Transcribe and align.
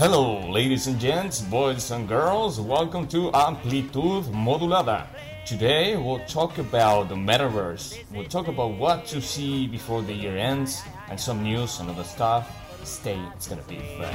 Hello, 0.00 0.40
ladies 0.48 0.86
and 0.86 0.98
gents, 0.98 1.42
boys 1.42 1.90
and 1.90 2.08
girls. 2.08 2.58
Welcome 2.58 3.06
to 3.08 3.30
Amplitude 3.34 4.32
Modulada. 4.32 5.06
Today 5.44 5.94
we'll 5.94 6.24
talk 6.24 6.56
about 6.56 7.10
the 7.10 7.14
metaverse. 7.14 8.02
We'll 8.10 8.24
talk 8.24 8.48
about 8.48 8.78
what 8.78 9.04
to 9.08 9.20
see 9.20 9.66
before 9.66 10.00
the 10.00 10.14
year 10.14 10.38
ends 10.38 10.82
and 11.10 11.20
some 11.20 11.42
news 11.42 11.80
and 11.80 11.90
other 11.90 12.04
stuff. 12.04 12.50
Stay, 12.82 13.20
it's 13.36 13.46
gonna 13.46 13.60
be 13.68 13.76
fun. 14.00 14.08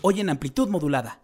Hoy 0.00 0.20
en 0.20 0.30
amplitud 0.30 0.68
modulada. 0.68 1.18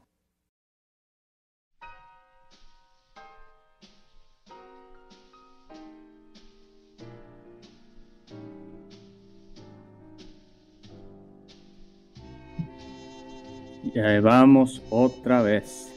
Ya 13.94 14.20
vamos 14.20 14.82
otra 14.90 15.40
vez. 15.42 15.92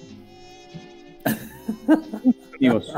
Amigos. 2.55 2.93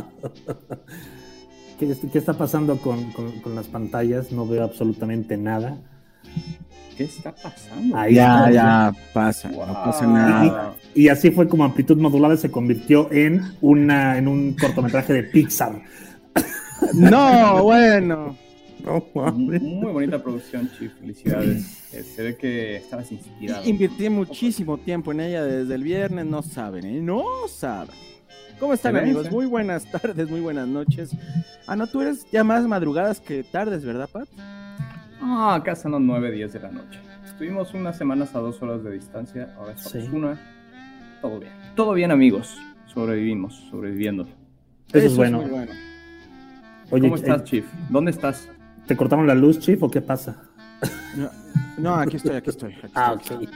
¿Qué, 1.79 1.95
está 2.13 2.33
pasando 2.33 2.77
con, 2.79 3.13
con, 3.13 3.55
las 3.55 3.67
pantallas? 3.67 4.33
No 4.33 4.45
veo 4.45 4.65
absolutamente 4.65 5.37
nada. 5.37 5.77
¿Qué 6.99 7.05
está 7.05 7.31
pasando? 7.31 7.95
ya, 8.09 8.51
ya 8.51 8.93
pasa, 9.13 9.49
no 9.49 9.73
pasa 9.73 10.05
nada. 10.05 10.75
Y, 10.93 11.07
así 11.07 11.31
fue 11.31 11.47
como 11.47 11.63
Amplitud 11.63 11.95
Modulada 11.95 12.35
se 12.35 12.51
convirtió 12.51 13.09
en, 13.09 13.41
una, 13.61 14.17
en 14.17 14.27
un 14.27 14.53
cortometraje 14.53 15.13
de 15.13 15.23
Pixar. 15.23 15.81
No, 16.93 17.63
bueno. 17.63 18.37
Muy 19.35 19.91
bonita 19.91 20.23
producción, 20.23 20.71
Chief. 20.71 20.93
Felicidades. 20.93 21.93
Eh, 21.93 22.03
se 22.03 22.23
ve 22.23 22.37
que 22.37 22.77
estabas 22.77 23.11
inspirado. 23.11 23.67
Invertí 23.67 24.09
muchísimo 24.09 24.77
tiempo 24.77 25.11
en 25.11 25.19
ella 25.19 25.43
desde 25.43 25.75
el 25.75 25.83
viernes, 25.83 26.25
no 26.25 26.41
saben, 26.41 26.85
¿eh? 26.85 27.01
No 27.01 27.23
saben. 27.49 27.93
¿Cómo 28.59 28.73
están 28.73 28.95
amigos? 28.95 29.29
Muy 29.29 29.45
buenas 29.45 29.85
tardes, 29.91 30.29
muy 30.29 30.39
buenas 30.39 30.69
noches. 30.69 31.11
Ah, 31.67 31.75
no, 31.75 31.85
tú 31.87 32.01
eres 32.01 32.25
ya 32.31 32.45
más 32.45 32.65
madrugadas 32.65 33.19
que 33.19 33.43
tardes, 33.43 33.83
¿verdad, 33.83 34.09
Pat? 34.09 34.29
Ah, 35.21 35.55
acá 35.55 35.75
son 35.75 35.93
las 35.93 36.01
9, 36.01 36.31
10 36.31 36.53
de 36.53 36.59
la 36.59 36.71
noche. 36.71 36.99
Estuvimos 37.25 37.73
unas 37.73 37.97
semanas 37.97 38.35
a 38.35 38.39
dos 38.39 38.61
horas 38.61 38.83
de 38.83 38.91
distancia, 38.91 39.53
ahora 39.57 39.77
somos 39.77 40.09
una. 40.09 40.39
Todo 41.21 41.39
bien. 41.39 41.51
Todo 41.75 41.93
bien, 41.93 42.11
amigos. 42.11 42.57
Sobrevivimos, 42.87 43.55
sobreviviendo. 43.69 44.27
Eso, 44.91 45.05
es 45.05 45.15
bueno. 45.15 45.43
¿Cómo 46.89 47.15
estás, 47.15 47.43
Chief? 47.43 47.65
¿Dónde 47.89 48.11
estás? 48.11 48.49
¿Te 48.87 48.97
cortaron 48.97 49.27
la 49.27 49.35
luz, 49.35 49.59
Chief, 49.59 49.81
o 49.83 49.89
qué 49.89 50.01
pasa? 50.01 50.41
No, 51.77 51.95
aquí 51.95 52.17
estoy, 52.17 52.35
aquí 52.35 52.49
estoy. 52.49 52.75
ah, 52.93 53.13
ok. 53.13 53.47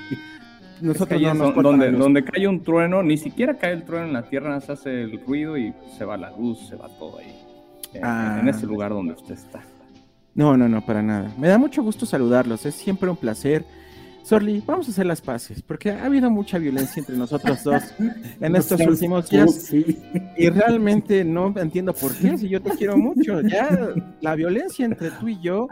Nosotros 0.82 1.22
no 1.22 1.52
donde, 1.52 1.92
donde 1.92 2.24
cae 2.24 2.48
un 2.48 2.62
trueno, 2.62 3.04
ni 3.04 3.18
siquiera 3.18 3.58
cae 3.58 3.74
el 3.74 3.84
trueno 3.84 4.08
en 4.08 4.14
la 4.14 4.24
tierra, 4.24 4.60
se 4.62 4.72
hace 4.72 5.04
el 5.04 5.20
ruido 5.26 5.58
y 5.58 5.74
se 5.98 6.06
va 6.06 6.18
la 6.18 6.32
luz, 6.32 6.68
se 6.68 6.76
va 6.76 6.88
todo 7.00 7.20
ahí. 7.20 7.36
en 7.94 8.04
ah. 8.04 8.42
ese 8.48 8.66
lugar 8.66 8.92
donde 8.92 9.14
usted 9.14 9.34
está. 9.34 9.62
No, 10.36 10.58
no, 10.58 10.68
no, 10.68 10.86
para 10.86 11.02
nada. 11.04 11.34
Me 11.38 11.48
da 11.48 11.58
mucho 11.58 11.84
gusto 11.84 12.06
saludarlos, 12.06 12.66
es 12.66 12.76
siempre 12.76 13.10
un 13.10 13.18
placer. 13.18 13.66
Sorly, 14.24 14.64
vamos 14.66 14.88
a 14.88 14.92
hacer 14.92 15.06
las 15.06 15.20
paces, 15.20 15.62
porque 15.62 15.92
ha 15.92 16.06
habido 16.06 16.30
mucha 16.30 16.58
violencia 16.58 17.02
entre 17.02 17.18
nosotros 17.18 17.62
dos 17.62 17.84
en 18.40 18.56
estos 18.56 18.80
últimos 18.80 19.30
días. 19.30 19.72
Y 20.38 20.50
realmente 20.50 21.26
no 21.26 21.54
entiendo 21.58 21.94
por 21.94 22.16
qué, 22.16 22.38
si 22.38 22.48
yo 22.48 22.62
te 22.62 22.72
quiero 22.72 22.98
mucho. 22.98 23.42
Ya 23.42 23.94
la 24.22 24.36
violencia 24.36 24.86
entre 24.86 25.12
tú 25.12 25.28
y 25.28 25.42
yo 25.42 25.68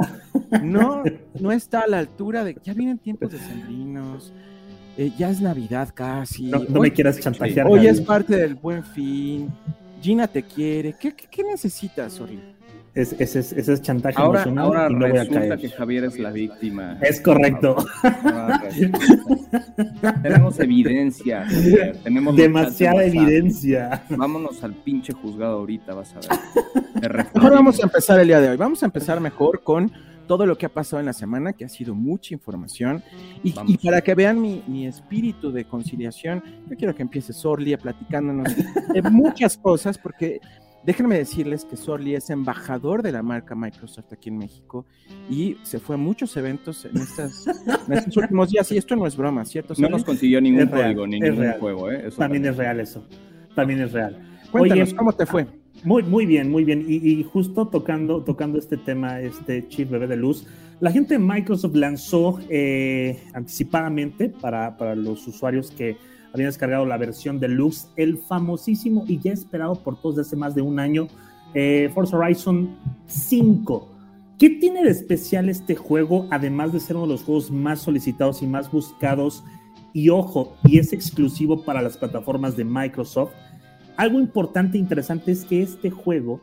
no, 0.62 1.02
no 1.40 1.52
está 1.54 1.82
a 1.82 1.88
la 1.88 2.00
altura 2.00 2.44
de. 2.44 2.58
Ya 2.62 2.74
vienen 2.74 2.98
tiempos 2.98 3.32
decembrinos, 3.32 4.34
eh, 4.98 5.12
ya 5.18 5.30
es 5.30 5.40
Navidad 5.40 5.90
casi. 5.94 6.48
No, 6.48 6.60
me 6.82 6.92
quieras 6.92 7.20
chantajear. 7.20 7.68
Hoy 7.68 7.88
es 7.88 8.02
parte 8.02 8.36
del 8.36 8.56
buen 8.56 8.84
fin. 8.84 9.50
Gina 10.02 10.28
te 10.28 10.44
quiere. 10.44 10.94
¿Qué, 11.00 11.14
qué, 11.14 11.44
necesitas, 11.44 12.14
Sorly? 12.14 12.42
Es, 12.94 13.14
ese, 13.14 13.40
es, 13.40 13.54
ese 13.54 13.74
es 13.74 13.82
chantaje 13.82 14.22
ahora, 14.22 14.44
Ahora 14.44 14.90
y 14.90 14.94
no 14.94 15.08
resulta 15.08 15.56
que 15.56 15.70
Javier 15.70 16.04
es 16.04 16.20
la 16.20 16.32
víctima. 16.32 16.98
Es 17.02 17.22
correcto. 17.22 17.78
tenemos 20.22 20.60
evidencia. 20.60 21.48
Tenemos 22.04 22.36
Demasiada 22.36 23.06
evidencia. 23.06 24.04
Vámonos 24.10 24.62
al 24.64 24.74
pinche 24.74 25.14
juzgado 25.14 25.60
ahorita, 25.60 25.94
vas 25.94 26.14
a 26.16 26.20
ver. 26.20 27.28
Ahora 27.36 27.56
vamos 27.56 27.80
a 27.80 27.84
empezar 27.84 28.20
el 28.20 28.28
día 28.28 28.42
de 28.42 28.50
hoy. 28.50 28.58
Vamos 28.58 28.84
a 28.84 28.88
empezar 28.88 29.22
mejor 29.22 29.64
con 29.64 29.90
todo 30.28 30.46
lo 30.46 30.58
que 30.58 30.66
ha 30.66 30.70
pasado 30.70 31.00
en 31.00 31.06
la 31.06 31.14
semana, 31.14 31.54
que 31.54 31.64
ha 31.64 31.70
sido 31.70 31.96
mucha 31.96 32.34
información. 32.34 33.02
Y, 33.42 33.54
para 33.78 34.02
que 34.02 34.16
vean 34.16 34.42
mi, 34.42 34.64
mi, 34.68 34.86
espíritu 34.86 35.52
de 35.52 35.66
conciliación, 35.66 36.44
yo 36.70 36.76
quiero 36.76 36.94
que 36.94 37.02
empiece 37.02 37.32
Sorli 37.32 37.74
a 37.74 37.78
platicándonos 37.78 38.54
de 38.94 39.02
muchas 39.04 39.58
cosas, 39.58 39.98
porque 39.98 40.42
Déjenme 40.84 41.18
decirles 41.18 41.64
que 41.64 41.78
Sorli 41.78 42.16
es 42.16 42.30
embajador 42.32 43.04
de 43.04 43.12
la 43.12 43.22
marca 43.22 43.54
Microsoft 43.54 44.12
aquí 44.12 44.30
en 44.30 44.40
México 44.40 44.86
y 45.30 45.58
se 45.62 45.80
fue 45.80 45.96
a 45.96 45.98
muchos 45.98 46.36
eventos 46.38 46.86
en, 46.86 46.98
estas, 46.98 47.46
estos 47.90 48.18
últimos 48.18 48.50
días. 48.50 48.72
Y 48.72 48.78
esto 48.78 48.96
no 48.96 49.06
es 49.06 49.16
broma, 49.16 49.46
¿cierto? 49.46 49.76
No 49.78 49.90
nos 49.90 50.04
consiguió 50.04 50.42
ningún 50.42 50.68
código, 50.68 51.06
ni 51.06 51.20
ningún 51.20 51.52
juego. 51.60 51.92
¿eh? 51.92 52.10
también 52.18 52.46
es 52.46 52.58
real 52.58 52.80
eso. 52.80 53.06
También 53.54 53.82
es 53.82 53.92
real. 53.92 54.18
Cuéntanos, 54.52 54.94
¿cómo 54.96 55.14
te 55.14 55.26
fue? 55.26 55.46
Muy, 55.84 56.04
muy 56.04 56.26
bien, 56.26 56.50
muy 56.50 56.64
bien. 56.64 56.86
Y, 56.88 57.24
justo 57.24 57.68
tocando, 57.68 58.24
tocando 58.24 58.58
este 58.58 58.78
tema, 58.78 59.20
este 59.20 59.68
chip 59.68 59.90
bebé 59.90 60.08
de 60.08 60.16
luz, 60.16 60.48
la 60.80 60.92
gente 60.92 61.14
de 61.16 61.20
Microsoft 61.20 61.76
lanzó 61.76 62.40
eh, 62.50 63.24
anticipadamente 63.34 64.30
para, 64.30 64.78
para 64.78 64.96
los 64.96 65.28
usuarios 65.28 65.72
que 65.72 65.98
habían 66.34 66.50
descargado 66.50 66.86
la 66.86 66.98
versión 66.98 67.40
deluxe, 67.40 67.90
el 67.96 68.18
famosísimo 68.18 69.04
y 69.08 69.20
ya 69.20 69.34
esperado 69.34 69.76
por 69.76 70.00
todos 70.00 70.16
desde 70.16 70.30
hace 70.30 70.36
más 70.38 70.56
de 70.56 70.62
un 70.62 70.80
año, 70.80 71.08
eh, 71.54 71.90
Forza 71.94 72.18
Horizon 72.18 72.78
5. 73.08 73.90
¿Qué 74.38 74.50
tiene 74.50 74.84
de 74.84 74.90
especial 74.90 75.50
este 75.50 75.76
juego, 75.76 76.28
además 76.32 76.74
de 76.74 76.80
ser 76.80 76.96
uno 76.96 77.06
de 77.06 77.14
los 77.14 77.24
juegos 77.24 77.52
más 77.52 77.82
solicitados 77.82 78.42
y 78.42 78.48
más 78.48 78.72
buscados? 78.72 79.44
Y 79.94 80.10
ojo, 80.10 80.56
y 80.64 80.80
es 80.80 80.94
exclusivo 80.94 81.64
para 81.64 81.82
las 81.82 81.98
plataformas 81.98 82.56
de 82.56 82.64
Microsoft. 82.64 83.34
Algo 83.98 84.20
importante 84.20 84.78
e 84.78 84.82
interesante 84.82 85.32
es 85.32 85.46
que 85.46 85.62
este 85.62 85.92
juego 85.92 86.42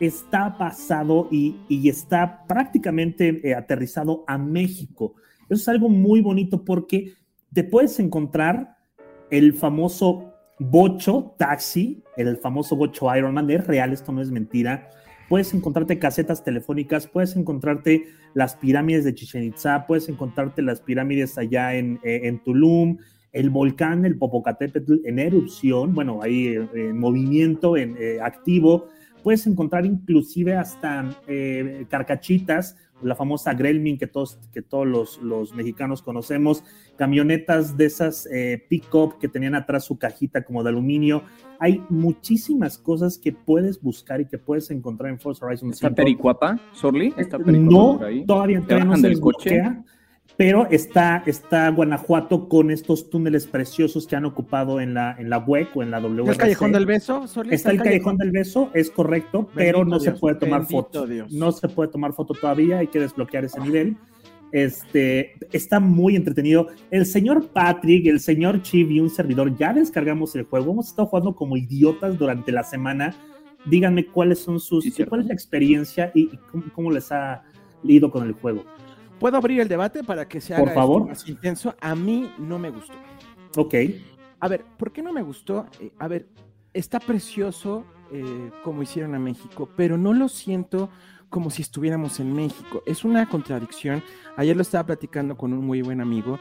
está 0.00 0.48
basado 0.50 1.28
y, 1.30 1.56
está 1.88 2.44
prácticamente 2.46 3.48
eh, 3.48 3.54
aterrizado 3.54 4.24
a 4.26 4.36
México. 4.36 5.14
Eso 5.48 5.62
es 5.62 5.68
algo 5.68 5.88
muy 5.88 6.20
bonito 6.20 6.64
porque 6.64 7.14
te 7.52 7.64
puedes 7.64 7.98
encontrar 8.00 8.76
el 9.30 9.54
famoso 9.54 10.34
bocho 10.58 11.34
taxi, 11.38 12.02
el 12.16 12.36
famoso 12.36 12.76
bocho 12.76 13.14
Iron 13.16 13.34
Man, 13.34 13.50
es 13.50 13.66
real, 13.66 13.92
esto 13.92 14.12
no 14.12 14.20
es 14.20 14.30
mentira. 14.30 14.90
puedes 15.28 15.54
encontrarte 15.54 15.98
casetas 16.00 16.42
telefónicas, 16.42 17.06
puedes 17.06 17.36
encontrarte 17.36 18.04
las 18.34 18.56
pirámides 18.56 19.04
de 19.04 19.14
Chichen 19.14 19.44
Itza, 19.44 19.86
puedes 19.86 20.08
encontrarte 20.08 20.60
las 20.60 20.80
pirámides 20.80 21.38
allá 21.38 21.74
en, 21.74 22.00
eh, 22.02 22.22
en 22.24 22.42
Tulum, 22.42 22.98
el 23.32 23.48
volcán, 23.48 24.04
el 24.04 24.18
Popocatépetl 24.18 24.96
en 25.04 25.20
erupción, 25.20 25.94
bueno, 25.94 26.20
ahí 26.20 26.48
eh, 26.48 26.68
en 26.74 26.98
movimiento, 26.98 27.76
en 27.76 27.96
eh, 27.98 28.18
activo. 28.20 28.88
Puedes 29.22 29.46
encontrar 29.46 29.86
inclusive 29.86 30.56
hasta 30.56 31.14
carcachitas, 31.90 32.76
la 33.02 33.14
famosa 33.14 33.54
Gremlin 33.54 33.98
que 33.98 34.06
todos, 34.06 34.38
que 34.52 34.62
todos 34.62 34.86
los, 34.86 35.18
los 35.22 35.54
mexicanos 35.54 36.02
conocemos, 36.02 36.64
camionetas 36.96 37.76
de 37.76 37.86
esas 37.86 38.28
pick-up 38.68 39.18
que 39.18 39.28
tenían 39.28 39.54
atrás 39.54 39.84
su 39.84 39.98
cajita 39.98 40.42
como 40.44 40.62
de 40.62 40.70
aluminio. 40.70 41.22
Hay 41.58 41.82
muchísimas 41.88 42.78
cosas 42.78 43.18
que 43.18 43.32
puedes 43.32 43.80
buscar 43.80 44.20
y 44.20 44.26
que 44.26 44.38
puedes 44.38 44.70
encontrar 44.70 45.10
en 45.10 45.18
Forza 45.18 45.44
Horizon 45.44 45.70
¿Está 45.70 45.90
Pericuapa, 45.90 46.58
Sorli? 46.72 47.12
¿Está 47.16 47.38
no, 47.38 48.00
todavía, 48.26 48.60
todavía 48.60 48.84
no 48.84 48.96
se 48.96 49.08
desbloquea 49.08 49.84
pero 50.36 50.66
está, 50.70 51.22
está 51.26 51.68
Guanajuato 51.70 52.48
con 52.48 52.70
estos 52.70 53.10
túneles 53.10 53.46
preciosos 53.46 54.06
que 54.06 54.16
han 54.16 54.24
ocupado 54.24 54.80
en 54.80 54.94
la, 54.94 55.14
en 55.18 55.28
la 55.28 55.38
WEC 55.38 55.76
o 55.76 55.82
en 55.82 55.90
la 55.90 56.00
WC. 56.00 56.30
¿El 56.30 56.36
Callejón 56.36 56.72
del 56.72 56.86
Beso? 56.86 57.24
Está, 57.50 57.70
el 57.70 57.82
Callejón, 57.82 58.16
del 58.16 58.30
Beso, 58.30 58.70
es 58.74 58.90
correcto, 58.90 59.48
pero 59.54 59.84
no 59.84 60.00
se 60.00 60.12
puede 60.12 60.36
tomar 60.36 60.66
foto. 60.66 61.06
No 61.30 61.52
se 61.52 61.68
puede 61.68 61.90
tomar 61.90 62.12
foto 62.12 62.34
todavía, 62.34 62.78
hay 62.78 62.86
que 62.86 63.00
desbloquear 63.00 63.44
ese 63.44 63.60
nivel. 63.60 63.96
Este, 64.52 65.34
está 65.52 65.78
muy 65.78 66.16
entretenido. 66.16 66.68
El 66.90 67.06
señor 67.06 67.48
Patrick, 67.48 68.06
el 68.06 68.20
señor 68.20 68.62
Chiv 68.62 68.90
y 68.90 69.00
un 69.00 69.10
servidor 69.10 69.56
ya 69.56 69.72
descargamos 69.72 70.34
el 70.34 70.44
juego. 70.44 70.72
Hemos 70.72 70.88
estado 70.88 71.08
jugando 71.08 71.34
como 71.34 71.56
idiotas 71.56 72.18
durante 72.18 72.50
la 72.50 72.64
semana. 72.64 73.14
Díganme 73.66 74.06
cuáles 74.06 74.40
son 74.40 74.58
sus, 74.58 74.84
cuál 75.08 75.20
es 75.20 75.26
la 75.26 75.34
experiencia 75.34 76.10
y, 76.14 76.28
cómo, 76.50 76.64
cómo 76.74 76.90
les 76.90 77.12
ha 77.12 77.42
ido 77.84 78.10
con 78.10 78.26
el 78.26 78.32
juego. 78.32 78.64
¿Puedo 79.20 79.36
abrir 79.36 79.60
el 79.60 79.68
debate 79.68 80.02
para 80.02 80.26
que 80.26 80.40
sea 80.40 80.64
más 80.64 81.28
intenso? 81.28 81.74
A 81.78 81.94
mí 81.94 82.32
no 82.38 82.58
me 82.58 82.70
gustó. 82.70 82.94
Ok. 83.56 83.74
A 84.40 84.48
ver, 84.48 84.64
¿por 84.78 84.90
qué 84.92 85.02
no 85.02 85.12
me 85.12 85.20
gustó? 85.20 85.66
Eh, 85.78 85.92
a 85.98 86.08
ver, 86.08 86.26
está 86.72 86.98
precioso 86.98 87.84
eh, 88.10 88.50
como 88.64 88.82
hicieron 88.82 89.14
a 89.14 89.18
México, 89.18 89.68
pero 89.76 89.98
no 89.98 90.14
lo 90.14 90.28
siento 90.30 90.88
como 91.28 91.50
si 91.50 91.60
estuviéramos 91.60 92.18
en 92.18 92.32
México. 92.32 92.82
Es 92.86 93.04
una 93.04 93.28
contradicción. 93.28 94.02
Ayer 94.36 94.56
lo 94.56 94.62
estaba 94.62 94.86
platicando 94.86 95.36
con 95.36 95.52
un 95.52 95.66
muy 95.66 95.82
buen 95.82 96.00
amigo. 96.00 96.38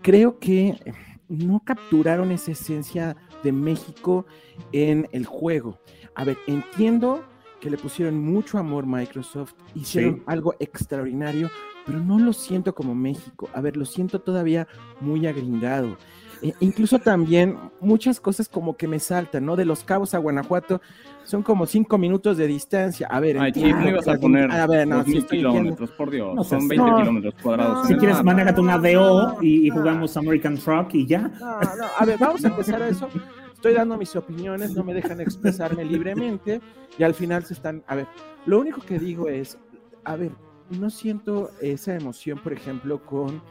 Creo 0.00 0.38
que 0.38 0.68
eh, 0.68 0.92
no 1.28 1.60
capturaron 1.62 2.32
esa 2.32 2.52
esencia 2.52 3.16
de 3.42 3.52
México 3.52 4.24
en 4.72 5.08
el 5.12 5.26
juego. 5.26 5.78
A 6.14 6.24
ver, 6.24 6.38
entiendo 6.46 7.22
que 7.60 7.68
le 7.68 7.76
pusieron 7.76 8.18
mucho 8.18 8.56
amor 8.56 8.86
Microsoft, 8.86 9.52
hicieron 9.74 10.22
algo 10.26 10.54
extraordinario, 10.58 11.50
pero 11.86 12.00
no 12.00 12.18
lo 12.18 12.32
siento 12.32 12.74
como 12.74 12.94
México. 12.94 13.48
A 13.52 13.60
ver, 13.60 13.76
lo 13.76 13.84
siento 13.84 14.20
todavía 14.20 14.66
muy 15.00 15.26
agringado. 15.26 15.96
E 16.42 16.54
incluso 16.60 16.98
también 16.98 17.56
muchas 17.80 18.20
cosas 18.20 18.48
como 18.48 18.76
que 18.76 18.86
me 18.86 18.98
saltan, 18.98 19.46
¿no? 19.46 19.56
De 19.56 19.64
Los 19.64 19.84
Cabos 19.84 20.14
a 20.14 20.18
Guanajuato 20.18 20.80
son 21.22 21.42
como 21.42 21.64
cinco 21.64 21.96
minutos 21.96 22.36
de 22.36 22.46
distancia. 22.46 23.06
A 23.10 23.18
ver, 23.18 23.38
Ay, 23.38 23.52
me 23.54 23.90
ibas 23.90 24.06
a 24.08 24.16
poner 24.16 24.50
a 24.50 24.66
ver, 24.66 24.86
no, 24.86 25.02
si 25.04 25.22
kilómetros, 25.22 25.90
por 25.92 26.10
Dios, 26.10 26.34
no, 26.34 26.44
son 26.44 26.68
20 26.68 26.96
kilómetros 26.96 27.34
cuadrados. 27.42 27.86
Si 27.86 27.94
quieres, 27.96 28.22
manéjate 28.22 28.60
una 28.60 28.76
DO 28.78 29.42
y, 29.42 29.66
y, 29.66 29.70
jugamos 29.70 30.16
American 30.16 30.58
Truck 30.58 30.94
y 30.94 31.06
ya. 31.06 31.28
No, 31.40 31.60
no, 31.60 31.84
a 31.98 32.04
ver, 32.04 32.18
vamos 32.18 32.44
a 32.44 32.48
empezar 32.48 32.82
a 32.82 32.88
eso. 32.88 33.08
Estoy 33.54 33.72
dando 33.72 33.96
mis 33.96 34.14
opiniones, 34.14 34.72
no 34.72 34.84
me 34.84 34.92
dejan 34.92 35.22
expresarme 35.22 35.86
libremente 35.86 36.60
y 36.98 37.02
al 37.02 37.14
final 37.14 37.46
se 37.46 37.54
están, 37.54 37.82
a 37.86 37.94
ver, 37.94 38.06
lo 38.44 38.60
único 38.60 38.82
que 38.82 38.98
digo 38.98 39.28
es, 39.28 39.56
a 40.04 40.16
ver, 40.16 40.32
no 40.70 40.90
siento 40.90 41.50
esa 41.60 41.94
emoción, 41.94 42.38
por 42.38 42.52
ejemplo, 42.52 43.04
con 43.04 43.42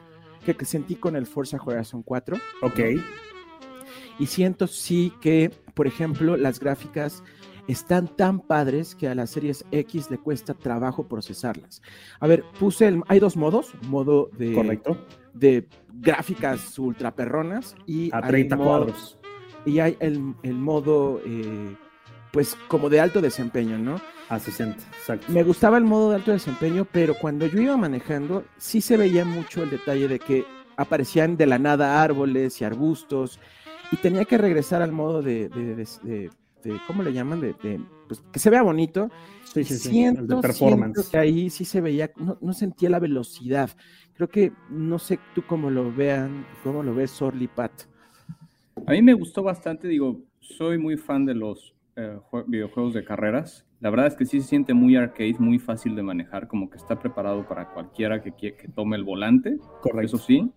que, 0.46 0.54
sentí 0.66 0.96
con 0.96 1.16
el 1.16 1.26
Forza 1.26 1.58
Horizon 1.64 2.04
4. 2.04 2.38
Ok. 2.62 2.80
Y 4.20 4.26
siento 4.26 4.68
sí 4.68 5.14
que, 5.22 5.52
por 5.74 5.88
ejemplo, 5.88 6.38
las 6.38 6.60
gráficas 6.60 7.24
están 7.68 8.08
tan 8.08 8.40
padres 8.40 8.94
que 8.94 9.08
a 9.08 9.16
las 9.16 9.30
series 9.30 9.66
X 9.72 10.12
le 10.12 10.18
cuesta 10.18 10.54
trabajo 10.54 11.08
procesarlas. 11.08 11.82
A 12.20 12.28
ver, 12.28 12.44
puse 12.60 12.88
el, 12.88 13.02
hay 13.08 13.20
dos 13.20 13.38
modos, 13.38 13.74
modo 13.88 14.30
de 14.38 14.54
correcto 14.54 14.98
de 15.34 15.68
gráficas 15.92 16.78
ultra 16.78 17.16
perronas 17.16 17.76
y 17.86 18.10
a 18.14 18.22
30 18.22 18.58
cuadros. 18.58 19.18
Y 19.66 19.80
hay 19.80 19.98
el, 20.00 20.36
el 20.44 20.56
modo 20.56 21.22
eh, 21.26 21.76
pues 22.34 22.58
como 22.68 22.90
de 22.90 23.00
alto 23.00 23.22
desempeño, 23.22 23.78
¿no? 23.78 24.02
A 24.28 24.40
60, 24.40 24.76
exacto. 24.76 25.28
Me 25.30 25.44
gustaba 25.44 25.78
el 25.78 25.84
modo 25.84 26.10
de 26.10 26.16
alto 26.16 26.32
desempeño, 26.32 26.86
pero 26.92 27.14
cuando 27.14 27.46
yo 27.46 27.62
iba 27.62 27.78
manejando, 27.78 28.44
sí 28.58 28.82
se 28.82 28.98
veía 28.98 29.24
mucho 29.24 29.62
el 29.62 29.70
detalle 29.70 30.08
de 30.08 30.18
que 30.18 30.44
aparecían 30.76 31.38
de 31.38 31.46
la 31.46 31.60
nada 31.60 32.02
árboles 32.02 32.60
y 32.60 32.66
arbustos, 32.66 33.40
y 33.92 33.98
tenía 33.98 34.26
que 34.26 34.40
regresar 34.40 34.82
al 34.82 34.92
modo 34.92 35.22
de, 35.22 35.48
de, 35.48 36.80
¿cómo 36.88 37.04
le 37.04 37.14
llaman? 37.14 37.40
De, 37.40 37.54
pues, 38.08 38.24
que 38.32 38.40
se 38.40 38.50
vea 38.50 38.64
bonito. 38.64 39.12
Sí, 39.44 39.64
sí, 39.64 39.78
sí, 39.78 39.90
siento, 39.90 40.24
de 40.24 40.42
performance. 40.42 41.10
que 41.10 41.18
ahí 41.20 41.52
sí 41.52 41.66
se 41.66 41.82
veía, 41.82 42.12
no, 42.16 42.40
no, 42.42 42.54
sentía 42.54 42.90
la 42.90 43.00
velocidad. 43.00 43.70
Creo 44.16 44.28
que, 44.28 44.52
no 44.72 44.98
sé 44.98 45.20
tú 45.36 45.44
cómo 45.46 45.70
lo 45.70 45.94
vean, 45.94 46.48
cómo 46.64 46.82
lo 46.82 46.96
ves 46.96 47.12
Sorly 47.12 47.48
Pat. 47.48 47.72
A 48.88 48.92
mí 48.94 49.04
me 49.04 49.14
gustó 49.14 49.44
bastante, 49.44 49.88
digo, 49.88 50.20
soy 50.40 50.80
muy 50.80 50.98
fan 50.98 51.28
de 51.28 51.36
los 51.36 51.74
eh, 51.96 52.18
videojuegos 52.48 52.94
de 52.94 53.04
carreras. 53.04 53.66
La 53.80 53.90
verdad 53.90 54.08
es 54.08 54.16
que 54.16 54.26
sí 54.26 54.42
se 54.42 54.48
siente 54.48 54.74
muy 54.74 54.96
arcade, 54.96 55.36
muy 55.40 55.60
fácil 55.60 55.96
de 55.96 56.04
manejar, 56.04 56.48
como 56.48 56.70
que 56.70 56.78
está 56.78 57.00
preparado 57.00 57.48
para 57.48 57.70
cualquiera 57.70 58.22
que, 58.22 58.32
que 58.32 58.68
tome 58.74 58.96
el 58.96 59.04
volante. 59.04 59.58
Correcto. 59.82 60.02
Eso 60.02 60.18
sí. 60.18 60.52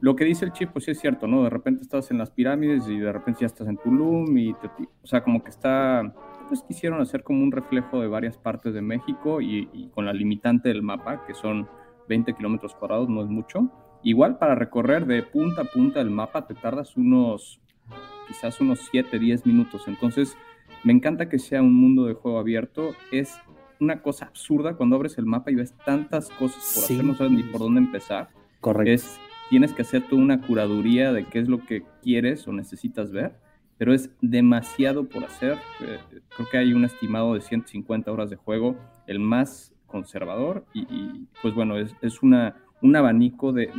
Lo 0.00 0.14
que 0.14 0.24
dice 0.24 0.44
el 0.44 0.52
chip, 0.52 0.70
pues 0.70 0.84
sí 0.84 0.92
es 0.92 1.00
cierto, 1.00 1.26
¿no? 1.26 1.42
De 1.42 1.50
repente 1.50 1.82
estás 1.82 2.10
en 2.10 2.18
las 2.18 2.30
pirámides 2.30 2.88
y 2.88 2.98
de 2.98 3.12
repente 3.12 3.40
ya 3.40 3.46
estás 3.46 3.66
en 3.66 3.78
Tulum 3.78 4.36
y, 4.38 4.52
o 4.52 5.06
sea, 5.06 5.24
como 5.24 5.42
que 5.42 5.50
está, 5.50 6.14
pues 6.46 6.62
quisieron 6.62 7.00
hacer 7.00 7.24
como 7.24 7.42
un 7.42 7.50
reflejo 7.50 8.00
de 8.00 8.06
varias 8.06 8.38
partes 8.38 8.74
de 8.74 8.80
México 8.80 9.40
y, 9.40 9.68
y 9.72 9.88
con 9.88 10.06
la 10.06 10.12
limitante 10.12 10.68
del 10.68 10.82
mapa, 10.82 11.26
que 11.26 11.34
son 11.34 11.68
20 12.08 12.32
kilómetros 12.34 12.76
cuadrados, 12.76 13.08
no 13.08 13.22
es 13.22 13.28
mucho. 13.28 13.70
Igual 14.04 14.38
para 14.38 14.54
recorrer 14.54 15.06
de 15.06 15.24
punta 15.24 15.62
a 15.62 15.64
punta 15.64 15.98
del 15.98 16.10
mapa 16.10 16.46
te 16.46 16.54
tardas 16.54 16.96
unos, 16.96 17.60
quizás 18.28 18.60
unos 18.60 18.78
7, 18.90 19.18
10 19.18 19.46
minutos. 19.46 19.88
Entonces, 19.88 20.36
me 20.84 20.92
encanta 20.92 21.28
que 21.28 21.38
sea 21.38 21.62
un 21.62 21.74
mundo 21.74 22.06
de 22.06 22.14
juego 22.14 22.38
abierto. 22.38 22.94
Es 23.10 23.38
una 23.80 24.02
cosa 24.02 24.26
absurda 24.26 24.74
cuando 24.74 24.96
abres 24.96 25.18
el 25.18 25.26
mapa 25.26 25.50
y 25.50 25.56
ves 25.56 25.74
tantas 25.84 26.30
cosas 26.30 26.72
por 26.74 26.84
hacer, 26.84 27.04
no 27.04 27.14
sabes 27.14 27.32
ni 27.32 27.42
por 27.42 27.60
dónde 27.60 27.80
empezar. 27.80 28.28
Correcto. 28.60 28.90
Es, 28.90 29.20
tienes 29.50 29.72
que 29.72 29.82
hacer 29.82 30.02
toda 30.08 30.22
una 30.22 30.40
curaduría 30.40 31.12
de 31.12 31.24
qué 31.26 31.38
es 31.38 31.48
lo 31.48 31.64
que 31.64 31.84
quieres 32.02 32.46
o 32.48 32.52
necesitas 32.52 33.12
ver, 33.12 33.36
pero 33.76 33.94
es 33.94 34.10
demasiado 34.20 35.08
por 35.08 35.24
hacer. 35.24 35.58
Eh, 35.80 35.98
creo 36.36 36.48
que 36.50 36.58
hay 36.58 36.72
un 36.72 36.84
estimado 36.84 37.34
de 37.34 37.40
150 37.40 38.10
horas 38.10 38.30
de 38.30 38.36
juego, 38.36 38.76
el 39.06 39.20
más 39.20 39.72
conservador, 39.86 40.66
y, 40.74 41.26
pues 41.40 41.54
bueno, 41.54 41.78
es, 41.78 41.94
es 42.02 42.22
una, 42.22 42.56
un 42.82 42.94
abanico 42.94 43.52
de, 43.52 43.70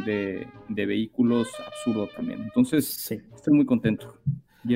de, 0.69 0.85
vehículos 0.85 1.49
absurdo 1.65 2.07
también. 2.07 2.41
Entonces, 2.41 2.87
sí. 2.87 3.21
estoy 3.35 3.53
muy 3.53 3.65
contento. 3.65 4.17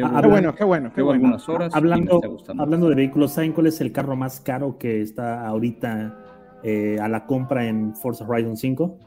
Ah, 0.04 0.22
qué 0.22 0.28
bueno, 0.28 0.56
qué 0.56 0.64
bueno, 0.64 0.92
qué 0.94 1.02
bueno. 1.02 1.26
algunas 1.26 1.50
horas. 1.50 1.76
Hablando, 1.76 2.22
hablando 2.58 2.90
de 2.90 2.96
vehículos, 2.96 3.34
¿saben 3.34 3.52
cuál 3.52 3.68
es 3.68 3.82
el 3.82 3.92
carro 3.92 4.16
más 4.16 4.40
caro 4.40 4.78
que 4.78 5.02
está 5.02 5.46
ahorita 5.46 6.18
eh, 6.64 6.98
a 7.02 7.10
la 7.10 7.26
compra 7.26 7.66
en 7.66 7.94
Forza 7.94 8.26
Horizon 8.26 8.56
5? 8.56 9.00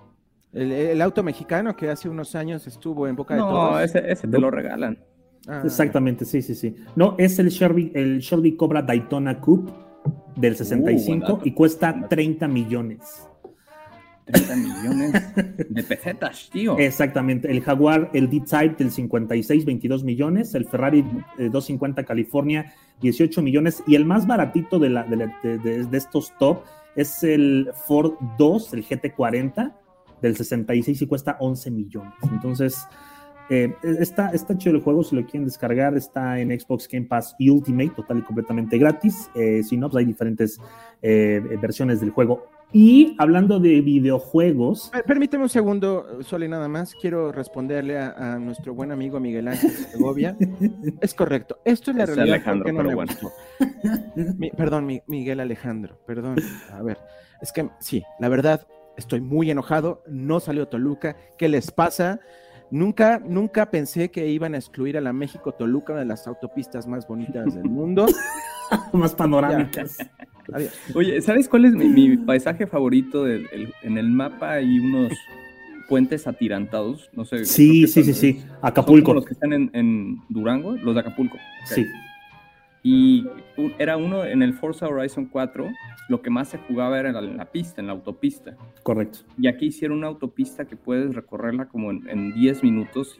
El, 0.52 1.00
auto 1.02 1.22
mexicano 1.22 1.76
que 1.76 1.90
hace 1.90 2.08
unos 2.08 2.34
años 2.34 2.66
estuvo 2.66 3.06
en 3.08 3.16
boca 3.16 3.34
de 3.34 3.40
todos. 3.40 3.72
No, 3.72 3.80
ese, 3.80 4.10
ese 4.10 4.28
te 4.28 4.38
lo 4.38 4.50
regalan. 4.50 4.98
Ah. 5.46 5.62
Exactamente, 5.64 6.24
sí, 6.24 6.42
sí, 6.42 6.54
sí. 6.54 6.74
No, 6.94 7.14
es 7.18 7.38
el 7.38 7.48
Shelby, 7.48 7.92
el 7.94 8.18
Shelby 8.18 8.56
Cobra 8.56 8.82
Daytona 8.82 9.40
Coupe 9.40 9.72
del 10.36 10.56
65 10.56 11.32
uh, 11.32 11.40
y 11.44 11.52
cuesta 11.52 12.06
30 12.08 12.48
millones. 12.48 13.28
30 14.26 14.56
millones 14.56 15.12
de 15.68 15.82
pesetas, 15.84 16.50
tío. 16.50 16.76
Exactamente. 16.78 17.50
El 17.50 17.62
Jaguar, 17.62 18.10
el 18.12 18.28
D-Type 18.28 18.74
del 18.76 18.90
56, 18.90 19.64
22 19.64 20.04
millones. 20.04 20.54
El 20.54 20.66
Ferrari 20.66 21.02
250 21.38 22.00
eh, 22.00 22.04
California, 22.04 22.74
18 23.00 23.40
millones. 23.42 23.82
Y 23.86 23.94
el 23.94 24.04
más 24.04 24.26
baratito 24.26 24.78
de, 24.78 24.90
la, 24.90 25.04
de, 25.04 25.88
estos 25.92 26.32
top 26.38 26.64
es 26.96 27.22
el 27.22 27.70
Ford 27.86 28.14
2, 28.36 28.74
el 28.74 28.84
GT40 28.84 29.74
del 30.20 30.36
66 30.36 31.02
y 31.02 31.06
cuesta 31.06 31.36
11 31.38 31.70
millones. 31.70 32.14
Entonces, 32.32 32.84
eh, 33.48 33.72
está, 33.82 34.30
está 34.30 34.58
chido 34.58 34.74
el 34.74 34.82
juego, 34.82 35.04
si 35.04 35.14
lo 35.14 35.22
quieren 35.22 35.44
descargar, 35.44 35.96
está 35.96 36.40
en 36.40 36.58
Xbox 36.58 36.88
Game 36.90 37.06
Pass 37.06 37.36
Ultimate, 37.38 37.90
total 37.90 38.18
y 38.18 38.22
completamente 38.22 38.76
gratis. 38.76 39.30
Eh, 39.36 39.62
si 39.62 39.76
no, 39.76 39.88
pues 39.88 40.00
hay 40.00 40.06
diferentes 40.06 40.58
versiones 41.00 42.00
del 42.00 42.10
juego 42.10 42.55
Y 42.78 43.16
hablando 43.16 43.58
de 43.58 43.80
videojuegos. 43.80 44.92
Permíteme 45.06 45.44
un 45.44 45.48
segundo, 45.48 46.22
Sole, 46.22 46.46
nada 46.46 46.68
más. 46.68 46.94
Quiero 46.94 47.32
responderle 47.32 47.98
a, 47.98 48.38
nuestro 48.38 48.74
buen 48.74 48.92
amigo 48.92 49.18
Miguel 49.18 49.48
Ángel 49.48 49.70
Segovia. 49.70 50.36
es 51.00 51.14
correcto. 51.14 51.58
Esto 51.64 51.90
es 51.92 51.96
la 51.96 52.04
realidad. 52.04 52.34
Alejandro, 52.34 52.76
pero 52.76 52.94
bueno. 52.94 53.12
perdón, 54.58 55.00
Miguel 55.06 55.40
Alejandro, 55.40 55.98
perdón. 56.06 56.36
A 56.70 56.82
ver, 56.82 56.98
es 57.40 57.50
que 57.50 57.66
sí, 57.78 58.02
la 58.20 58.28
verdad, 58.28 58.66
estoy 58.98 59.22
muy 59.22 59.50
enojado. 59.50 60.02
No 60.06 60.38
salió 60.38 60.68
Toluca. 60.68 61.16
¿Qué 61.38 61.48
les 61.48 61.70
pasa? 61.70 62.20
Nunca, 62.70 63.22
nunca 63.24 63.70
pensé 63.70 64.10
que 64.10 64.28
iban 64.28 64.54
a 64.54 64.58
excluir 64.58 64.98
a 64.98 65.00
la 65.00 65.14
México 65.14 65.52
Toluca, 65.52 65.94
una 65.94 66.00
de 66.00 66.08
las 66.08 66.26
autopistas 66.26 66.86
más 66.86 67.08
bonitas 67.08 67.54
del 67.54 67.70
mundo. 67.70 68.04
más 68.92 69.14
panorámicas. 69.14 69.96
Oye, 70.94 71.20
¿sabes 71.22 71.48
cuál 71.48 71.64
es 71.64 71.74
mi, 71.74 72.16
paisaje 72.16 72.66
favorito? 72.66 73.26
en 73.28 73.98
el 73.98 74.10
mapa 74.10 74.52
hay 74.52 74.78
unos 74.78 75.12
puentes 75.88 76.26
atirantados, 76.26 77.10
no 77.12 77.24
sé. 77.24 77.44
Sí, 77.44 77.86
sí, 77.86 78.04
sí, 78.04 78.14
sí. 78.14 78.44
Acapulco. 78.62 79.14
los 79.14 79.24
que 79.24 79.34
están 79.34 79.52
en, 79.52 80.20
Durango, 80.28 80.76
los 80.76 80.94
de 80.94 81.00
Acapulco. 81.00 81.38
Sí. 81.64 81.86
Y 82.82 83.26
era 83.78 83.96
uno 83.96 84.24
en 84.24 84.42
el 84.42 84.54
Forza 84.54 84.86
Horizon 84.86 85.26
4, 85.26 85.68
lo 86.08 86.22
que 86.22 86.30
más 86.30 86.48
se 86.48 86.58
jugaba 86.58 86.98
era 86.98 87.08
en 87.08 87.36
la, 87.36 87.44
pista, 87.46 87.80
en 87.80 87.88
la 87.88 87.94
autopista. 87.94 88.56
Correcto. 88.82 89.20
Y 89.38 89.48
aquí 89.48 89.66
hicieron 89.66 89.98
una 89.98 90.06
autopista 90.06 90.66
que 90.66 90.76
puedes 90.76 91.14
recorrerla 91.14 91.66
como 91.66 91.90
en, 91.90 92.34
10 92.34 92.62
minutos, 92.62 93.18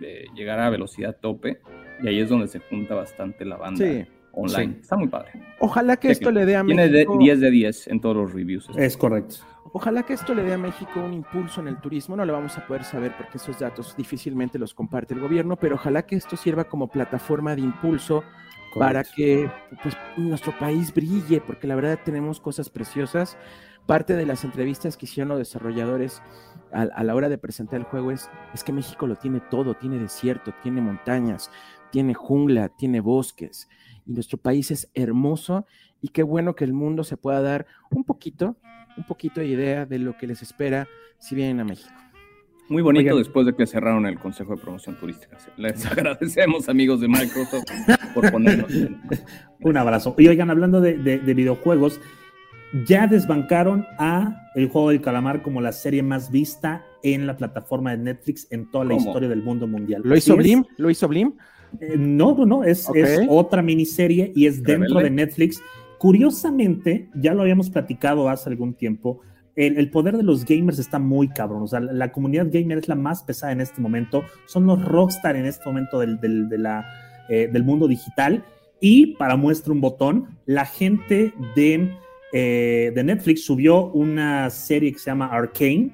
de 0.00 0.26
llegar 0.34 0.58
a 0.58 0.70
velocidad 0.70 1.16
tope, 1.20 1.60
y 2.02 2.08
ahí 2.08 2.18
es 2.18 2.28
donde 2.28 2.48
se 2.48 2.58
junta 2.58 2.94
bastante 2.94 3.44
la 3.44 3.56
banda. 3.56 3.84
Sí 3.84 4.06
online. 4.32 4.78
Está 4.80 4.96
muy 4.96 5.08
padre. 5.08 5.32
Ojalá 5.58 5.96
que 5.96 6.10
esto 6.10 6.30
le 6.30 6.46
dé 6.46 6.56
a 6.56 6.62
México. 6.62 6.82
Tiene 7.18 7.24
10 7.24 7.40
de 7.40 7.50
10 7.50 7.88
en 7.88 8.00
todos 8.00 8.16
los 8.16 8.32
reviews. 8.32 8.68
Es 8.76 8.96
correcto. 8.96 9.36
Ojalá 9.72 10.02
que 10.02 10.14
esto 10.14 10.34
le 10.34 10.42
dé 10.42 10.54
a 10.54 10.58
México 10.58 11.00
un 11.00 11.12
impulso 11.12 11.60
en 11.60 11.68
el 11.68 11.80
turismo. 11.80 12.16
No 12.16 12.24
lo 12.24 12.32
vamos 12.32 12.58
a 12.58 12.66
poder 12.66 12.82
saber 12.82 13.14
porque 13.16 13.38
esos 13.38 13.58
datos 13.58 13.96
difícilmente 13.96 14.58
los 14.58 14.74
comparte 14.74 15.14
el 15.14 15.20
gobierno, 15.20 15.56
pero 15.56 15.76
ojalá 15.76 16.06
que 16.06 16.16
esto 16.16 16.36
sirva 16.36 16.64
como 16.64 16.88
plataforma 16.88 17.54
de 17.54 17.60
impulso 17.62 18.24
para 18.74 19.04
que 19.04 19.50
pues, 19.82 19.96
nuestro 20.16 20.56
país 20.58 20.92
brille, 20.92 21.40
porque 21.40 21.66
la 21.66 21.76
verdad 21.76 21.98
tenemos 22.04 22.40
cosas 22.40 22.68
preciosas. 22.68 23.36
Parte 23.86 24.14
de 24.14 24.26
las 24.26 24.44
entrevistas 24.44 24.96
que 24.96 25.06
hicieron 25.06 25.30
los 25.30 25.38
desarrolladores 25.38 26.20
a, 26.72 26.82
a 26.82 27.04
la 27.04 27.14
hora 27.14 27.28
de 27.28 27.38
presentar 27.38 27.78
el 27.78 27.86
juego 27.86 28.10
es, 28.10 28.28
es 28.52 28.64
que 28.64 28.72
México 28.72 29.06
lo 29.06 29.16
tiene 29.16 29.40
todo, 29.50 29.74
tiene 29.74 29.98
desierto, 29.98 30.52
tiene 30.62 30.80
montañas, 30.80 31.50
tiene 31.90 32.14
jungla, 32.14 32.68
tiene 32.70 33.00
bosques 33.00 33.68
y 34.10 34.12
nuestro 34.12 34.38
país 34.38 34.72
es 34.72 34.90
hermoso 34.94 35.66
y 36.02 36.08
qué 36.08 36.24
bueno 36.24 36.56
que 36.56 36.64
el 36.64 36.72
mundo 36.72 37.04
se 37.04 37.16
pueda 37.16 37.40
dar 37.40 37.66
un 37.92 38.02
poquito, 38.02 38.56
un 38.96 39.04
poquito 39.04 39.40
de 39.40 39.46
idea 39.46 39.86
de 39.86 40.00
lo 40.00 40.18
que 40.18 40.26
les 40.26 40.42
espera 40.42 40.88
si 41.18 41.36
vienen 41.36 41.60
a 41.60 41.64
México. 41.64 41.94
Muy 42.68 42.82
bonito 42.82 43.16
después 43.16 43.46
de 43.46 43.54
que 43.54 43.66
cerraron 43.66 44.06
el 44.06 44.18
Consejo 44.18 44.56
de 44.56 44.62
Promoción 44.62 44.96
Turística. 44.96 45.38
Les 45.56 45.86
agradecemos, 45.90 46.68
amigos 46.68 47.00
de 47.00 47.06
Microsoft, 47.06 47.64
por 48.12 48.32
ponernos. 48.32 48.72
Un 49.60 49.76
abrazo. 49.76 50.16
Y 50.18 50.26
oigan, 50.26 50.50
hablando 50.50 50.80
de, 50.80 50.94
videojuegos, 51.18 52.00
ya 52.86 53.06
desbancaron 53.06 53.86
a 53.98 54.50
El 54.56 54.68
Juego 54.68 54.90
del 54.90 55.02
Calamar 55.02 55.42
como 55.42 55.60
la 55.60 55.70
serie 55.70 56.02
más 56.02 56.32
vista 56.32 56.84
en 57.04 57.28
la 57.28 57.36
plataforma 57.36 57.92
de 57.92 57.98
Netflix 57.98 58.48
en 58.50 58.68
toda 58.72 58.84
la 58.84 58.94
historia 58.94 59.28
del 59.28 59.42
mundo 59.42 59.68
mundial. 59.68 60.02
¿Lo 60.04 60.16
hizo 60.16 60.36
Blim? 60.36 60.64
¿Lo 60.78 60.90
hizo 60.90 61.06
Blim? 61.06 61.34
Eh, 61.80 61.96
no, 61.96 62.34
no, 62.34 62.46
no, 62.46 62.64
es, 62.64 62.88
otra 63.28 63.62
miniserie 63.62 64.32
y 64.34 64.46
es 64.46 64.62
dentro 64.62 65.00
de 65.00 65.10
Netflix. 65.10 65.62
Curiosamente, 65.98 67.08
ya 67.14 67.34
lo 67.34 67.42
habíamos 67.42 67.70
platicado 67.70 68.28
hace 68.28 68.48
algún 68.48 68.74
tiempo, 68.74 69.20
el, 69.56 69.90
poder 69.90 70.16
de 70.16 70.22
los 70.22 70.44
gamers 70.44 70.78
está 70.78 70.98
muy 70.98 71.28
cabrón. 71.28 71.62
O 71.62 71.66
sea, 71.66 71.80
la, 71.80 72.12
comunidad 72.12 72.46
gamer 72.50 72.78
es 72.78 72.88
la 72.88 72.94
más 72.94 73.22
pesada 73.22 73.52
en 73.52 73.60
este 73.60 73.80
momento. 73.80 74.24
Son 74.46 74.66
los 74.66 74.82
rockstar 74.82 75.36
en 75.36 75.44
este 75.44 75.64
momento 75.66 75.98
del, 75.98 76.18
de 76.18 76.58
la, 76.58 76.86
eh, 77.28 77.48
del 77.52 77.64
mundo 77.64 77.86
digital. 77.86 78.44
Y 78.80 79.16
para 79.16 79.36
muestra 79.36 79.72
un 79.72 79.80
botón, 79.80 80.38
la 80.46 80.64
gente 80.64 81.34
de, 81.54 81.94
eh, 82.32 82.92
de 82.94 83.04
Netflix 83.04 83.44
subió 83.44 83.86
una 83.88 84.48
serie 84.48 84.92
que 84.92 84.98
se 84.98 85.10
llama 85.10 85.26
Arcane 85.26 85.90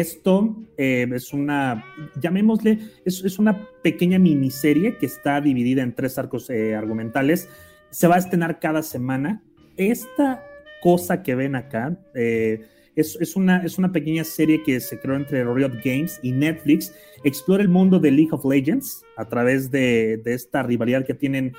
esto 0.00 0.56
eh, 0.76 1.08
es 1.14 1.32
una, 1.32 1.84
llamémosle, 2.20 2.78
es, 3.04 3.38
una 3.38 3.68
pequeña 3.82 4.18
miniserie 4.18 4.96
que 4.98 5.06
está 5.06 5.40
dividida 5.40 5.82
en 5.82 5.94
tres 5.94 6.18
arcos 6.18 6.50
eh, 6.50 6.74
argumentales. 6.74 7.48
Se 7.90 8.06
va 8.06 8.16
a 8.16 8.18
estrenar 8.18 8.58
cada 8.60 8.82
semana. 8.82 9.42
Esta 9.76 10.42
cosa 10.82 11.22
que 11.22 11.34
ven 11.34 11.56
acá 11.56 11.98
eh, 12.14 12.66
es, 12.94 13.36
una, 13.36 13.64
es 13.64 13.78
una 13.78 13.92
pequeña 13.92 14.24
serie 14.24 14.62
que 14.62 14.80
se 14.80 14.98
creó 14.98 15.16
entre 15.16 15.44
Riot 15.44 15.80
Games 15.84 16.18
y 16.22 16.32
Netflix. 16.32 16.94
Explora 17.24 17.62
el 17.62 17.68
mundo 17.68 17.98
de 17.98 18.10
League 18.10 18.32
of 18.32 18.44
Legends 18.44 19.04
a 19.16 19.26
través 19.26 19.70
de, 19.70 20.20
de 20.24 20.34
esta 20.34 20.62
rivalidad 20.62 21.04
que 21.04 21.14
tienen 21.14 21.52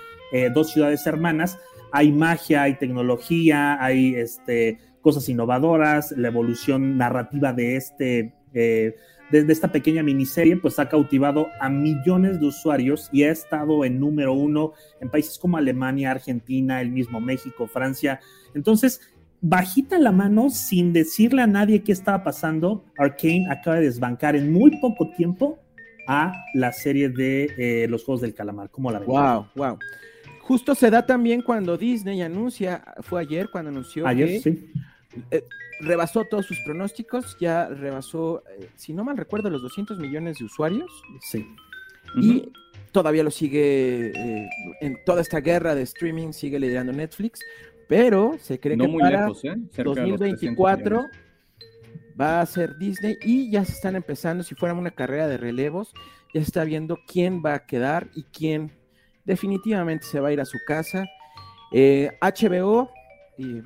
dos 0.53 0.71
ciudades 0.71 1.05
hermanas. 1.07 1.57
Hay 1.91 2.11
magia, 2.11 2.63
hay 2.63 2.75
tecnología, 2.75 3.81
hay 3.81 4.15
este, 4.15 4.77
cosas 5.07 5.29
innovadoras, 5.29 6.11
la 6.17 6.27
evolución 6.27 6.97
narrativa 6.97 7.53
de 7.53 7.77
este... 7.77 8.33
Eh, 8.53 8.93
de, 9.31 9.51
esta 9.51 9.71
pequeña 9.71 10.03
miniserie, 10.03 10.57
pues 10.57 10.79
ha 10.79 10.89
cautivado 10.89 11.47
a 11.61 11.69
millones 11.69 12.41
de 12.41 12.47
usuarios 12.47 13.09
y 13.13 13.23
ha 13.23 13.31
estado 13.31 13.85
en 13.85 14.01
número 14.01 14.33
uno 14.33 14.73
en 14.99 15.09
países 15.09 15.37
como 15.37 15.55
Alemania, 15.57 16.11
Argentina, 16.11 16.81
el 16.81 16.91
mismo 16.91 17.21
México, 17.21 17.67
Francia. 17.67 18.19
Entonces, 18.53 18.99
bajita 19.39 19.97
la 19.97 20.11
mano, 20.11 20.49
sin 20.49 20.91
decirle 20.91 21.41
a 21.41 21.47
nadie 21.47 21.83
qué 21.83 21.93
estaba 21.93 22.21
pasando, 22.23 22.83
Arkane 22.97 23.47
acaba 23.49 23.77
de 23.77 23.83
desbancar 23.83 24.35
en 24.35 24.51
muy 24.51 24.77
poco 24.81 25.09
tiempo 25.11 25.57
a 26.07 26.33
la 26.53 26.73
serie 26.73 27.07
de 27.07 27.53
eh, 27.57 27.87
los 27.87 28.03
Juegos 28.03 28.21
del 28.21 28.33
Calamar. 28.33 28.69
¿Cómo 28.71 28.91
la 28.91 28.99
ven? 28.99 29.07
Wow, 29.07 29.47
wow. 29.55 29.77
Justo 30.41 30.75
se 30.75 30.89
da 30.89 31.05
también 31.05 31.41
cuando 31.41 31.77
Disney 31.77 32.21
anuncia, 32.21 32.81
fue 33.01 33.21
ayer 33.21 33.49
cuando 33.49 33.69
anunció 33.69 34.07
ayer, 34.07 34.41
sí 34.41 34.69
eh, 35.31 35.43
rebasó 35.79 36.25
todos 36.25 36.45
sus 36.45 36.59
pronósticos, 36.61 37.37
ya 37.39 37.67
rebasó, 37.67 38.43
eh, 38.59 38.69
si 38.75 38.93
no 38.93 39.03
mal 39.03 39.17
recuerdo, 39.17 39.49
los 39.49 39.61
200 39.61 39.99
millones 39.99 40.39
de 40.39 40.45
usuarios. 40.45 40.91
Sí. 41.21 41.47
Y 42.15 42.51
todavía 42.91 43.23
lo 43.23 43.31
sigue, 43.31 44.11
eh, 44.15 44.49
en 44.81 44.97
toda 45.05 45.21
esta 45.21 45.39
guerra 45.39 45.75
de 45.75 45.83
streaming 45.83 46.31
sigue 46.31 46.59
liderando 46.59 46.93
Netflix, 46.93 47.41
pero 47.87 48.37
se 48.39 48.59
cree 48.59 48.77
que 48.77 48.87
para 48.87 49.27
2024 49.27 51.05
va 52.19 52.41
a 52.41 52.45
ser 52.45 52.77
Disney 52.77 53.17
y 53.21 53.51
ya 53.51 53.63
se 53.63 53.73
están 53.73 53.95
empezando, 53.95 54.43
si 54.43 54.55
fuera 54.55 54.73
una 54.73 54.91
carrera 54.91 55.27
de 55.27 55.37
relevos, 55.37 55.93
ya 56.33 56.41
se 56.41 56.47
está 56.47 56.63
viendo 56.63 56.97
quién 57.07 57.43
va 57.45 57.53
a 57.53 57.65
quedar 57.65 58.09
y 58.15 58.23
quién 58.23 58.71
definitivamente 59.25 60.05
se 60.05 60.19
va 60.19 60.29
a 60.29 60.33
ir 60.33 60.41
a 60.41 60.45
su 60.45 60.57
casa. 60.65 61.05
HBO 61.71 62.89
y 63.37 63.61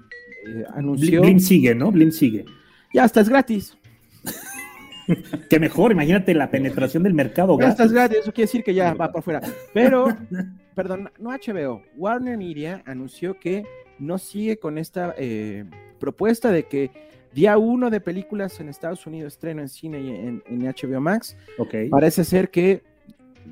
eh, 0.45 0.65
anunció. 0.73 1.21
Blim 1.21 1.39
sigue, 1.39 1.75
¿no? 1.75 1.91
Blim 1.91 2.11
sigue. 2.11 2.45
Ya 2.93 3.05
estás 3.05 3.29
gratis. 3.29 3.77
Qué 5.49 5.59
mejor, 5.59 5.91
imagínate 5.91 6.33
la 6.33 6.49
penetración 6.49 7.03
del 7.03 7.13
mercado. 7.13 7.57
Ya 7.59 7.69
estás 7.69 7.91
gratis, 7.91 8.19
eso 8.19 8.33
quiere 8.33 8.47
decir 8.47 8.63
que 8.63 8.73
ya 8.73 8.93
va 8.93 9.07
para 9.07 9.19
afuera. 9.19 9.41
Pero, 9.73 10.05
perdón, 10.75 11.09
no 11.19 11.31
HBO. 11.31 11.81
Warner 11.97 12.37
Media 12.37 12.83
anunció 12.85 13.39
que 13.39 13.63
no 13.99 14.17
sigue 14.17 14.57
con 14.57 14.77
esta 14.77 15.13
eh, 15.17 15.65
propuesta 15.99 16.51
de 16.51 16.63
que 16.63 16.91
día 17.33 17.57
uno 17.57 17.89
de 17.89 18.01
películas 18.01 18.59
en 18.59 18.69
Estados 18.69 19.05
Unidos 19.05 19.33
estreno 19.33 19.61
en 19.61 19.69
cine 19.69 20.01
y 20.01 20.09
en, 20.09 20.43
HBO 20.47 21.01
Max. 21.01 21.37
Okay. 21.57 21.89
Parece 21.89 22.23
ser 22.23 22.49
que 22.49 22.83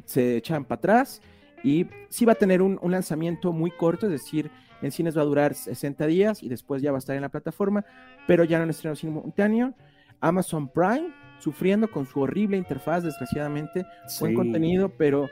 se 0.06 0.38
echan 0.38 0.66
para 0.66 0.80
atrás 0.80 1.22
y 1.64 1.86
sí 2.10 2.26
va 2.26 2.34
a 2.34 2.36
tener 2.36 2.62
un, 2.62 2.80
un 2.82 2.92
lanzamiento 2.92 3.52
muy 3.52 3.72
corto, 3.72 4.06
es 4.06 4.12
decir, 4.12 4.50
en 4.82 4.92
cines 4.92 5.18
va 5.18 5.22
a 5.22 5.26
durar 5.26 5.54
60 5.54 6.08
días 6.08 6.44
y 6.44 6.50
después 6.50 6.82
ya 6.82 6.92
va 6.92 6.98
a 6.98 7.00
estar 7.00 7.16
en 7.16 7.22
la 7.22 7.30
plataforma, 7.30 7.86
pero 8.28 8.44
ya 8.44 8.58
no 8.58 8.64
en 8.64 8.70
estreno 8.70 8.96
simultáneo. 8.96 9.74
Amazon 10.22 10.68
Prime, 10.68 11.14
sufriendo 11.40 11.90
con 11.90 12.06
su 12.06 12.20
horrible 12.20 12.58
interfaz, 12.58 13.04
desgraciadamente, 13.04 13.86
buen 14.20 14.36
contenido, 14.36 14.90
pero 14.90 15.30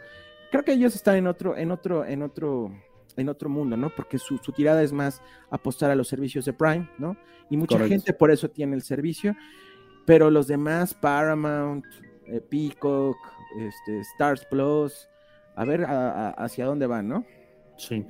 creo 0.51 0.63
que 0.63 0.73
ellos 0.73 0.95
están 0.95 1.15
en 1.17 1.27
otro, 1.27 1.57
en 1.57 1.71
otro, 1.71 2.05
en 2.05 2.21
otro, 2.21 2.71
en 3.15 3.29
otro 3.29 3.49
mundo, 3.49 3.75
¿no? 3.75 3.89
Porque 3.89 4.17
su, 4.17 4.37
tirada 4.37 4.81
es 4.83 4.93
más 4.93 5.21
apostar 5.49 5.91
a 5.91 5.95
los 5.95 6.07
servicios 6.07 6.45
de 6.45 6.53
Prime, 6.53 6.89
¿no? 6.97 7.17
Y 7.49 7.57
mucha 7.57 7.79
gente 7.87 8.13
por 8.13 8.31
eso 8.31 8.49
tiene 8.49 8.75
el 8.75 8.81
servicio, 8.81 9.35
pero 10.05 10.29
los 10.29 10.47
demás, 10.47 10.93
Paramount, 10.93 11.85
eh, 12.27 12.41
Peacock, 12.41 13.17
este, 13.59 13.99
Stars 13.99 14.45
Plus, 14.45 15.09
a 15.55 15.65
ver 15.65 15.85
hacia 15.87 16.65
dónde 16.65 16.87
van, 16.87 17.07
¿no? 17.07 17.25
Sí. 17.77 18.05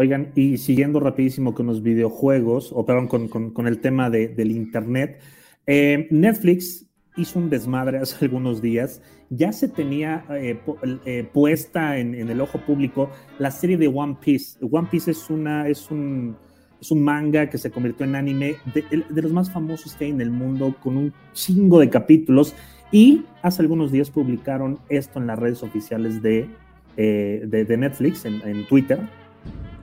Oigan, 0.00 0.30
y 0.36 0.58
siguiendo 0.58 1.00
rapidísimo 1.00 1.54
con 1.54 1.66
los 1.66 1.82
videojuegos, 1.82 2.70
o 2.72 2.86
perdón, 2.86 3.08
con, 3.08 3.66
el 3.66 3.80
tema 3.80 4.08
del 4.10 4.52
Internet, 4.52 5.20
eh, 5.66 6.06
Netflix 6.12 6.86
hizo 7.16 7.40
un 7.40 7.50
desmadre 7.50 7.98
hace 7.98 8.16
algunos 8.24 8.62
días. 8.62 9.02
Ya 9.28 9.50
se 9.50 9.66
tenía 9.66 10.24
eh, 10.30 10.56
eh, 11.04 11.28
puesta 11.32 11.98
en, 11.98 12.14
el 12.14 12.40
ojo 12.40 12.60
público 12.64 13.10
la 13.40 13.50
serie 13.50 13.76
de 13.76 13.88
One 13.88 14.18
Piece. 14.24 14.60
One 14.70 14.86
Piece 14.88 15.10
es 15.10 15.28
una, 15.30 15.66
es 15.66 15.90
un, 15.90 16.36
Es 16.80 16.92
un 16.92 17.02
manga 17.02 17.50
que 17.50 17.58
se 17.58 17.72
convirtió 17.72 18.06
en 18.06 18.14
anime 18.14 18.54
de, 18.72 19.20
los 19.20 19.32
más 19.32 19.50
famosos 19.50 19.96
que 19.96 20.04
hay 20.04 20.12
en 20.12 20.20
el 20.20 20.30
mundo, 20.30 20.76
con 20.80 20.96
un 20.96 21.12
chingo 21.32 21.80
de 21.80 21.90
capítulos. 21.90 22.54
Y 22.92 23.24
hace 23.42 23.62
algunos 23.62 23.90
días 23.90 24.10
publicaron 24.10 24.78
esto 24.90 25.18
en 25.18 25.26
las 25.26 25.40
redes 25.40 25.64
oficiales 25.64 26.22
de, 26.22 26.48
eh, 26.96 27.42
de, 27.48 27.76
Netflix, 27.76 28.24
en, 28.26 28.40
en 28.46 28.64
Twitter. 28.68 29.00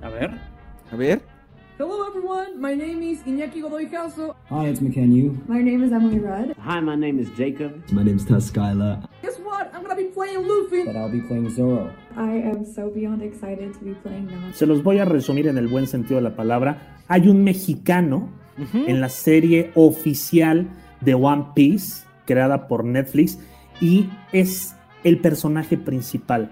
A 0.06 0.10
ver. 0.10 0.40
A 0.92 0.96
ver. 0.96 1.20
Hello 1.80 2.06
everyone, 2.08 2.62
my 2.62 2.76
name 2.76 3.02
is 3.02 3.24
Iñaki 3.26 3.60
Godoy 3.60 3.90
Calzo. 3.90 4.36
Hi, 4.52 4.68
it's 4.68 4.80
McCann 4.80 5.10
My 5.48 5.64
name 5.64 5.82
is 5.82 5.92
Emily 5.92 6.20
Rudd. 6.20 6.56
Hi, 6.60 6.80
my 6.80 6.96
name 6.96 7.18
is 7.18 7.28
Jacob. 7.36 7.72
My 7.92 8.04
name 8.04 8.18
is 8.18 8.24
Tess 8.24 8.52
Skyla. 8.52 9.10
Guess 9.24 9.40
what? 9.40 9.74
I'm 9.74 9.82
gonna 9.82 9.96
be 9.96 10.12
playing 10.14 10.48
Luffy. 10.48 10.84
But 10.86 10.96
I'll 10.96 11.10
be 11.10 11.22
playing 11.22 11.50
Zoro. 11.50 11.92
I 12.16 12.34
am 12.34 12.66
so 12.66 12.92
beyond 12.92 13.24
excited 13.24 13.74
to 13.74 13.80
be 13.84 13.96
playing 14.04 14.28
now. 14.28 14.52
Se 14.54 14.68
los 14.68 14.84
voy 14.84 15.00
a 15.00 15.06
resumir 15.06 15.48
en 15.48 15.58
el 15.58 15.68
buen 15.68 15.88
sentido 15.88 16.18
de 16.18 16.30
la 16.30 16.36
palabra. 16.36 17.00
Hay 17.08 17.28
un 17.28 17.44
mexicano 17.44 18.30
uh 18.60 18.62
-huh. 18.62 18.88
en 18.88 19.02
la 19.02 19.10
serie 19.10 19.72
oficial 19.74 20.68
de 21.02 21.16
One 21.16 21.46
Piece, 21.56 22.06
creada 22.28 22.68
por 22.68 22.84
Netflix, 22.84 23.40
y 23.82 24.06
es 24.32 24.76
el 25.04 25.18
personaje 25.18 25.78
principal. 25.78 26.52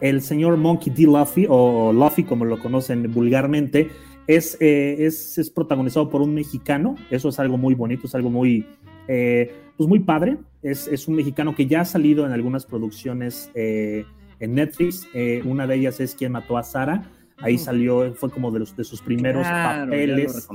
El 0.00 0.22
señor 0.22 0.56
Monkey 0.56 0.92
D. 0.92 1.04
Luffy, 1.04 1.46
o 1.48 1.92
Luffy 1.92 2.24
como 2.24 2.44
lo 2.44 2.58
conocen 2.58 3.12
vulgarmente, 3.12 3.90
es, 4.26 4.56
eh, 4.60 4.96
es, 5.00 5.38
es, 5.38 5.50
protagonizado 5.50 6.08
por 6.08 6.22
un 6.22 6.34
mexicano, 6.34 6.96
eso 7.10 7.28
es 7.28 7.38
algo 7.38 7.58
muy 7.58 7.74
bonito, 7.74 8.06
es 8.06 8.14
algo 8.14 8.30
muy, 8.30 8.66
eh, 9.08 9.52
pues 9.76 9.88
muy 9.88 10.00
padre, 10.00 10.38
es, 10.62 10.88
es, 10.88 11.08
un 11.08 11.16
mexicano 11.16 11.54
que 11.54 11.66
ya 11.66 11.82
ha 11.82 11.84
salido 11.84 12.24
en 12.24 12.32
algunas 12.32 12.64
producciones 12.64 13.50
eh, 13.54 14.04
en 14.40 14.54
Netflix, 14.54 15.06
una 15.44 15.66
de 15.66 15.76
ellas 15.76 16.00
es 16.00 16.14
Quien 16.14 16.32
mató 16.32 16.58
a 16.58 16.62
Sara, 16.62 17.04
ahí 17.38 17.58
salió, 17.58 18.14
fue 18.14 18.30
como 18.30 18.50
de, 18.50 18.60
los, 18.60 18.76
de 18.76 18.84
sus 18.84 19.00
primeros 19.00 19.46
claro, 19.46 19.84
papeles. 19.84 20.48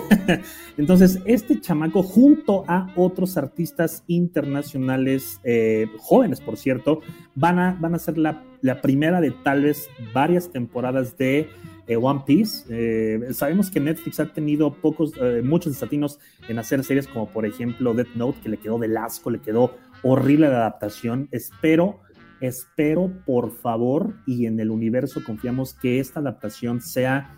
Entonces, 0.76 1.20
este 1.24 1.60
chamaco 1.60 2.02
junto 2.02 2.64
a 2.68 2.92
otros 2.96 3.36
artistas 3.36 4.04
internacionales, 4.06 5.40
eh, 5.44 5.88
jóvenes 5.98 6.40
por 6.40 6.56
cierto, 6.56 7.00
van 7.34 7.58
a, 7.58 7.76
van 7.80 7.94
a 7.94 7.98
ser 7.98 8.18
la, 8.18 8.44
la 8.60 8.80
primera 8.80 9.20
de 9.20 9.30
tal 9.30 9.62
vez 9.62 9.88
varias 10.12 10.50
temporadas 10.50 11.16
de 11.16 11.48
eh, 11.86 11.96
One 11.96 12.22
Piece. 12.26 12.64
Eh, 12.68 13.32
sabemos 13.32 13.70
que 13.70 13.80
Netflix 13.80 14.20
ha 14.20 14.26
tenido 14.26 14.74
pocos, 14.74 15.12
eh, 15.20 15.42
muchos 15.44 15.72
desatinos 15.72 16.18
en 16.48 16.58
hacer 16.58 16.82
series 16.82 17.06
como 17.06 17.28
por 17.28 17.46
ejemplo 17.46 17.94
Death 17.94 18.14
Note, 18.14 18.40
que 18.42 18.48
le 18.48 18.56
quedó 18.56 18.78
de 18.78 18.96
asco, 18.98 19.30
le 19.30 19.40
quedó 19.40 19.76
horrible 20.02 20.48
la 20.48 20.56
adaptación. 20.56 21.28
Espero, 21.30 22.00
espero 22.40 23.12
por 23.24 23.50
favor, 23.50 24.14
y 24.26 24.46
en 24.46 24.60
el 24.60 24.70
universo 24.70 25.22
confiamos 25.24 25.74
que 25.74 26.00
esta 26.00 26.20
adaptación 26.20 26.80
sea 26.80 27.34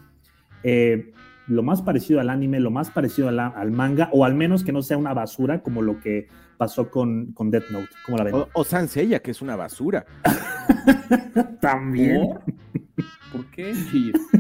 lo 1.49 1.63
más 1.63 1.83
parecido 1.83 2.21
al 2.21 2.31
anime, 2.31 2.61
lo 2.61 2.71
más 2.71 2.91
parecido 2.91 3.29
al, 3.29 3.41
al, 3.41 3.71
manga, 3.71 4.11
o 4.13 4.25
al 4.25 4.35
menos 4.35 4.65
que 4.65 4.73
no 4.73 4.83
sea 4.83 4.99
una 4.99 5.15
basura 5.15 5.63
como 5.63 5.83
lo 5.83 5.99
que 5.99 6.29
pasó 6.57 6.91
con, 6.91 7.33
con 7.33 7.51
Death 7.51 7.71
Note. 7.71 7.89
¿Cómo 8.05 8.19
la 8.19 8.25
ven? 8.25 8.35
O, 8.35 8.49
o 8.53 8.65
Sansella, 8.65 9.21
que 9.21 9.31
es 9.31 9.41
una 9.41 9.57
basura. 9.57 10.05
También. 11.61 12.29
¿Por 13.33 13.47
qué? 13.51 13.75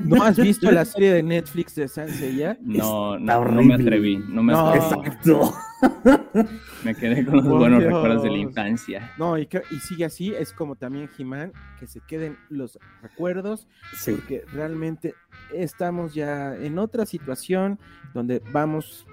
¿No 0.04 0.23
has 0.23 0.38
visto 0.38 0.71
la 0.71 0.85
serie 0.85 1.12
de 1.12 1.23
Netflix 1.23 1.75
de 1.75 1.88
Sansella? 1.88 2.57
No, 2.61 3.18
no, 3.18 3.45
no, 3.45 3.62
me 3.62 3.75
atreví. 3.75 4.18
No 4.28 4.42
me 4.42 4.54
atreví. 4.54 4.78
Exacto. 4.78 5.54
Me 6.85 6.95
quedé 6.95 7.25
con 7.25 7.37
los 7.37 7.47
oh, 7.47 7.59
buenos 7.59 7.80
Dios. 7.80 7.92
recuerdos 7.92 8.23
de 8.23 8.30
la 8.30 8.38
infancia. 8.38 9.12
No, 9.18 9.38
y, 9.38 9.47
que, 9.47 9.62
y 9.71 9.76
sigue 9.76 10.04
así, 10.04 10.35
es 10.35 10.52
como 10.52 10.76
también 10.76 11.09
He-Man, 11.16 11.52
que 11.78 11.87
se 11.87 12.00
queden 12.00 12.37
los 12.49 12.78
recuerdos, 13.02 13.68
sí. 13.95 14.12
porque 14.12 14.45
realmente 14.52 15.14
estamos 15.52 16.14
ya 16.14 16.57
en 16.57 16.78
otra 16.78 17.07
situación 17.07 17.78
donde 18.14 18.42
vamos, 18.52 19.07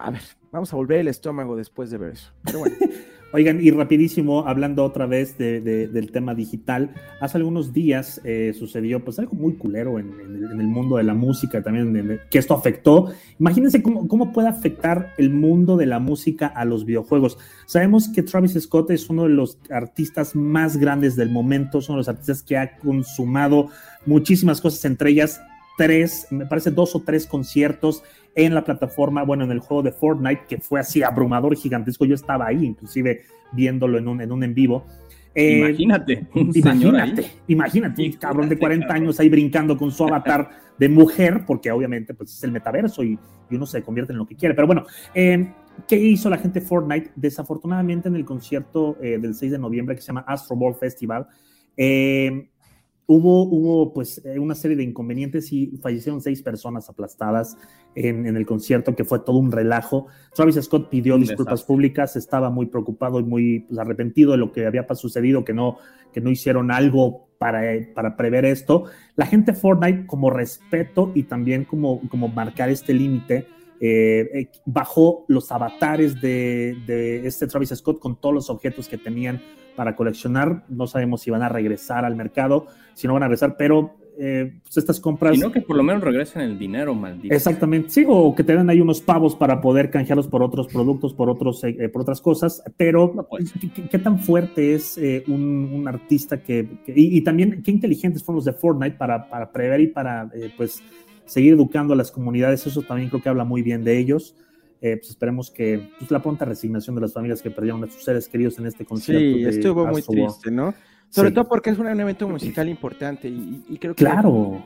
a 0.00 0.10
ver, 0.10 0.22
vamos 0.50 0.72
a 0.72 0.76
volver 0.76 1.00
el 1.00 1.08
estómago 1.08 1.56
después 1.56 1.90
de 1.90 1.98
ver 1.98 2.12
eso. 2.12 2.32
Pero 2.44 2.60
bueno. 2.60 2.76
Oigan, 3.32 3.64
y 3.64 3.70
rapidísimo, 3.70 4.48
hablando 4.48 4.84
otra 4.84 5.06
vez 5.06 5.38
de, 5.38 5.60
de, 5.60 5.86
del 5.86 6.10
tema 6.10 6.34
digital, 6.34 6.90
hace 7.20 7.38
algunos 7.38 7.72
días 7.72 8.20
eh, 8.24 8.52
sucedió 8.58 9.04
pues 9.04 9.20
algo 9.20 9.36
muy 9.36 9.54
culero 9.54 10.00
en, 10.00 10.08
en, 10.20 10.50
en, 10.50 10.60
el, 10.60 10.66
mundo 10.66 10.96
de 10.96 11.04
la 11.04 11.14
música 11.14 11.62
también, 11.62 11.94
el, 11.94 12.20
que 12.28 12.38
esto 12.38 12.54
afectó. 12.54 13.12
Imagínense 13.38 13.84
cómo, 13.84 14.08
cómo, 14.08 14.32
puede 14.32 14.48
afectar 14.48 15.14
el 15.16 15.30
mundo 15.30 15.76
de 15.76 15.86
la 15.86 16.00
música 16.00 16.48
a 16.48 16.64
los 16.64 16.84
videojuegos. 16.84 17.38
Sabemos 17.66 18.08
que 18.08 18.24
Travis 18.24 18.60
Scott 18.60 18.90
es 18.90 19.08
uno 19.08 19.22
de 19.22 19.28
los 19.28 19.58
artistas 19.70 20.34
más 20.34 20.76
grandes 20.76 21.14
del 21.14 21.30
momento, 21.30 21.78
es 21.78 21.88
uno 21.88 21.98
de 21.98 22.00
los 22.00 22.08
artistas 22.08 22.42
que 22.42 22.56
ha 22.56 22.78
consumado 22.78 23.68
muchísimas 24.06 24.60
cosas, 24.60 24.84
entre 24.86 25.10
ellas 25.10 25.40
tres, 25.80 26.26
me 26.30 26.44
parece 26.44 26.70
dos 26.70 26.94
o 26.94 27.00
tres 27.00 27.26
conciertos 27.26 28.02
en 28.34 28.54
la 28.54 28.64
plataforma, 28.64 29.22
bueno, 29.22 29.44
en 29.44 29.50
el 29.50 29.60
juego 29.60 29.82
de 29.82 29.92
Fortnite, 29.92 30.42
que 30.48 30.58
fue 30.58 30.80
así 30.80 31.02
abrumador, 31.02 31.56
gigantesco. 31.56 32.04
Yo 32.04 32.14
estaba 32.14 32.46
ahí, 32.46 32.64
inclusive 32.64 33.22
viéndolo 33.52 33.98
en 33.98 34.08
un 34.08 34.20
en, 34.20 34.32
un 34.32 34.44
en 34.44 34.54
vivo. 34.54 34.86
Eh, 35.34 35.58
imagínate, 35.58 36.26
un 36.34 36.50
imagínate, 36.54 37.30
imagínate, 37.46 38.04
un 38.04 38.12
cabrón 38.14 38.48
de 38.48 38.58
40 38.58 38.92
años 38.92 39.20
ahí 39.20 39.28
brincando 39.28 39.76
con 39.76 39.92
su 39.92 40.04
avatar 40.04 40.50
de 40.76 40.88
mujer, 40.88 41.44
porque 41.46 41.70
obviamente 41.70 42.14
pues, 42.14 42.34
es 42.34 42.42
el 42.42 42.52
metaverso 42.52 43.04
y, 43.04 43.18
y 43.50 43.54
uno 43.54 43.66
se 43.66 43.82
convierte 43.82 44.12
en 44.12 44.18
lo 44.18 44.26
que 44.26 44.34
quiere. 44.34 44.54
Pero 44.54 44.66
bueno, 44.66 44.84
eh, 45.14 45.52
¿qué 45.86 45.96
hizo 45.96 46.30
la 46.30 46.38
gente 46.38 46.60
Fortnite? 46.60 47.12
Desafortunadamente 47.14 48.08
en 48.08 48.16
el 48.16 48.24
concierto 48.24 48.96
eh, 49.00 49.18
del 49.18 49.34
6 49.34 49.52
de 49.52 49.58
noviembre 49.58 49.94
que 49.94 50.00
se 50.00 50.08
llama 50.08 50.24
Astro 50.26 50.56
Ball 50.56 50.74
Festival, 50.74 51.26
eh, 51.76 52.48
hubo, 53.12 53.42
hubo 53.42 53.92
pues 53.92 54.22
una 54.38 54.54
serie 54.54 54.76
de 54.76 54.84
inconvenientes 54.84 55.52
y 55.52 55.76
fallecieron 55.82 56.20
seis 56.20 56.42
personas 56.42 56.88
aplastadas 56.88 57.56
en, 57.96 58.24
en, 58.24 58.36
el 58.36 58.46
concierto, 58.46 58.94
que 58.94 59.04
fue 59.04 59.18
todo 59.18 59.38
un 59.38 59.50
relajo. 59.50 60.06
Travis 60.32 60.60
Scott 60.62 60.88
pidió 60.90 61.16
un 61.16 61.22
disculpas 61.22 61.54
desastre. 61.54 61.74
públicas, 61.74 62.14
estaba 62.14 62.50
muy 62.50 62.66
preocupado 62.66 63.18
y 63.18 63.24
muy 63.24 63.60
pues, 63.60 63.80
arrepentido 63.80 64.30
de 64.30 64.38
lo 64.38 64.52
que 64.52 64.64
había 64.64 64.86
sucedido, 64.94 65.44
que 65.44 65.52
no, 65.52 65.78
que 66.12 66.20
no 66.20 66.30
hicieron 66.30 66.70
algo 66.70 67.30
para, 67.38 67.62
para 67.96 68.16
prever 68.16 68.44
esto. 68.44 68.84
La 69.16 69.26
gente 69.26 69.54
Fortnite, 69.54 70.06
como 70.06 70.30
respeto 70.30 71.10
y 71.12 71.24
también 71.24 71.64
como, 71.64 72.08
como 72.10 72.28
marcar 72.28 72.68
este 72.68 72.94
límite, 72.94 73.48
eh, 73.80 74.50
bajó 74.66 75.24
los 75.26 75.50
avatares 75.50 76.20
de, 76.20 76.76
de 76.86 77.26
este 77.26 77.48
Travis 77.48 77.70
Scott 77.70 77.98
con 77.98 78.20
todos 78.20 78.36
los 78.36 78.50
objetos 78.50 78.86
que 78.86 78.98
tenían 78.98 79.40
para 79.80 79.96
coleccionar. 79.96 80.62
No 80.68 80.86
sabemos 80.86 81.22
si 81.22 81.30
van 81.30 81.42
a 81.42 81.48
regresar 81.48 82.04
al 82.04 82.14
mercado, 82.14 82.66
si 82.92 83.06
no 83.06 83.14
van 83.14 83.22
a 83.22 83.28
regresar, 83.28 83.56
pero 83.56 83.94
eh, 84.18 84.52
pues 84.62 84.76
estas 84.76 85.00
compras. 85.00 85.34
Sino 85.34 85.50
que 85.50 85.62
por 85.62 85.74
lo 85.74 85.82
menos 85.82 86.04
regresen 86.04 86.42
el 86.42 86.58
dinero, 86.58 86.94
maldito. 86.94 87.34
Exactamente, 87.34 87.88
sí, 87.88 88.04
o 88.06 88.34
que 88.34 88.44
te 88.44 88.54
den 88.54 88.68
ahí 88.68 88.78
unos 88.78 89.00
pavos 89.00 89.34
para 89.34 89.62
poder 89.62 89.88
canjearlos 89.88 90.28
por 90.28 90.42
otros 90.42 90.66
productos, 90.66 91.14
por, 91.14 91.30
otros, 91.30 91.64
eh, 91.64 91.88
por 91.88 92.02
otras 92.02 92.20
cosas. 92.20 92.62
Pero, 92.76 93.10
no 93.16 93.26
¿qué, 93.74 93.84
¿qué, 93.88 93.98
tan 93.98 94.18
fuerte 94.18 94.74
es 94.74 94.98
eh, 94.98 95.24
un, 95.28 95.70
un, 95.72 95.88
artista 95.88 96.42
que. 96.42 96.68
que 96.84 96.92
y, 96.94 97.16
y, 97.16 97.22
también, 97.22 97.62
qué 97.62 97.70
inteligentes 97.70 98.22
fueron 98.22 98.36
los 98.36 98.44
de 98.44 98.52
Fortnite 98.52 98.98
para, 98.98 99.30
para 99.30 99.50
prever 99.50 99.80
y 99.80 99.86
para, 99.86 100.30
eh, 100.34 100.52
pues, 100.58 100.82
seguir 101.24 101.54
educando 101.54 101.94
a 101.94 101.96
las 101.96 102.10
comunidades? 102.10 102.66
Eso 102.66 102.82
también 102.82 103.08
creo 103.08 103.22
que 103.22 103.30
habla 103.30 103.44
muy 103.44 103.62
bien 103.62 103.82
de 103.82 103.96
ellos. 103.96 104.34
Eh, 104.82 104.96
pues 104.96 105.10
esperemos 105.10 105.50
que 105.50 105.90
pues, 105.98 106.10
la 106.10 106.22
pronta 106.22 106.44
resignación 106.44 106.94
de 106.94 107.02
las 107.02 107.12
familias 107.12 107.42
que 107.42 107.50
perdieron 107.50 107.84
a 107.84 107.86
sus 107.86 108.02
seres 108.02 108.28
queridos 108.28 108.58
en 108.58 108.66
este 108.66 108.84
concierto. 108.84 109.38
Sí, 109.38 109.44
estuvo 109.44 109.86
muy 109.86 110.02
triste, 110.02 110.50
¿no? 110.50 110.74
Sobre 111.08 111.28
sí. 111.28 111.34
todo 111.34 111.48
porque 111.48 111.70
es 111.70 111.78
un 111.78 111.88
evento 111.88 112.28
musical 112.28 112.68
importante 112.68 113.28
y, 113.28 113.64
y 113.68 113.78
creo 113.78 113.94
que... 113.94 114.04
Claro. 114.04 114.64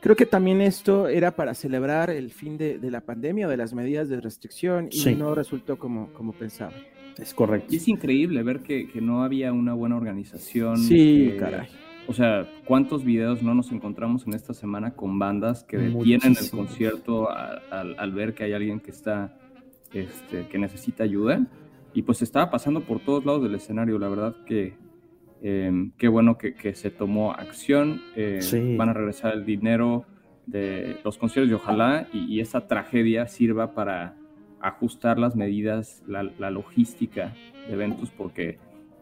Creo 0.00 0.14
que 0.14 0.26
también 0.26 0.60
esto 0.60 1.08
era 1.08 1.34
para 1.34 1.54
celebrar 1.54 2.10
el 2.10 2.30
fin 2.30 2.58
de, 2.58 2.78
de 2.78 2.90
la 2.90 3.00
pandemia 3.00 3.46
o 3.46 3.50
de 3.50 3.56
las 3.56 3.72
medidas 3.72 4.08
de 4.08 4.20
restricción 4.20 4.88
y 4.90 4.98
sí. 4.98 5.14
no 5.14 5.34
resultó 5.34 5.78
como, 5.78 6.12
como 6.12 6.32
pensaba. 6.32 6.74
Es 7.16 7.32
correcto. 7.32 7.72
Y 7.72 7.78
es 7.78 7.88
increíble 7.88 8.42
ver 8.42 8.60
que, 8.60 8.88
que 8.88 9.00
no 9.00 9.24
había 9.24 9.52
una 9.52 9.74
buena 9.74 9.96
organización. 9.96 10.76
Sí, 10.76 11.30
eh, 11.32 11.36
caray. 11.36 11.68
O 12.08 12.14
sea, 12.14 12.48
¿cuántos 12.64 13.04
videos 13.04 13.42
no 13.42 13.54
nos 13.54 13.70
encontramos 13.70 14.26
en 14.26 14.32
esta 14.32 14.54
semana 14.54 14.94
con 14.94 15.18
bandas 15.18 15.62
que 15.62 15.76
detienen 15.76 16.36
el 16.40 16.50
concierto 16.50 17.30
al, 17.30 17.60
al, 17.70 17.96
al, 17.98 18.12
ver 18.12 18.32
que 18.32 18.44
hay 18.44 18.54
alguien 18.54 18.80
que 18.80 18.90
está, 18.90 19.36
este, 19.92 20.48
que 20.48 20.58
necesita 20.58 21.04
ayuda? 21.04 21.46
Y 21.92 22.02
pues 22.02 22.22
estaba 22.22 22.50
pasando 22.50 22.80
por 22.80 23.00
todos 23.00 23.26
lados 23.26 23.42
del 23.42 23.54
escenario. 23.54 23.98
La 23.98 24.08
verdad 24.08 24.34
que 24.46 24.74
eh, 25.42 25.90
qué 25.98 26.08
bueno 26.08 26.38
que, 26.38 26.54
que, 26.54 26.74
se 26.74 26.90
tomó 26.90 27.32
acción. 27.32 28.00
Eh, 28.16 28.38
sí. 28.40 28.74
Van 28.76 28.88
a 28.88 28.94
regresar 28.94 29.34
el 29.34 29.44
dinero 29.44 30.06
de 30.46 30.96
los 31.04 31.18
conciertos 31.18 31.50
y 31.50 31.54
ojalá 31.54 32.08
y, 32.10 32.24
y 32.24 32.40
esta 32.40 32.66
tragedia 32.66 33.26
sirva 33.26 33.74
para 33.74 34.16
ajustar 34.60 35.18
las 35.18 35.36
medidas, 35.36 36.02
la, 36.06 36.22
la 36.22 36.50
logística 36.50 37.34
de 37.66 37.74
eventos, 37.74 38.10
porque 38.10 38.58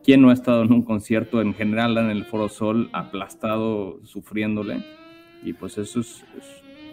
¿Quién 0.07 0.23
no 0.23 0.31
ha 0.31 0.35
estado 0.35 0.63
en 0.63 0.73
un 0.73 0.83
concierto 0.83 1.41
en 1.41 1.53
general 1.53 1.99
en 1.99 2.11
el 2.11 2.25
Foro 2.25 2.49
Sol 2.49 2.91
aplastado, 2.93 3.99
sufriéndole? 4.05 4.85
Y 5.43 5.53
pues 5.53 5.79
eso 5.79 5.99
es, 5.99 6.25
es 6.39 6.45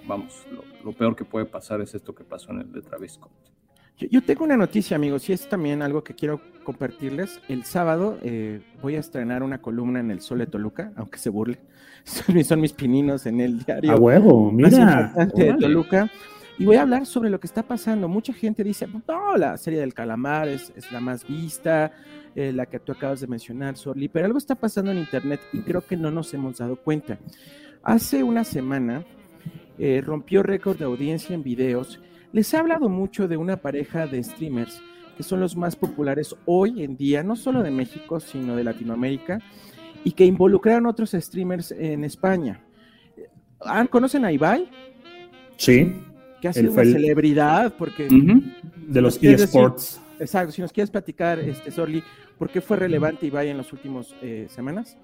vamos, 0.07 0.43
lo, 0.51 0.63
lo, 0.83 0.97
peor 0.97 1.15
que 1.15 1.23
puede 1.23 1.45
pasar 1.45 1.79
es 1.81 1.93
esto 1.93 2.15
que 2.15 2.23
pasó 2.23 2.51
en 2.53 2.61
el 2.61 2.71
de 2.71 2.81
Travis 2.81 3.11
Scott. 3.11 3.31
Yo, 3.99 4.23
tengo 4.23 4.43
una 4.43 4.57
noticia, 4.57 4.95
amigos, 4.95 5.29
y 5.29 5.33
es 5.33 5.47
también 5.47 5.83
algo 5.83 6.03
que 6.03 6.15
quiero 6.15 6.41
compartirles. 6.63 7.39
El 7.47 7.65
sábado 7.65 8.17
eh, 8.23 8.61
voy 8.81 8.95
a 8.95 8.99
estrenar 8.99 9.43
una 9.43 9.61
columna 9.61 9.99
en 9.99 10.09
el 10.09 10.19
Sol 10.19 10.39
de 10.39 10.47
Toluca, 10.47 10.91
aunque 10.95 11.19
se 11.19 11.29
burle. 11.29 11.59
Son, 12.43 12.59
mis 12.59 12.73
pininos 12.73 13.27
en 13.27 13.39
el 13.41 13.63
diario. 13.63 13.91
A 13.91 13.95
huevo, 13.95 14.51
mira. 14.51 15.13
de 15.35 15.53
Toluca. 15.53 16.09
Y 16.59 16.65
voy 16.65 16.75
a 16.75 16.83
hablar 16.83 17.05
sobre 17.05 17.29
lo 17.29 17.39
que 17.39 17.47
está 17.47 17.63
pasando. 17.63 18.07
Mucha 18.07 18.31
gente 18.31 18.63
dice, 18.63 18.87
no, 18.87 19.35
la 19.37 19.57
serie 19.57 19.79
del 19.79 19.93
calamar 19.93 20.47
es, 20.47 20.71
la 20.91 20.99
más 20.99 21.27
vista, 21.27 21.91
eh, 22.35 22.51
la 22.53 22.67
que 22.67 22.79
tú 22.79 22.91
acabas 22.91 23.21
de 23.21 23.27
mencionar, 23.27 23.75
Sorli, 23.75 24.07
pero 24.07 24.25
algo 24.25 24.37
está 24.37 24.55
pasando 24.55 24.91
en 24.91 24.99
Internet 24.99 25.41
y 25.51 25.61
creo 25.61 25.81
que 25.81 25.97
no 25.97 26.11
nos 26.11 26.33
hemos 26.33 26.57
dado 26.59 26.75
cuenta. 26.75 27.17
Hace 27.81 28.23
una 28.23 28.43
semana 28.43 29.03
eh, 29.79 30.01
rompió 30.05 30.43
récord 30.43 30.77
de 30.77 30.85
audiencia 30.85 31.33
en 31.33 31.43
videos. 31.43 31.99
Les 32.31 32.53
he 32.53 32.57
hablado 32.57 32.87
mucho 32.87 33.27
de 33.27 33.37
una 33.37 33.57
pareja 33.57 34.05
de 34.05 34.23
streamers 34.23 34.81
que 35.17 35.23
son 35.23 35.39
los 35.39 35.55
más 35.55 35.75
populares 35.75 36.35
hoy 36.45 36.83
en 36.83 36.97
día, 36.97 37.23
no 37.23 37.35
solo 37.35 37.61
de 37.61 37.69
México, 37.69 38.19
sino 38.19 38.55
de 38.55 38.63
Latinoamérica, 38.63 39.39
y 40.03 40.11
que 40.11 40.25
involucraron 40.25 40.87
otros 40.87 41.11
streamers 41.11 41.71
en 41.71 42.03
España. 42.03 42.63
¿Conocen 43.91 44.25
a 44.25 44.31
Ibai? 44.31 44.69
Sí 45.57 45.93
que 46.43 46.49
ha 46.49 46.53
sido 46.53 46.73
una 46.73 46.83
celebridad, 46.83 47.73
porque... 47.77 48.09
De 48.85 49.01
los 49.01 49.17
eSports. 49.23 50.01
Exacto, 50.19 50.51
si 50.51 50.61
nos 50.61 50.73
quieres 50.73 50.91
platicar, 50.91 51.39
este, 51.39 51.71
Sorli, 51.71 52.03
¿por 52.37 52.49
qué 52.49 52.59
fue 52.59 52.75
relevante 52.75 53.27
Ibai 53.27 53.47
en 53.47 53.55
las 53.55 53.71
últimas 53.71 54.13
eh, 54.21 54.47
semanas? 54.49 54.97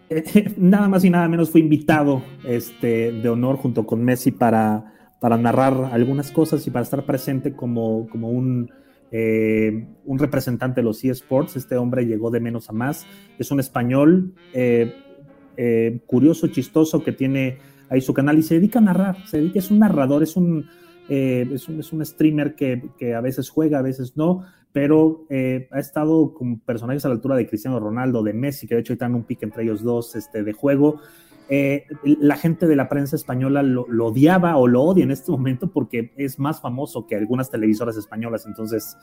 nada 0.58 0.90
más 0.90 1.06
y 1.06 1.10
nada 1.10 1.30
menos 1.30 1.50
fue 1.50 1.62
invitado 1.62 2.22
este, 2.44 3.14
de 3.14 3.30
honor 3.30 3.56
junto 3.56 3.86
con 3.86 4.04
Messi 4.04 4.32
para, 4.32 4.94
para 5.22 5.38
narrar 5.38 5.92
algunas 5.94 6.30
cosas 6.32 6.68
y 6.68 6.72
para 6.72 6.84
estar 6.84 7.06
presente 7.06 7.54
como, 7.54 8.10
como 8.10 8.30
un, 8.32 8.70
eh, 9.14 9.88
un 10.04 10.20
representante 10.20 10.82
de 10.82 10.84
los 10.84 11.02
eSports. 11.06 11.56
Este 11.56 11.78
hombre 11.78 12.06
llegó 12.06 12.32
de 12.32 12.42
menos 12.42 12.70
a 12.70 12.74
más. 12.74 13.08
Es 13.38 13.50
un 13.50 13.62
español 13.62 14.34
eh, 14.54 16.02
curioso, 16.06 16.48
chistoso, 16.48 17.02
que 17.02 17.14
tiene 17.14 17.60
ahí 17.90 18.02
su 18.02 18.14
canal 18.14 18.38
y 18.38 18.44
se 18.44 18.56
dedica 18.56 18.80
a 18.80 18.82
narrar. 18.82 19.26
Se 19.26 19.38
dedica, 19.38 19.60
es 19.60 19.72
un 19.72 19.80
narrador, 19.80 20.22
es 20.22 20.36
un 20.36 20.68
eh, 21.10 21.50
es, 21.52 21.68
un, 21.68 22.06
streamer 22.06 22.56
que, 22.56 23.16
a 23.16 23.22
veces 23.22 23.50
juega, 23.50 23.80
a 23.80 23.82
veces 23.82 24.16
no, 24.16 24.46
pero 24.72 25.26
eh, 25.30 25.68
ha 25.72 25.80
estado 25.80 26.36
con 26.36 26.60
personajes 26.60 27.04
a 27.04 27.10
la 27.10 27.16
altura 27.16 27.36
de 27.36 27.48
Cristiano 27.48 27.80
Ronaldo, 27.80 28.22
de 28.22 28.34
Messi, 28.34 28.68
que 28.68 28.76
de 28.76 28.82
hecho 28.82 28.94
están 28.94 29.16
un 29.16 29.24
pique 29.24 29.46
entre 29.46 29.64
ellos 29.64 29.82
dos 29.82 30.16
este, 30.16 30.44
de 30.44 30.54
juego. 30.54 31.02
Eh, 31.50 31.88
la 32.04 32.38
gente 32.38 32.68
de 32.68 32.76
la 32.76 32.88
prensa 32.90 33.16
española 33.16 33.64
lo, 33.64 33.86
odiaba 34.06 34.56
o 34.58 34.68
lo 34.68 34.84
odia 34.84 35.04
en 35.04 35.10
este 35.10 35.32
momento 35.32 35.72
porque 35.72 36.14
es 36.16 36.38
más 36.38 36.62
famoso 36.62 37.08
que 37.08 37.16
algunas 37.16 37.50
televisoras 37.50 37.98
españolas, 37.98 38.46
entonces 38.46 38.96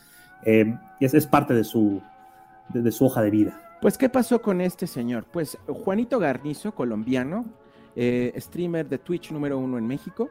es, 0.45 1.13
es, 1.13 1.27
parte 1.27 1.55
de 1.55 1.65
su, 1.65 2.01
de 2.73 2.93
su 2.93 3.05
hoja 3.05 3.21
de 3.21 3.31
vida. 3.31 3.61
Pues, 3.83 3.99
¿qué 3.99 4.09
pasó 4.09 4.41
con 4.41 4.61
este 4.61 4.87
señor? 4.87 5.27
Pues 5.33 5.59
Juanito 5.67 6.21
Garnizo, 6.21 6.73
colombiano, 6.73 7.47
streamer 7.97 8.89
de 8.89 8.99
Twitch 8.99 9.33
número 9.33 9.59
uno 9.59 9.77
en 9.77 9.89
México, 9.89 10.31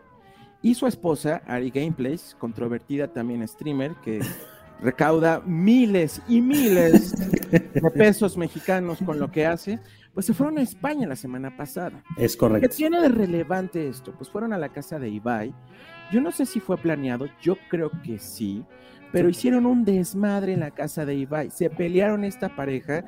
y 0.66 0.74
su 0.74 0.88
esposa, 0.88 1.44
Ari 1.46 1.70
Gameplays, 1.70 2.36
controvertida 2.40 3.08
también 3.08 3.48
streamer, 3.48 3.94
que 4.04 4.20
recauda 4.82 5.40
miles 5.46 6.24
y 6.28 6.42
miles 6.42 7.14
de 7.52 7.60
pesos 7.92 8.36
mexicanos 8.36 8.98
con 9.06 9.20
lo 9.20 9.32
que 9.32 9.46
hace, 9.46 9.80
pues 10.16 10.26
se 10.26 10.34
fueron 10.34 10.58
a 10.58 10.64
España 10.64 11.08
la 11.08 11.16
semana 11.16 11.56
pasada. 11.56 12.04
Es 12.18 12.36
correcto. 12.36 12.68
¿Qué 12.68 12.76
tiene 12.76 13.00
de 13.00 13.10
relevante 13.10 13.88
esto? 13.88 14.12
Pues 14.18 14.28
fueron 14.28 14.54
a 14.54 14.58
la 14.58 14.70
casa 14.70 14.98
de 14.98 15.08
Ibai. 15.08 15.54
Yo 16.12 16.20
no 16.20 16.32
sé 16.32 16.48
si 16.48 16.60
fue 16.60 16.78
planeado, 16.78 17.28
yo 17.40 17.58
creo 17.70 17.92
que 18.04 18.18
sí, 18.18 18.66
pero 19.12 19.30
hicieron 19.30 19.68
un 19.68 19.86
desmadre 19.86 20.54
en 20.54 20.62
la 20.62 20.72
casa 20.72 21.06
de 21.06 21.14
Ibai. 21.14 21.52
Se 21.52 21.70
pelearon 21.70 22.24
esta 22.24 22.56
pareja 22.56 23.06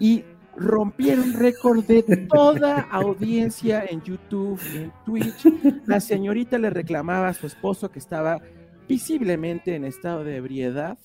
y 0.00 0.24
rompieron 0.56 1.34
récord 1.34 1.84
de 1.84 2.02
toda 2.02 2.80
audiencia 2.90 3.84
en 3.88 4.02
YouTube, 4.02 4.60
en 4.74 4.92
Twitch. 5.04 5.46
La 5.86 6.00
señorita 6.00 6.58
le 6.58 6.70
reclamaba 6.70 7.28
a 7.28 7.34
su 7.34 7.46
esposo 7.46 7.90
que 7.90 7.98
estaba 7.98 8.40
visiblemente 8.88 9.74
en 9.74 9.84
estado 9.84 10.24
de 10.24 10.36
ebriedad 10.36 10.98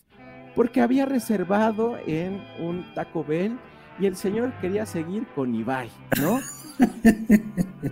porque 0.55 0.81
había 0.81 1.05
reservado 1.05 1.97
en 2.05 2.41
un 2.59 2.85
Taco 2.93 3.23
Bell 3.23 3.57
y 3.99 4.05
el 4.05 4.15
señor 4.15 4.53
quería 4.59 4.85
seguir 4.85 5.25
con 5.35 5.53
Ibai, 5.53 5.89
¿no? 6.19 6.39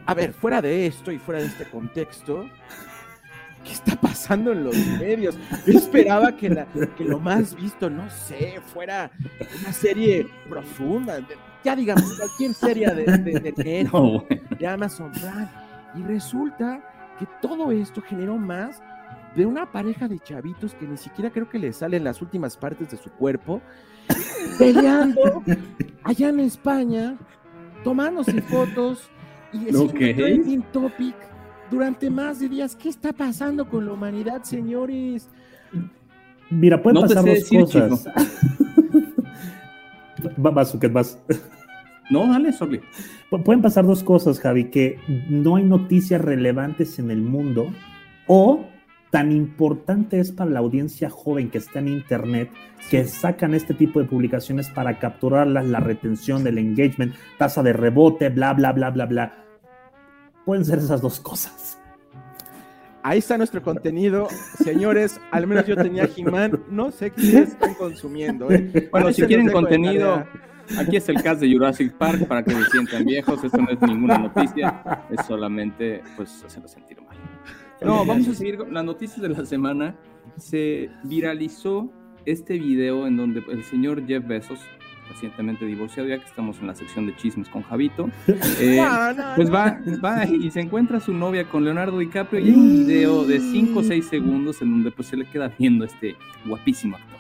A 0.06 0.14
ver, 0.14 0.34
fuera 0.34 0.62
de 0.62 0.88
esto 0.88 1.12
y 1.12 1.20
fuera 1.20 1.42
de 1.42 1.48
este 1.48 1.66
contexto, 1.66 2.50
¿qué 3.64 3.72
está 3.72 3.96
pasando 3.96 4.52
en 4.52 4.64
los 4.64 4.76
medios? 5.00 5.38
Yo 5.68 5.78
esperaba 5.78 6.36
que, 6.36 6.66
lo 7.00 7.20
más 7.20 7.56
visto, 7.56 7.90
no 7.90 8.10
sé, 8.10 8.60
fuera 8.74 9.12
una 9.62 9.72
serie 9.72 10.28
profunda, 10.50 11.20
ya 11.64 11.76
digamos, 11.76 12.18
cualquier 12.18 12.54
serie 12.54 12.90
de, 12.90 13.06
de, 13.06 13.88
de, 14.60 14.68
Amazon 14.68 15.12
Prime. 15.12 15.50
Y 15.96 16.04
resulta 16.04 16.82
que 17.18 17.28
todo 17.42 17.72
esto 17.72 18.02
generó 18.02 18.38
más 18.38 18.82
de 19.36 19.46
una 19.46 19.72
pareja 19.72 20.08
de 20.08 20.20
chavitos 20.20 20.74
que 20.74 20.88
ni 20.88 20.98
siquiera 20.98 21.30
creo 21.30 21.50
que 21.50 21.60
le 21.60 21.74
salen 21.74 22.04
las 22.04 22.22
últimas 22.22 22.58
partes 22.58 22.92
de 22.92 22.98
su 22.98 23.10
cuerpo, 23.12 23.62
peleando 24.58 25.44
allá 26.04 26.30
en 26.30 26.40
España, 26.40 27.18
tomándose 27.84 28.42
fotos 28.42 29.10
y 29.54 29.70
es 29.70 29.76
un 29.76 30.64
topic 30.72 31.16
durante 31.70 32.10
más 32.10 32.40
de 32.40 32.50
días. 32.50 32.76
¿Qué 32.76 32.90
está 32.90 33.14
pasando 33.14 33.68
con 33.68 33.86
la 33.86 33.94
humanidad, 33.94 34.44
señores? 34.44 35.30
Mira, 36.50 36.82
pueden 36.82 37.02
pasar 37.02 37.24
dos 37.26 37.50
cosas. 37.50 38.08
Vas, 40.38 40.78
¿qué 40.80 40.88
vas? 40.88 41.20
No, 42.12 42.26
dale, 42.26 42.52
Sorli. 42.52 42.82
Pueden 43.46 43.62
pasar 43.62 43.86
dos 43.86 44.04
cosas, 44.04 44.40
Javi, 44.40 44.72
que 44.72 44.98
no 45.30 45.58
hay 45.58 45.64
noticias 45.64 46.20
relevantes 46.20 46.98
en 46.98 47.12
el 47.12 47.22
mundo 47.22 47.68
o 48.26 48.66
tan 49.12 49.32
importante 49.32 50.20
es 50.20 50.32
para 50.32 50.50
la 50.50 50.60
audiencia 50.60 51.10
joven 51.10 51.50
que 51.50 51.60
está 51.60 51.80
en 51.80 51.88
Internet 51.88 52.52
que 52.90 53.06
sacan 53.06 53.54
este 53.54 53.74
tipo 53.74 54.00
de 54.00 54.06
publicaciones 54.06 54.70
para 54.70 54.98
capturarlas, 55.00 55.66
la 55.66 55.80
retención 55.80 56.44
del 56.44 56.58
engagement, 56.58 57.14
tasa 57.38 57.62
de 57.62 57.74
rebote, 57.74 58.30
bla, 58.30 58.54
bla, 58.54 58.72
bla, 58.72 58.90
bla, 58.90 59.06
bla. 59.06 59.46
Pueden 60.46 60.66
ser 60.66 60.80
esas 60.80 61.02
dos 61.02 61.20
cosas. 61.20 61.79
Ahí 63.02 63.20
está 63.20 63.38
nuestro 63.38 63.62
contenido. 63.62 64.28
Señores, 64.64 65.20
al 65.32 65.48
menos 65.48 65.66
yo 65.66 65.76
tenía 65.76 66.10
He-Man. 66.16 66.64
No 66.70 66.92
sé 66.92 67.12
qué 67.12 67.40
están 67.40 67.74
consumiendo. 67.76 68.52
¿eh? 68.52 68.90
Bueno, 68.92 69.14
si 69.14 69.24
quieren 69.24 69.50
contenido, 69.52 70.26
aquí 70.78 70.98
es 70.98 71.08
el 71.08 71.22
cast 71.24 71.42
de 71.42 71.52
Jurassic 71.52 71.94
Park 71.94 72.28
para 72.28 72.44
que 72.44 72.52
se 72.52 72.66
sientan 72.66 73.06
viejos. 73.06 73.44
Esto 73.44 73.58
no 73.58 73.70
es 73.70 73.82
ninguna 73.82 74.18
noticia. 74.18 75.06
Es 75.10 75.26
solamente, 75.26 76.02
pues, 76.18 76.44
hacerlo 76.44 76.68
sentir 76.68 77.02
mal. 77.02 77.18
No, 77.82 78.06
vamos 78.06 78.28
a 78.28 78.34
seguir 78.34 78.58
con 78.58 78.74
las 78.74 78.84
noticias 78.84 79.22
de 79.22 79.30
la 79.30 79.46
semana. 79.46 79.96
Se 80.38 80.90
viralizó 81.04 81.90
este 82.26 82.60
video 82.60 83.08
en 83.08 83.16
donde 83.16 83.42
el 83.50 83.64
señor 83.64 84.06
Jeff 84.06 84.28
Bezos, 84.28 84.60
recientemente 85.10 85.66
divorciado, 85.66 86.08
ya 86.08 86.20
que 86.20 86.26
estamos 86.26 86.60
en 86.60 86.68
la 86.68 86.76
sección 86.76 87.06
de 87.06 87.16
chismes 87.16 87.50
con 87.50 87.64
Javito, 87.64 88.10
eh, 88.60 88.80
pues 89.36 89.52
va, 89.52 89.80
va 90.04 90.26
y 90.26 90.50
se 90.52 90.62
encuentra 90.62 91.00
su 91.00 91.14
novia 91.14 91.46
con 91.46 91.66
Leonardo 91.66 91.98
DiCaprio 91.98 92.40
y 92.40 92.50
hay 92.50 92.56
un 92.56 92.88
video 92.88 93.26
de 93.26 93.40
5 93.40 93.80
o 93.80 93.84
6 93.84 94.06
segundos 94.06 94.62
en 94.62 94.72
donde 94.72 94.92
pues 94.92 95.08
se 95.08 95.18
le 95.18 95.26
queda 95.26 95.52
viendo 95.58 95.86
este 95.86 96.16
guapísimo 96.46 96.98
actor. 96.98 97.20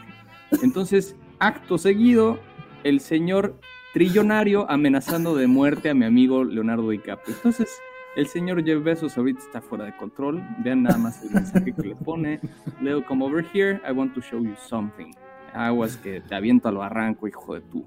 Entonces, 0.63 1.15
acto 1.39 1.78
seguido, 1.78 2.39
el 2.84 2.99
señor 2.99 3.56
trillonario 3.93 4.69
amenazando 4.69 5.36
de 5.36 5.47
muerte 5.47 5.89
a 5.89 5.93
mi 5.93 6.06
amigo 6.06 6.43
Leonardo 6.43 6.89
DiCaprio. 6.89 7.36
Entonces, 7.36 7.69
el 8.15 8.28
señor 8.28 8.63
Jeff 8.63 8.84
Bezos 8.84 9.17
ahorita 9.17 9.39
está 9.39 9.62
fuera 9.62 9.86
de 9.86 9.95
control. 9.95 10.43
Vean 10.60 10.84
nada 10.84 10.97
más 10.97 11.23
el 11.23 11.32
mensaje 11.32 11.73
que 11.73 11.88
le 11.89 11.95
pone. 11.95 12.39
Leo 12.82 13.06
como 13.06 13.25
over 13.25 13.45
here, 13.54 13.80
I 13.88 13.91
want 13.91 14.13
to 14.15 14.21
show 14.21 14.43
you 14.43 14.56
something 14.67 15.13
aguas 15.54 15.98
que 15.98 16.22
te 16.22 16.36
aviento 16.36 16.70
al 16.70 16.78
barranco, 16.78 17.28
hijo 17.28 17.56
de 17.56 17.62
tú. 17.62 17.86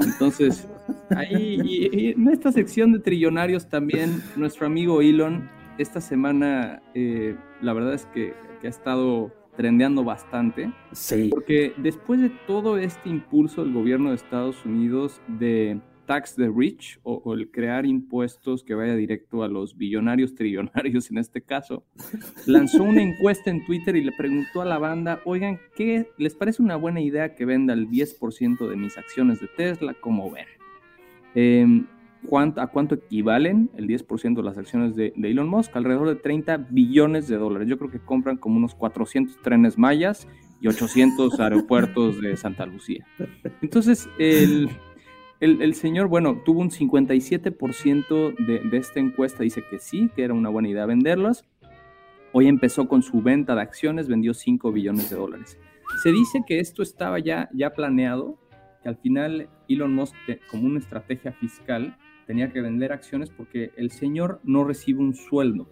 Entonces, 0.00 0.68
ahí, 1.10 1.60
y, 1.64 2.10
en 2.10 2.28
esta 2.28 2.52
sección 2.52 2.92
de 2.92 2.98
trillonarios 2.98 3.68
también, 3.68 4.22
nuestro 4.36 4.66
amigo 4.66 5.00
Elon, 5.02 5.48
esta 5.78 6.00
semana, 6.00 6.82
eh, 6.94 7.36
la 7.60 7.72
verdad 7.72 7.94
es 7.94 8.06
que, 8.06 8.34
que, 8.60 8.66
ha 8.66 8.70
estado 8.70 9.32
trendeando 9.56 10.04
bastante. 10.04 10.72
Sí. 10.92 11.28
Porque 11.30 11.74
después 11.76 12.20
de 12.20 12.30
todo 12.46 12.78
este 12.78 13.08
impulso 13.08 13.62
del 13.62 13.72
gobierno 13.72 14.10
de 14.10 14.16
Estados 14.16 14.64
Unidos 14.64 15.20
de 15.26 15.80
tax 16.06 16.34
the 16.34 16.50
rich 16.54 16.98
o, 17.02 17.34
el 17.34 17.50
crear 17.50 17.86
impuestos 17.86 18.62
que 18.64 18.74
vaya 18.74 18.94
directo 18.94 19.42
a 19.42 19.48
los 19.48 19.76
billonarios, 19.76 20.34
trillonarios 20.34 21.10
en 21.10 21.18
este 21.18 21.42
caso, 21.42 21.84
lanzó 22.46 22.82
una 22.82 23.02
encuesta 23.02 23.50
en 23.50 23.64
Twitter 23.64 23.96
y 23.96 24.04
le 24.04 24.12
preguntó 24.12 24.62
a 24.62 24.64
la 24.64 24.78
banda, 24.78 25.20
oigan, 25.24 25.58
¿qué 25.76 26.08
les 26.18 26.34
parece 26.34 26.62
una 26.62 26.76
buena 26.76 27.00
idea 27.00 27.34
que 27.34 27.44
venda 27.44 27.72
el 27.72 27.88
10% 27.88 28.68
de 28.68 28.76
mis 28.76 28.98
acciones 28.98 29.40
de 29.40 29.48
Tesla? 29.56 29.94
¿Cómo 30.00 30.30
ver? 30.30 30.46
Em, 31.34 31.86
¿A 32.56 32.66
cuánto 32.68 32.94
equivalen 32.94 33.68
el 33.76 33.88
10% 33.88 34.36
de 34.36 34.42
las 34.44 34.56
acciones 34.56 34.94
de, 34.94 35.12
de, 35.16 35.30
Elon 35.30 35.48
Musk? 35.48 35.74
Alrededor 35.74 36.08
de 36.08 36.14
30 36.14 36.68
billones 36.70 37.26
de 37.26 37.36
dólares. 37.36 37.66
Yo 37.66 37.78
creo 37.78 37.90
que 37.90 37.98
compran 37.98 38.36
como 38.36 38.58
unos 38.58 38.76
400 38.76 39.42
trenes 39.42 39.76
mayas 39.76 40.28
y 40.60 40.68
800 40.68 41.40
aeropuertos 41.40 42.20
de 42.20 42.36
Santa 42.36 42.64
Lucía. 42.64 43.04
Entonces, 43.60 44.08
el, 44.18 44.70
el, 45.42 45.74
señor, 45.74 46.06
bueno, 46.06 46.40
tuvo 46.44 46.60
un 46.60 46.70
57% 46.70 48.36
de, 48.46 48.60
de 48.60 48.76
esta 48.76 49.00
encuesta, 49.00 49.42
dice 49.42 49.64
que 49.68 49.80
sí, 49.80 50.08
que 50.14 50.22
era 50.22 50.34
una 50.34 50.48
buena 50.48 50.68
idea 50.68 50.86
venderlas. 50.86 51.44
Hoy 52.32 52.46
empezó 52.46 52.86
con 52.86 53.02
su 53.02 53.22
venta 53.22 53.56
de 53.56 53.60
acciones, 53.60 54.06
vendió 54.06 54.34
5 54.34 54.70
billones 54.70 55.10
de 55.10 55.16
dólares. 55.16 55.58
Se 56.00 56.12
dice 56.12 56.44
que 56.46 56.60
esto 56.60 56.82
estaba 56.82 57.18
ya, 57.18 57.50
ya 57.52 57.70
planeado, 57.70 58.38
que 58.84 58.88
al 58.88 58.96
final 58.96 59.48
Elon 59.68 59.92
Musk, 59.92 60.14
como 60.48 60.66
una 60.66 60.78
estrategia 60.78 61.32
fiscal, 61.32 61.96
tenía 62.26 62.52
que 62.52 62.60
vender 62.60 62.92
acciones 62.92 63.28
porque 63.30 63.72
el 63.76 63.90
señor 63.90 64.40
no 64.44 64.62
recibe 64.62 65.00
un 65.00 65.14
sueldo. 65.14 65.68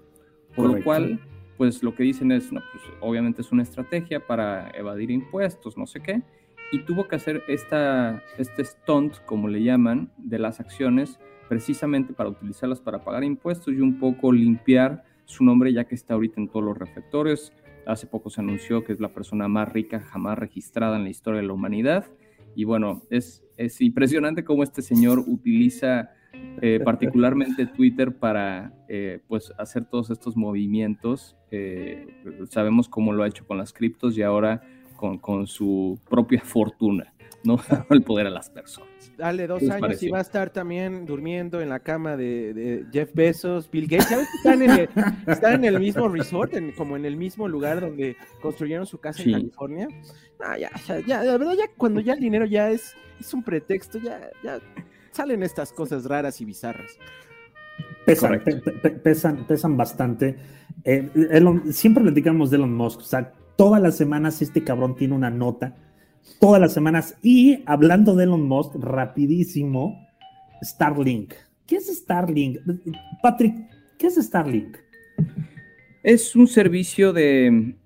Por 0.56 0.66
lo 0.66 0.83
cual, 0.83 1.20
pues 1.56 1.85
lo 1.85 1.94
que 1.94 2.02
dicen 2.02 2.33
es, 2.33 2.52
no, 2.52 2.61
pues 2.72 2.85
obviamente 3.00 3.40
es 3.42 3.52
una 3.52 3.62
estrategia 3.62 4.26
para 4.26 4.68
evadir 4.70 5.12
impuestos, 5.12 5.78
no 5.78 5.87
sé 5.87 6.00
qué, 6.00 6.22
y 6.72 6.80
tuvo 6.80 7.09
que 7.09 7.16
hacer 7.16 7.42
esta, 7.48 8.22
este 8.38 8.64
stunt, 8.64 9.16
como 9.26 9.48
le 9.48 9.62
llaman, 9.62 10.11
de 10.18 10.38
las 10.38 10.61
acciones, 10.61 11.18
precisamente 11.48 12.12
para 12.12 12.30
utilizarlas 12.30 12.80
para 12.80 13.02
pagar 13.02 13.24
impuestos 13.24 13.74
y 13.74 13.80
un 13.80 13.98
poco 13.98 14.33
limpiar 14.33 15.04
su 15.24 15.44
nombre, 15.44 15.72
ya 15.72 15.85
que 15.85 15.94
está 15.94 16.14
ahorita 16.14 16.40
en 16.40 16.48
todos 16.48 16.64
los 16.64 16.78
reflectores. 16.78 17.52
Hace 17.87 18.06
poco 18.06 18.30
se 18.30 18.40
anunció 18.40 18.85
que 18.85 18.92
es 18.92 19.00
la 19.00 19.12
persona 19.12 19.48
más 19.48 19.68
rica 19.72 20.00
jamás 20.00 20.38
registrada 20.38 20.96
en 20.96 21.04
la 21.04 21.11
historia 21.11 21.40
de 21.40 21.46
la 21.46 21.52
humanidad. 21.52 22.06
Y 22.54 22.64
bueno, 22.64 23.02
es, 23.11 23.44
es 23.56 23.80
impresionante 23.80 24.44
cómo 24.44 24.62
este 24.62 24.83
señor 24.83 25.20
utiliza 25.26 26.11
eh, 26.62 26.80
particularmente 26.85 27.66
Twitter 27.66 28.14
para 28.14 28.72
eh, 28.88 29.20
pues 29.26 29.52
hacer 29.59 29.85
todos 29.87 30.11
estos 30.11 30.37
movimientos. 30.37 31.37
Eh, 31.50 32.06
sabemos 32.48 32.88
cómo 32.88 33.12
lo 33.12 33.24
ha 33.24 33.28
hecho 33.28 33.46
con 33.46 33.59
las 33.59 33.72
criptos 33.72 34.16
y 34.16 34.22
ahora 34.22 34.62
con, 35.01 35.47
su 35.47 35.99
propia 36.09 36.41
fortuna, 36.43 37.13
¿no? 37.45 37.59
el 37.91 38.03
poder 38.03 38.27
a 38.27 38.31
las 38.31 38.51
personas. 38.51 38.89
Dale 39.17 39.47
dos 39.47 39.69
años 39.69 40.03
y 40.03 40.09
va 40.09 40.19
a 40.19 40.23
estar 40.23 40.51
también 40.51 41.05
durmiendo 41.05 41.61
en 41.61 41.69
la 41.69 41.81
cama 41.81 42.17
de, 42.17 42.87
Jeff 42.93 43.13
Bezos, 43.15 43.71
Bill 43.71 43.87
Gates. 43.87 44.11
Están 44.37 44.63
en, 44.63 44.71
el, 44.71 44.89
están 45.27 45.55
en 45.55 45.65
el 45.65 45.81
mismo 45.81 46.09
resort, 46.09 46.53
como 46.77 46.97
en 46.97 47.05
el 47.05 47.17
mismo 47.17 47.49
lugar 47.49 47.81
donde 47.81 48.17
construyeron 48.41 48.87
su 48.87 48.99
casa 48.99 49.23
en 49.23 49.33
California. 49.33 49.89
ya, 50.59 50.71
ya, 51.07 51.23
la 51.23 51.37
verdad, 51.37 51.55
ya 51.57 51.71
cuando 51.77 52.01
ya 52.01 52.15
el 52.15 52.21
dinero 52.21 52.47
ya 52.47 52.71
es, 52.71 52.95
es 53.19 53.35
un 53.35 53.43
pretexto, 53.43 53.99
ya, 53.99 54.31
ya 54.43 54.61
salen 55.11 55.43
estas 55.43 55.73
cosas 55.73 56.05
raras 56.05 56.41
y 56.41 56.45
bizarras. 56.45 56.99
Pesan, 58.05 58.43
pesan, 59.03 59.47
pesan 59.47 59.77
bastante. 59.77 60.37
Eh, 60.85 61.09
siempre 61.71 62.03
platicamos 62.03 62.51
de 62.51 62.57
Elon 62.57 62.75
Musk, 62.75 63.01
o 63.01 63.05
sea, 63.05 63.33
todas 63.61 63.83
las 63.83 63.94
semanas 63.94 64.40
este 64.40 64.64
cabrón 64.64 64.96
tiene 64.96 65.14
una 65.14 65.29
nota, 65.29 65.77
todas 66.40 66.59
las 66.62 66.73
semanas. 66.73 67.18
Y 67.23 67.62
hablando 67.66 68.16
de 68.16 68.25
Elon 68.25 68.49
Musk, 68.49 68.75
rapidísimo, 68.77 70.09
Starlink. 70.62 71.35
¿Qué 71.66 71.77
es 71.77 71.94
Starlink? 71.94 72.57
Patrick, 73.23 73.55
¿qué 73.99 74.07
es 74.07 74.14
Starlink? 74.14 74.79
Es 76.03 76.35
un 76.35 76.46
servicio 76.46 77.12
de 77.12 77.77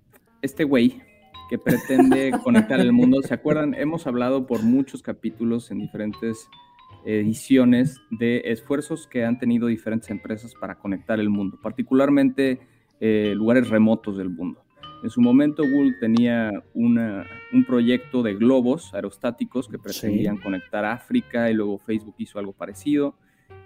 este 0.42 0.62
güey 0.62 1.02
que 1.50 1.58
pretende 1.58 2.30
conectar 2.44 2.78
el 2.78 2.92
mundo. 2.92 3.20
¿Se 3.22 3.34
acuerdan? 3.34 3.74
Hemos 3.74 4.06
hablado 4.06 4.46
por 4.46 4.62
muchos 4.62 5.02
capítulos 5.02 5.72
en 5.72 5.80
diferentes 5.80 6.46
ediciones 7.04 8.00
de 8.12 8.42
esfuerzos 8.44 9.08
que 9.08 9.24
han 9.24 9.40
tenido 9.40 9.66
diferentes 9.66 10.08
empresas 10.08 10.54
para 10.54 10.76
conectar 10.76 11.18
el 11.18 11.30
mundo, 11.30 11.58
particularmente 11.60 12.60
eh, 13.00 13.32
lugares 13.34 13.70
remotos 13.70 14.16
del 14.16 14.30
mundo. 14.30 14.63
En 15.04 15.10
su 15.10 15.20
momento 15.20 15.64
Google 15.68 15.96
tenía 16.00 16.50
una, 16.72 17.26
un 17.52 17.66
proyecto 17.66 18.22
de 18.22 18.36
globos 18.36 18.94
aerostáticos 18.94 19.68
que 19.68 19.78
pretendían 19.78 20.38
conectar 20.38 20.86
África 20.86 21.50
y 21.50 21.54
luego 21.54 21.78
Facebook 21.78 22.14
hizo 22.16 22.38
algo 22.38 22.54
parecido. 22.54 23.14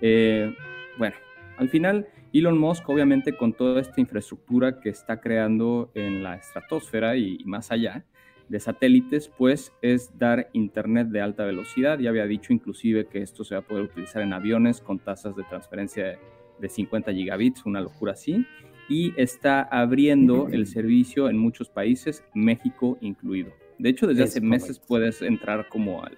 Eh, 0.00 0.52
bueno, 0.98 1.14
al 1.56 1.68
final 1.68 2.08
Elon 2.32 2.58
Musk 2.58 2.88
obviamente 2.88 3.36
con 3.36 3.52
toda 3.52 3.80
esta 3.80 4.00
infraestructura 4.00 4.80
que 4.80 4.88
está 4.88 5.20
creando 5.20 5.92
en 5.94 6.24
la 6.24 6.34
estratosfera 6.34 7.16
y 7.16 7.38
más 7.44 7.70
allá, 7.70 8.04
de 8.48 8.58
satélites, 8.58 9.28
pues 9.28 9.72
es 9.80 10.18
dar 10.18 10.50
internet 10.54 11.06
de 11.06 11.20
alta 11.20 11.44
velocidad. 11.44 12.00
Ya 12.00 12.10
había 12.10 12.26
dicho 12.26 12.52
inclusive 12.52 13.06
que 13.06 13.22
esto 13.22 13.44
se 13.44 13.54
va 13.54 13.60
a 13.60 13.64
poder 13.64 13.84
utilizar 13.84 14.22
en 14.22 14.32
aviones 14.32 14.80
con 14.80 14.98
tasas 14.98 15.36
de 15.36 15.44
transferencia 15.44 16.18
de 16.58 16.68
50 16.68 17.12
gigabits, 17.12 17.64
una 17.64 17.80
locura 17.80 18.14
así. 18.14 18.44
Y 18.88 19.12
está 19.20 19.62
abriendo 19.62 20.48
el 20.48 20.66
servicio 20.66 21.28
en 21.28 21.36
muchos 21.36 21.68
países, 21.68 22.24
México 22.34 22.96
incluido. 23.00 23.52
De 23.78 23.90
hecho, 23.90 24.06
desde 24.06 24.22
hace 24.24 24.40
meses 24.40 24.78
puedes 24.78 25.20
entrar 25.22 25.68
como 25.68 26.02
al, 26.02 26.16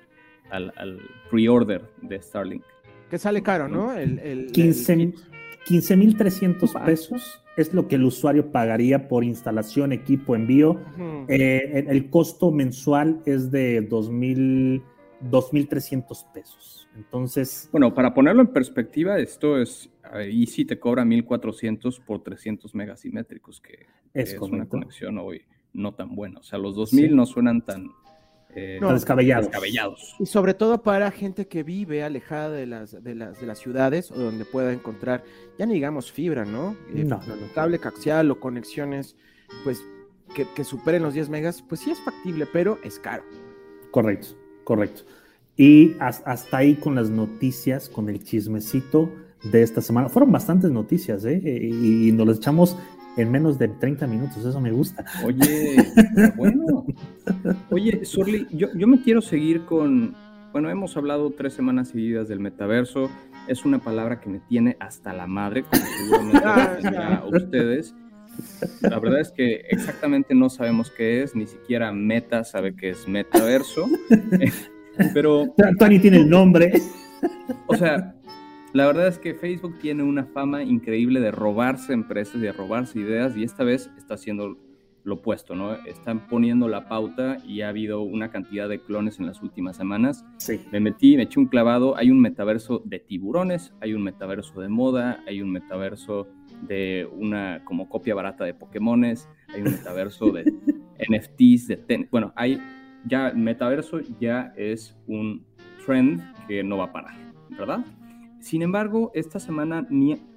al, 0.50 1.00
pre-order 1.30 1.82
de 2.02 2.22
Starlink. 2.22 2.62
Que 3.10 3.18
sale 3.18 3.42
caro, 3.42 3.66
¿no? 3.68 3.92
El, 3.92 4.18
el 4.20 4.52
15.300 4.52 6.84
pesos 6.84 7.42
es 7.56 7.74
lo 7.74 7.88
que 7.88 7.96
el 7.96 8.04
usuario 8.04 8.52
pagaría 8.52 9.08
por 9.08 9.24
instalación, 9.24 9.92
equipo, 9.92 10.36
envío. 10.36 10.80
Eh, 11.28 11.84
el, 11.88 12.10
costo 12.10 12.50
mensual 12.50 13.22
es 13.26 13.50
de 13.50 13.86
2.300 13.88 16.32
pesos. 16.32 16.88
Entonces... 16.96 17.68
Bueno, 17.72 17.94
para 17.94 18.14
ponerlo 18.14 18.40
en 18.42 18.48
perspectiva, 18.48 19.18
esto 19.18 19.60
es, 19.60 19.90
ahí 20.12 20.46
sí 20.46 20.64
te 20.64 20.78
cobra 20.78 21.04
1.400 21.04 22.02
por 22.04 22.22
300 22.22 22.74
megasimétricos, 22.74 23.60
que 23.60 23.86
es, 24.14 24.36
una 24.38 24.68
conexión 24.68 25.18
hoy 25.18 25.42
no 25.72 25.94
tan 25.94 26.14
buena. 26.14 26.40
O 26.40 26.42
sea, 26.42 26.58
los 26.58 26.76
2.000 26.76 27.10
no 27.10 27.26
suenan 27.26 27.64
tan, 27.64 27.90
eh, 28.54 28.80
descabellados. 28.82 30.16
Y 30.18 30.26
sobre 30.26 30.54
todo 30.54 30.82
para 30.82 31.10
gente 31.10 31.46
que 31.46 31.62
vive 31.62 32.02
alejada 32.02 32.50
de 32.50 32.66
las, 32.66 33.02
de 33.02 33.14
las, 33.14 33.40
de 33.40 33.46
las 33.46 33.58
ciudades 33.58 34.10
o 34.10 34.18
donde 34.18 34.44
pueda 34.44 34.72
encontrar, 34.72 35.22
ya 35.58 35.66
ni 35.66 35.74
digamos 35.74 36.10
fibra, 36.10 36.44
¿no? 36.44 36.76
Eh, 36.94 37.04
no, 37.04 37.20
Cable 37.54 37.78
coaxial 37.78 38.30
o 38.30 38.40
conexiones, 38.40 39.16
pues, 39.64 39.84
que, 40.34 40.64
superen 40.64 41.02
los 41.02 41.14
10 41.14 41.28
megas, 41.28 41.62
pues 41.62 41.80
sí 41.80 41.90
es 41.90 42.00
factible, 42.00 42.46
pero 42.52 42.78
es 42.84 42.98
caro. 42.98 43.24
Correcto, 43.90 44.28
correcto. 44.64 45.02
Y 45.56 45.94
hasta 45.98 46.56
ahí 46.56 46.74
con 46.76 46.94
las 46.94 47.10
noticias, 47.10 47.88
con 47.88 48.08
el 48.08 48.22
chismecito 48.22 49.12
de 49.42 49.62
esta 49.62 49.80
semana. 49.80 50.08
Fueron 50.08 50.32
bastantes 50.32 50.70
noticias, 50.70 51.24
¿eh? 51.24 51.40
Y, 51.44 52.08
y 52.08 52.12
nos 52.12 52.26
las 52.26 52.36
echamos 52.38 52.76
en 53.16 53.30
menos 53.30 53.58
de 53.58 53.68
30 53.68 54.06
minutos, 54.06 54.44
eso 54.44 54.60
me 54.60 54.70
gusta. 54.70 55.04
Oye, 55.24 55.76
bueno. 56.36 56.86
Oye, 57.70 58.04
Sorli, 58.04 58.46
yo, 58.50 58.68
yo 58.74 58.86
me 58.86 59.02
quiero 59.02 59.20
seguir 59.20 59.64
con, 59.64 60.14
bueno, 60.52 60.70
hemos 60.70 60.96
hablado 60.96 61.30
tres 61.30 61.54
semanas 61.54 61.88
seguidas 61.88 62.28
del 62.28 62.40
metaverso, 62.40 63.10
es 63.48 63.64
una 63.64 63.78
palabra 63.78 64.20
que 64.20 64.30
me 64.30 64.40
tiene 64.40 64.76
hasta 64.80 65.12
la 65.12 65.26
madre, 65.26 65.64
como 65.64 65.82
seguramente 65.84 66.88
a 66.88 67.24
ustedes. 67.26 67.94
La 68.80 68.98
verdad 68.98 69.20
es 69.20 69.32
que 69.32 69.64
exactamente 69.68 70.34
no 70.34 70.48
sabemos 70.48 70.90
qué 70.90 71.22
es, 71.22 71.34
ni 71.34 71.46
siquiera 71.46 71.92
Meta 71.92 72.44
sabe 72.44 72.74
qué 72.74 72.90
es 72.90 73.08
metaverso. 73.08 73.86
Pero. 75.14 75.54
Tony 75.78 75.98
tiene 75.98 76.18
el 76.18 76.30
nombre. 76.30 76.72
O 77.66 77.76
sea, 77.76 78.14
la 78.72 78.86
verdad 78.86 79.08
es 79.08 79.18
que 79.18 79.34
Facebook 79.34 79.78
tiene 79.80 80.02
una 80.02 80.24
fama 80.24 80.62
increíble 80.62 81.20
de 81.20 81.30
robarse 81.30 81.92
empresas 81.92 82.36
y 82.36 82.40
de 82.40 82.52
robarse 82.52 83.00
ideas 83.00 83.36
y 83.36 83.42
esta 83.42 83.64
vez 83.64 83.90
está 83.96 84.14
haciendo 84.14 84.56
lo 85.02 85.14
opuesto, 85.14 85.54
¿no? 85.54 85.74
Están 85.86 86.28
poniendo 86.28 86.68
la 86.68 86.88
pauta 86.88 87.38
y 87.46 87.62
ha 87.62 87.68
habido 87.68 88.02
una 88.02 88.30
cantidad 88.30 88.68
de 88.68 88.80
clones 88.80 89.18
en 89.18 89.26
las 89.26 89.42
últimas 89.42 89.76
semanas. 89.76 90.24
Sí. 90.38 90.60
Me 90.70 90.80
metí, 90.80 91.16
me 91.16 91.24
eché 91.24 91.40
un 91.40 91.46
clavado. 91.46 91.96
Hay 91.96 92.10
un 92.10 92.20
metaverso 92.20 92.82
de 92.84 92.98
tiburones, 92.98 93.72
hay 93.80 93.94
un 93.94 94.02
metaverso 94.02 94.60
de 94.60 94.68
moda, 94.68 95.22
hay 95.26 95.40
un 95.40 95.50
metaverso 95.50 96.28
de 96.62 97.08
una 97.12 97.64
como 97.64 97.88
copia 97.88 98.14
barata 98.14 98.44
de 98.44 98.54
Pokémones, 98.54 99.28
hay 99.48 99.62
un 99.62 99.72
metaverso 99.72 100.30
de 100.30 100.44
NFTs, 101.08 101.68
de 101.68 102.08
bueno, 102.10 102.32
hay 102.36 102.60
ya 103.06 103.32
metaverso 103.34 104.00
ya 104.20 104.52
es 104.56 104.96
un 105.06 105.46
trend 105.86 106.20
que 106.46 106.62
no 106.62 106.76
va 106.76 106.84
a 106.84 106.92
parar, 106.92 107.14
¿verdad? 107.50 107.84
Sin 108.40 108.62
embargo, 108.62 109.10
esta 109.14 109.38
semana 109.38 109.86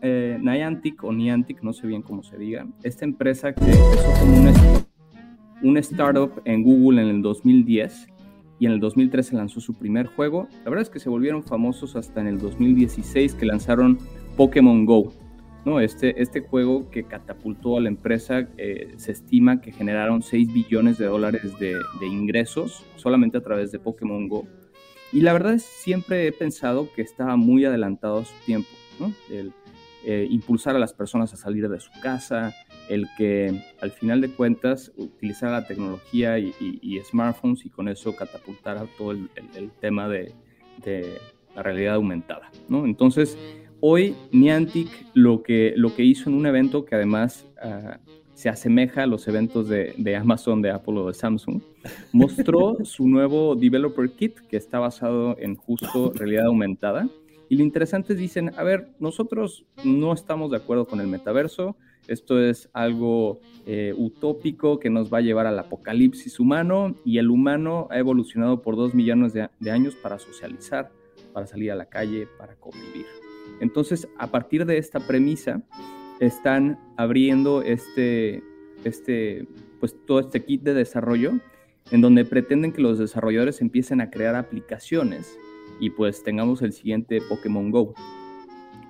eh, 0.01 0.37
Niantic 0.41 1.03
o 1.05 1.13
Niantic, 1.13 1.63
no 1.63 1.71
sé 1.71 1.87
bien 1.87 2.01
cómo 2.01 2.21
se 2.21 2.37
diga, 2.37 2.67
esta 2.83 3.05
empresa 3.05 3.53
que 3.53 3.63
empezó 3.63 4.11
como 4.19 4.41
una, 5.61 5.79
startup 5.79 6.41
en 6.43 6.63
Google 6.63 7.01
en 7.01 7.07
el 7.07 7.21
2010 7.21 8.07
y 8.59 8.65
en 8.65 8.73
el 8.73 8.81
2013 8.81 9.37
lanzó 9.37 9.61
su 9.61 9.73
primer 9.75 10.07
juego. 10.07 10.49
La 10.65 10.69
verdad 10.69 10.81
es 10.81 10.89
que 10.89 10.99
se 10.99 11.09
volvieron 11.09 11.43
famosos 11.43 11.95
hasta 11.95 12.19
en 12.19 12.27
el 12.27 12.39
2016 12.39 13.35
que 13.35 13.45
lanzaron 13.45 13.97
Pokémon 14.35 14.85
Go. 14.85 15.13
¿no? 15.63 15.79
Este, 15.79 16.21
este 16.21 16.41
juego 16.41 16.89
que 16.89 17.05
catapultó 17.05 17.77
a 17.77 17.81
la 17.81 17.87
empresa 17.87 18.49
eh, 18.57 18.95
se 18.97 19.13
estima 19.13 19.61
que 19.61 19.71
generaron 19.71 20.21
6 20.21 20.51
billones 20.51 20.97
de 20.97 21.05
dólares 21.05 21.57
de, 21.57 21.77
de 22.01 22.05
ingresos 22.05 22.85
solamente 22.97 23.37
a 23.37 23.41
través 23.41 23.71
de 23.71 23.79
Pokémon 23.79 24.27
Go 24.27 24.45
y 25.13 25.21
la 25.21 25.31
verdad 25.33 25.53
es 25.53 25.63
siempre 25.63 26.27
he 26.27 26.31
pensado 26.31 26.91
que 26.93 27.01
estaba 27.01 27.35
muy 27.35 27.65
adelantado 27.65 28.19
a 28.19 28.25
su 28.25 28.33
tiempo, 28.45 28.69
¿no? 28.99 29.13
El 29.29 29.53
eh, 30.05 30.27
impulsar 30.29 30.75
a 30.75 30.79
las 30.79 30.91
personas 30.91 31.33
a 31.33 31.37
salir 31.37 31.69
de 31.69 31.79
su 31.79 31.89
casa, 32.01 32.53
el 32.89 33.07
que 33.17 33.63
al 33.79 33.91
final 33.91 34.19
de 34.19 34.29
cuentas 34.29 34.91
utilizara 34.97 35.53
la 35.53 35.65
tecnología 35.65 36.37
y, 36.37 36.51
smartphones 37.05 37.65
y 37.65 37.69
con 37.69 37.87
eso 37.87 38.13
catapultara 38.13 38.85
todo 38.97 39.11
el, 39.11 39.29
tema 39.79 40.09
de, 40.09 40.33
la 41.55 41.63
realidad 41.63 41.95
aumentada. 41.95 42.51
¿no? 42.67 42.83
Entonces, 42.83 43.37
hoy 43.79 44.13
Niantic 44.33 44.89
lo 45.13 45.41
que, 45.41 45.71
lo 45.77 45.95
que 45.95 46.03
hizo 46.03 46.29
en 46.29 46.35
un 46.35 46.47
evento 46.47 46.83
que 46.83 46.95
además 46.95 47.47
ah, 47.61 48.01
se 48.33 48.49
asemeja 48.49 49.03
a 49.03 49.07
los 49.07 49.27
eventos 49.27 49.67
de, 49.67 49.93
de, 49.97 50.15
Amazon, 50.15 50.61
de 50.61 50.71
Apple 50.71 50.99
o 50.99 51.07
de 51.07 51.13
Samsung, 51.13 51.61
mostró 52.11 52.77
su 52.83 53.07
nuevo 53.07 53.55
Developer 53.55 54.09
Kit 54.11 54.39
que 54.49 54.57
está 54.57 54.79
basado 54.79 55.37
en 55.39 55.55
justo 55.55 56.11
realidad 56.13 56.45
aumentada. 56.45 57.07
Y 57.49 57.57
lo 57.57 57.63
interesante 57.63 58.13
es, 58.13 58.19
dicen, 58.19 58.51
a 58.57 58.63
ver, 58.63 58.89
nosotros 58.99 59.65
no 59.83 60.13
estamos 60.13 60.49
de 60.49 60.57
acuerdo 60.57 60.85
con 60.85 60.99
el 60.99 61.07
metaverso, 61.07 61.75
esto 62.07 62.41
es 62.41 62.69
algo 62.73 63.39
eh, 63.65 63.93
utópico 63.95 64.79
que 64.79 64.89
nos 64.89 65.13
va 65.13 65.19
a 65.19 65.21
llevar 65.21 65.47
al 65.47 65.57
apocalipsis 65.57 66.39
humano 66.39 66.95
y 67.05 67.17
el 67.17 67.29
humano 67.29 67.87
ha 67.91 67.97
evolucionado 67.97 68.61
por 68.61 68.75
dos 68.75 68.93
millones 68.93 69.33
de, 69.33 69.71
años 69.71 69.95
para 69.95 70.19
socializar, 70.19 70.91
para 71.31 71.47
salir 71.47 71.71
a 71.71 71.75
la 71.75 71.85
calle, 71.85 72.27
para 72.37 72.55
convivir. 72.55 73.05
Entonces, 73.61 74.07
a 74.17 74.27
partir 74.27 74.65
de 74.65 74.77
esta 74.77 74.99
premisa, 74.99 75.61
están 76.19 76.79
abriendo 76.97 77.61
este, 77.61 78.43
este, 78.83 79.47
pues 79.79 79.95
todo 80.05 80.19
este 80.19 80.43
kit 80.43 80.63
de 80.63 80.73
desarrollo 80.73 81.33
en 81.91 82.01
donde 82.01 82.25
pretenden 82.25 82.71
que 82.71 82.81
los 82.81 82.97
desarrolladores 82.97 83.61
empiecen 83.61 84.01
a 84.01 84.09
crear 84.09 84.35
aplicaciones 84.35 85.37
y 85.79 85.89
pues 85.89 86.23
tengamos 86.23 86.61
el 86.61 86.73
siguiente 86.73 87.19
Pokémon 87.27 87.71
Go. 87.71 87.93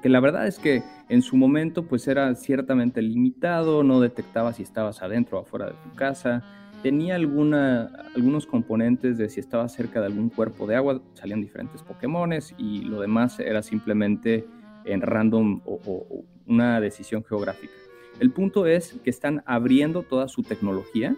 Que 0.02 0.10
la 0.10 0.20
verdad 0.20 0.48
es 0.48 0.60
que 0.60 0.84
en 1.10 1.22
su 1.22 1.38
momento 1.38 1.88
pues 1.88 2.08
era 2.08 2.34
ciertamente 2.36 3.02
limitado, 3.02 3.84
no 3.84 4.00
detectaba 4.00 4.54
si 4.54 4.64
estabas 4.64 5.02
adentro 5.02 5.38
o 5.38 5.42
afuera 5.42 5.68
de 5.68 5.74
tu 5.84 5.96
casa, 5.96 6.44
tenía 6.84 7.16
alguna, 7.16 7.90
algunos 8.16 8.46
componentes 8.46 9.18
de 9.18 9.30
si 9.30 9.40
estabas 9.40 9.74
cerca 9.74 10.02
de 10.02 10.08
algún 10.08 10.30
cuerpo 10.30 10.68
de 10.68 10.76
agua, 10.76 11.02
salían 11.14 11.42
diferentes 11.42 11.82
Pokémones 11.82 12.54
y 12.58 12.82
lo 12.82 13.00
demás 13.00 13.40
era 13.40 13.64
simplemente 13.64 14.46
en 14.86 15.02
random 15.02 15.62
o, 15.66 16.26
una 16.48 16.80
decisión 16.80 17.24
geográfica. 17.24 17.74
El 18.20 18.32
punto 18.32 18.66
es 18.68 19.00
que 19.04 19.10
están 19.10 19.44
abriendo 19.46 20.04
toda 20.04 20.28
su 20.28 20.44
tecnología 20.44 21.16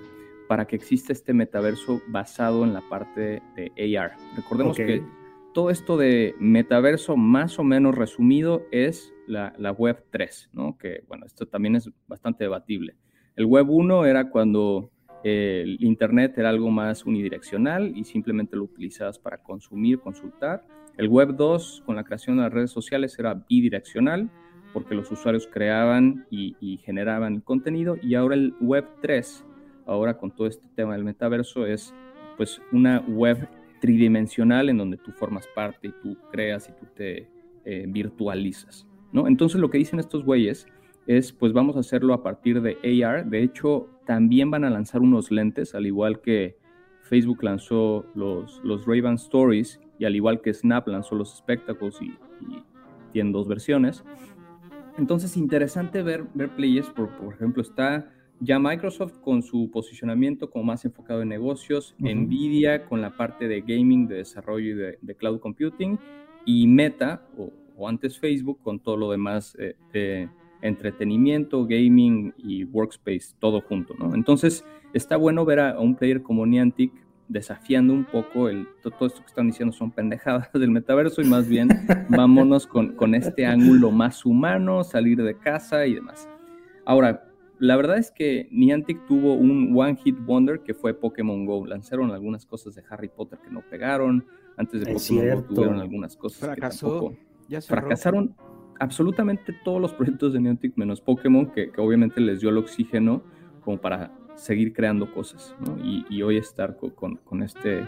para 0.48 0.66
que 0.66 0.76
exista 0.76 1.12
este 1.12 1.34
metaverso 1.34 2.02
basado 2.08 2.64
en 2.64 2.74
la 2.74 2.82
parte 2.90 3.42
de 3.56 3.98
AR. 3.98 4.14
Recordemos 4.36 4.78
que 4.78 5.04
todo 5.54 5.70
esto 5.70 5.98
de 5.98 6.36
metaverso 6.40 7.16
más 7.16 7.60
o 7.60 7.64
menos 7.64 7.96
resumido 7.96 8.66
es 8.72 9.14
la, 9.28 9.54
Web 9.72 10.04
3, 10.12 10.50
¿no? 10.54 10.78
Que 10.78 11.04
bueno, 11.08 11.26
esto 11.26 11.48
también 11.48 11.76
es 11.76 11.90
bastante 12.08 12.44
debatible. 12.44 12.96
El 13.36 13.46
Web 13.46 13.70
1 13.70 14.06
era 14.06 14.30
cuando 14.30 14.92
eh, 15.24 15.62
el 15.64 15.84
Internet 15.84 16.38
era 16.38 16.50
algo 16.50 16.70
más 16.70 17.06
unidireccional 17.06 17.98
y 17.98 18.04
simplemente 18.04 18.56
lo 18.56 18.64
utilizabas 18.66 19.18
para 19.18 19.42
consumir, 19.42 20.00
consultar. 20.00 20.66
El 20.98 21.08
Web 21.08 21.36
2 21.36 21.84
con 21.86 21.96
la 21.96 22.04
creación 22.04 22.38
de 22.38 22.44
las 22.44 22.54
redes 22.54 22.72
sociales 22.72 23.18
era 23.18 23.34
bidireccional 23.34 24.30
porque 24.76 24.94
los 24.94 25.10
usuarios 25.10 25.48
creaban 25.48 26.28
y, 26.30 26.58
y 26.60 26.76
generaban 26.78 27.40
contenido 27.40 27.96
y 28.04 28.16
ahora 28.16 28.36
el 28.36 28.54
Web 28.60 28.86
3, 29.02 29.46
ahora 29.86 30.18
con 30.18 30.32
todo 30.32 30.48
este 30.48 30.68
tema 30.76 30.94
del 30.94 31.06
metaverso 31.06 31.66
es 31.66 31.94
pues 32.36 32.62
una 32.74 33.00
web 33.08 33.48
tridimensional 33.80 34.68
en 34.68 34.78
donde 34.78 34.98
tú 34.98 35.14
formas 35.14 35.48
parte 35.56 35.88
y 35.88 35.94
tú 36.04 36.18
creas 36.30 36.68
y 36.68 36.74
tú 36.74 36.86
te 36.94 37.30
eh, 37.64 37.86
virtualizas, 37.88 38.86
¿no? 39.14 39.28
Entonces 39.28 39.62
lo 39.62 39.70
que 39.70 39.78
dicen 39.78 40.00
estos 40.00 40.26
güeyes 40.26 40.68
es, 41.08 41.32
pues 41.32 41.54
vamos 41.54 41.78
a 41.78 41.80
hacerlo 41.80 42.14
a 42.14 42.22
partir 42.22 42.62
de 42.62 42.78
AR. 43.04 43.26
De 43.26 43.44
hecho, 43.44 43.88
también 44.06 44.52
van 44.52 44.66
a 44.66 44.70
lanzar 44.70 45.02
unos 45.02 45.32
lentes, 45.32 45.74
al 45.74 45.86
igual 45.86 46.20
que 46.20 46.58
Facebook 47.04 47.44
lanzó 47.44 48.06
los, 48.14 48.60
los 48.64 48.86
Stories 49.24 49.80
y 50.00 50.06
al 50.06 50.16
igual 50.16 50.42
que 50.42 50.54
Snap 50.54 50.88
lanzó 50.90 51.16
los 51.16 51.38
Spectacles 51.38 52.02
y, 52.02 52.18
tienen 53.12 53.32
dos 53.32 53.48
versiones. 53.48 54.04
Entonces, 54.98 55.36
interesante 55.38 56.02
ver, 56.04 56.26
ver 56.34 56.56
players, 56.56 56.90
por, 56.90 57.10
por 57.18 57.34
ejemplo, 57.34 57.62
está 57.62 58.10
ya 58.40 58.60
Microsoft 58.60 59.20
con 59.20 59.44
su 59.44 59.70
posicionamiento 59.72 60.50
como 60.50 60.66
más 60.66 60.86
enfocado 60.86 61.22
en 61.22 61.30
negocios, 61.30 61.96
Nvidia 62.00 62.86
con 62.86 63.02
la 63.02 63.16
parte 63.16 63.48
de 63.48 63.62
gaming, 63.62 64.08
de 64.08 64.16
desarrollo 64.18 64.72
y 64.72 64.98
de, 65.02 65.16
cloud 65.16 65.40
computing, 65.40 65.98
y 66.46 66.68
Meta, 66.68 67.26
o, 67.38 67.88
antes 67.88 68.20
Facebook, 68.20 68.60
con 68.64 68.80
todo 68.80 68.98
lo 68.98 69.12
demás 69.12 69.56
eh, 69.60 69.76
de 69.92 70.30
entretenimiento, 70.62 71.66
gaming 71.66 72.34
y 72.38 72.64
workspace, 72.66 73.36
todo 73.40 73.62
junto, 73.62 73.94
¿no? 73.98 74.16
Entonces, 74.16 74.66
está 74.94 75.18
bueno 75.18 75.46
ver 75.46 75.60
a, 75.60 75.80
un 75.80 75.96
player 75.96 76.22
como 76.22 76.46
Niantic 76.46 76.92
desafiando 77.28 77.94
un 77.94 78.06
poco 78.06 78.50
el, 78.50 78.68
todo 78.82 79.08
esto 79.08 79.22
que 79.22 79.28
están 79.28 79.48
diciendo 79.48 79.74
son 79.74 79.92
pendejadas 79.92 80.52
del 80.54 80.70
metaverso 80.70 81.22
y 81.22 81.26
más 81.26 81.48
bien 81.48 81.70
vámonos 82.10 82.68
con, 82.68 82.96
con 82.96 83.16
este 83.16 83.46
ángulo 83.46 83.92
más 83.92 84.26
humano, 84.26 84.84
salir 84.84 85.22
de 85.24 85.36
casa 85.38 85.86
y 85.88 85.96
demás. 85.96 86.30
Ahora, 86.86 87.26
la 87.60 87.76
verdad 87.76 87.98
es 87.98 88.12
que 88.12 88.48
Niantic 88.52 89.06
tuvo 89.08 89.34
un 89.34 89.74
One 89.76 89.96
Hit 89.96 90.18
Wonder 90.26 90.60
que 90.60 90.74
fue 90.74 90.94
Pokémon 90.94 91.46
Go. 91.46 91.66
Lanzaron 91.66 92.12
algunas 92.12 92.46
cosas 92.46 92.76
de 92.76 92.84
Harry 92.90 93.08
Potter 93.08 93.40
que 93.40 93.50
no 93.50 93.62
pegaron. 93.62 94.26
Antes 94.58 94.82
de 94.82 94.94
Pokémon 94.94 95.42
Go 95.42 95.56
tuvieron 95.56 95.80
algunas 95.80 96.16
cosas 96.18 96.56
que 96.56 96.62
tampoco 96.62 97.16
fracasaron. 97.62 98.36
Absolutamente 98.78 99.56
todos 99.64 99.82
los 99.82 99.94
proyectos 99.94 100.34
de 100.34 100.42
Niantic 100.42 100.76
menos 100.76 101.00
Pokémon, 101.00 101.50
que, 101.52 101.72
obviamente 101.78 102.20
les 102.20 102.42
dio 102.42 102.50
el 102.50 102.58
oxígeno 102.58 103.24
como 103.64 103.80
para 103.80 104.12
seguir 104.36 104.74
creando 104.74 105.12
cosas. 105.14 105.56
Y, 105.84 106.22
hoy 106.22 106.38
estar 106.38 106.78
con, 106.78 107.44
este 107.44 107.88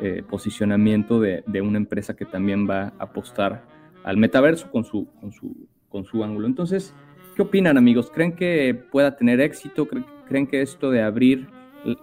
eh, 0.00 0.22
posicionamiento 0.28 1.20
de, 1.20 1.42
una 1.60 1.78
empresa 1.78 2.14
que 2.14 2.24
también 2.24 2.68
va 2.68 2.92
a 2.98 3.04
apostar 3.04 3.64
al 4.04 4.16
metaverso 4.16 4.70
con 4.70 4.84
su, 4.84 5.08
con 5.20 5.32
su, 5.32 5.68
con 5.88 6.04
su 6.04 6.22
ángulo. 6.24 6.46
Entonces, 6.46 6.94
¿Qué 7.38 7.42
opinan 7.42 7.78
amigos? 7.78 8.10
¿Creen 8.10 8.32
que 8.32 8.74
pueda 8.90 9.14
tener 9.14 9.40
éxito? 9.40 9.86
¿Creen 10.26 10.48
que 10.48 10.60
esto 10.60 10.90
de 10.90 11.02
abrir 11.02 11.46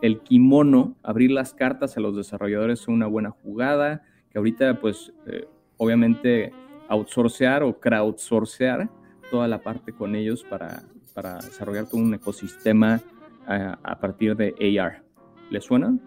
el 0.02 0.22
kimono, 0.22 0.96
abrir 1.04 1.30
las 1.30 1.54
cartas 1.54 1.98
a 1.98 2.00
los 2.00 2.16
desarrolladores 2.16 2.80
es 2.80 2.88
una 2.88 3.08
buena 3.08 3.32
jugada? 3.32 4.02
Que 4.32 4.38
ahorita 4.38 4.80
pues 4.80 5.12
eh, 5.28 5.46
obviamente 5.76 6.54
outsourcear 6.88 7.64
o 7.64 7.78
crowdsourcear 7.78 8.90
toda 9.30 9.50
la 9.50 9.62
parte 9.62 9.92
con 9.92 10.16
ellos 10.16 10.46
para, 10.50 10.84
para 11.14 11.36
desarrollar 11.40 11.90
todo 11.90 12.00
un 12.00 12.14
ecosistema 12.14 13.02
a, 13.48 13.80
a 13.84 14.00
partir 14.00 14.36
de 14.36 14.80
AR. 14.80 15.04
¿Les 15.50 15.64
suena? 15.64 15.98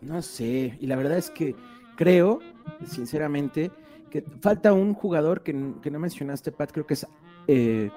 No 0.00 0.22
sé, 0.22 0.76
y 0.80 0.86
la 0.86 0.96
verdad 0.96 1.18
es 1.18 1.30
que 1.30 1.54
creo, 1.96 2.40
sinceramente, 2.86 3.70
que 4.10 4.22
falta 4.40 4.72
un 4.72 4.94
jugador 4.94 5.42
que, 5.42 5.52
no 5.52 5.98
mencionaste, 5.98 6.52
Pat, 6.52 6.72
creo 6.72 6.86
que 6.86 6.96
eh, 7.46 7.90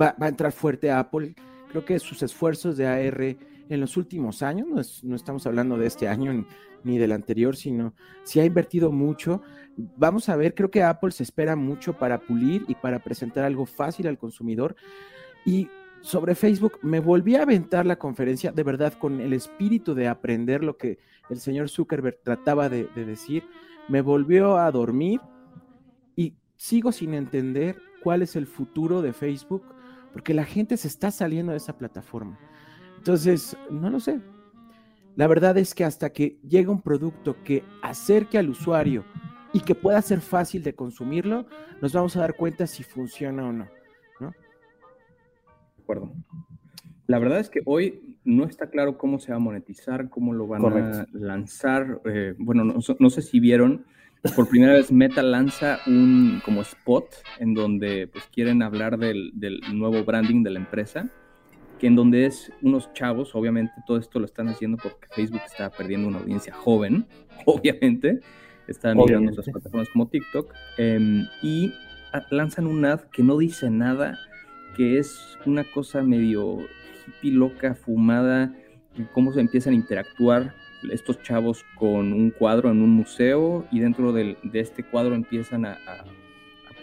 va, 0.00 0.14
a 0.18 0.28
entrar 0.28 0.52
fuerte 0.52 0.90
Apple. 0.90 1.34
Creo 1.70 1.84
que 1.84 1.98
sus 1.98 2.22
esfuerzos 2.22 2.76
de 2.76 2.86
AR 2.86 3.36
en 3.68 3.80
los 3.80 3.96
últimos 3.96 4.42
años, 4.42 5.02
no, 5.04 5.14
estamos 5.16 5.46
hablando 5.46 5.76
de 5.76 5.86
este 5.86 6.08
año 6.08 6.44
ni 6.82 6.98
del 6.98 7.12
anterior, 7.12 7.56
sino 7.56 7.94
si 8.24 8.40
ha 8.40 8.44
invertido 8.44 8.90
mucho. 8.90 9.42
Vamos 9.76 10.28
a 10.28 10.36
ver, 10.36 10.54
creo 10.54 10.70
que 10.70 10.82
Apple 10.82 11.12
se 11.12 11.22
espera 11.22 11.54
mucho 11.54 11.96
para 11.96 12.18
pulir 12.18 12.64
y 12.66 12.74
para 12.74 12.98
presentar 12.98 13.44
algo 13.44 13.64
fácil 13.64 14.08
al 14.08 14.18
consumidor. 14.18 14.74
Y 15.46 15.68
sobre 16.02 16.34
Facebook, 16.34 16.78
me 16.82 17.00
volví 17.00 17.36
a 17.36 17.42
aventar 17.42 17.86
la 17.86 17.96
conferencia 17.96 18.52
de 18.52 18.62
verdad 18.62 18.94
con 18.94 19.20
el 19.20 19.32
espíritu 19.32 19.94
de 19.94 20.08
aprender 20.08 20.64
lo 20.64 20.76
que 20.76 20.98
el 21.28 21.38
señor 21.38 21.68
Zuckerberg 21.68 22.20
trataba 22.22 22.68
de 22.68 22.86
decir. 22.94 23.44
Me 23.88 24.00
volvió 24.00 24.56
a 24.56 24.70
dormir 24.70 25.20
y 26.16 26.34
sigo 26.56 26.92
sin 26.92 27.14
entender 27.14 27.76
cuál 28.02 28.22
es 28.22 28.36
el 28.36 28.46
futuro 28.46 29.02
de 29.02 29.12
Facebook 29.12 29.62
porque 30.12 30.34
la 30.34 30.44
gente 30.44 30.76
se 30.76 30.88
está 30.88 31.10
saliendo 31.10 31.52
de 31.52 31.58
esa 31.58 31.78
plataforma. 31.78 32.38
Entonces, 32.98 33.56
no 33.70 33.90
lo 33.90 34.00
sé. 34.00 34.20
La 35.16 35.26
verdad 35.26 35.56
es 35.58 35.74
que 35.74 35.84
hasta 35.84 36.10
que 36.10 36.38
llegue 36.46 36.68
un 36.68 36.82
producto 36.82 37.36
que 37.44 37.64
acerque 37.82 38.38
al 38.38 38.50
usuario 38.50 39.04
y 39.52 39.60
que 39.60 39.74
pueda 39.74 40.00
ser 40.02 40.20
fácil 40.20 40.62
de 40.62 40.74
consumirlo, 40.74 41.46
nos 41.80 41.92
vamos 41.92 42.16
a 42.16 42.20
dar 42.20 42.36
cuenta 42.36 42.66
si 42.66 42.82
funciona 42.82 43.46
o 43.46 43.52
no. 43.52 43.68
La 47.06 47.18
verdad 47.18 47.40
es 47.40 47.50
que 47.50 47.60
hoy 47.64 48.18
no 48.24 48.44
está 48.44 48.70
claro 48.70 48.98
cómo 48.98 49.18
se 49.18 49.32
va 49.32 49.36
a 49.36 49.40
monetizar, 49.40 50.10
cómo 50.10 50.32
lo 50.32 50.46
van 50.46 50.64
a 50.64 51.06
lanzar. 51.12 52.00
Eh, 52.04 52.34
bueno, 52.38 52.64
no, 52.64 52.78
no, 52.98 53.10
sé 53.10 53.22
si 53.22 53.40
vieron, 53.40 53.84
por 54.36 54.48
primera 54.48 54.74
vez 54.74 54.92
Meta 54.92 55.22
lanza 55.22 55.80
un 55.86 56.40
como 56.44 56.60
spot 56.62 57.06
en 57.38 57.54
donde 57.54 58.06
pues 58.06 58.26
quieren 58.32 58.62
hablar 58.62 58.98
del, 58.98 59.32
nuevo 59.72 60.04
branding 60.04 60.42
de 60.42 60.50
la 60.50 60.58
empresa, 60.58 61.08
que 61.78 61.86
en 61.86 61.96
donde 61.96 62.26
es 62.26 62.52
unos 62.62 62.92
chavos, 62.92 63.34
obviamente 63.34 63.72
todo 63.86 63.96
esto 63.96 64.18
lo 64.18 64.26
están 64.26 64.48
haciendo 64.48 64.76
porque 64.76 65.08
Facebook 65.10 65.40
está 65.46 65.70
perdiendo 65.70 66.06
una 66.06 66.18
audiencia 66.18 66.52
joven, 66.52 67.06
obviamente, 67.46 68.20
están 68.68 68.98
mirando 68.98 69.32
otras 69.32 69.48
plataformas 69.48 69.88
como 69.88 70.08
TikTok, 70.08 70.54
em, 70.76 71.26
y 71.42 71.72
lanzan 72.30 72.66
un 72.66 72.84
ad 72.84 73.00
que 73.12 73.22
no 73.22 73.38
dice 73.38 73.70
nada 73.70 74.18
que 74.76 74.98
es 74.98 75.38
una 75.46 75.64
cosa 75.64 76.02
medio 76.02 76.58
hippie 77.06 77.32
loca, 77.32 77.74
fumada, 77.74 78.54
cómo 79.12 79.32
se 79.32 79.40
empiezan 79.40 79.72
a 79.72 79.76
interactuar 79.76 80.54
estos 80.90 81.20
chavos 81.22 81.64
con 81.76 82.12
un 82.12 82.30
cuadro 82.30 82.70
en 82.70 82.80
un 82.80 82.90
museo 82.90 83.66
y 83.70 83.80
dentro 83.80 84.12
de 84.12 84.36
este 84.52 84.82
cuadro 84.82 85.14
empiezan 85.14 85.66
a, 85.66 85.78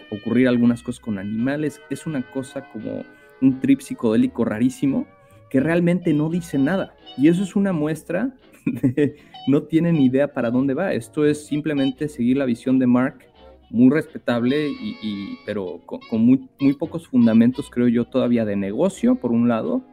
ocurrir 0.09 0.47
algunas 0.47 0.83
cosas 0.83 1.01
con 1.01 1.19
animales. 1.19 1.81
Es 1.89 2.05
una 2.05 2.21
cosa 2.31 2.69
como 2.69 3.03
un 3.41 3.59
trip 3.59 3.81
psicodélico 3.81 4.45
rarísimo 4.45 5.05
que 5.49 5.59
realmente 5.59 6.13
no 6.13 6.29
dice 6.29 6.57
nada. 6.57 6.95
Y 7.17 7.27
eso 7.27 7.43
es 7.43 7.55
una 7.55 7.73
muestra 7.73 8.33
de 8.65 9.17
no 9.47 9.63
tienen 9.63 9.97
idea 9.97 10.33
para 10.33 10.51
dónde 10.51 10.73
va. 10.73 10.93
Esto 10.93 11.25
es 11.25 11.45
simplemente 11.45 12.07
seguir 12.09 12.38
la 12.38 12.45
visión 12.45 12.79
de 12.79 12.88
Mark, 12.88 13.19
muy 13.70 13.89
respetable, 13.89 14.70
y, 14.70 15.38
pero 15.45 15.82
con, 15.86 16.22
muy, 16.22 16.49
muy, 16.59 16.74
pocos 16.74 17.07
fundamentos, 17.07 17.70
creo 17.70 17.88
yo, 17.88 18.05
todavía 18.05 18.45
de 18.45 18.55
negocio, 18.55 19.15
por 19.15 19.32
un 19.32 19.47
lado, 19.47 19.84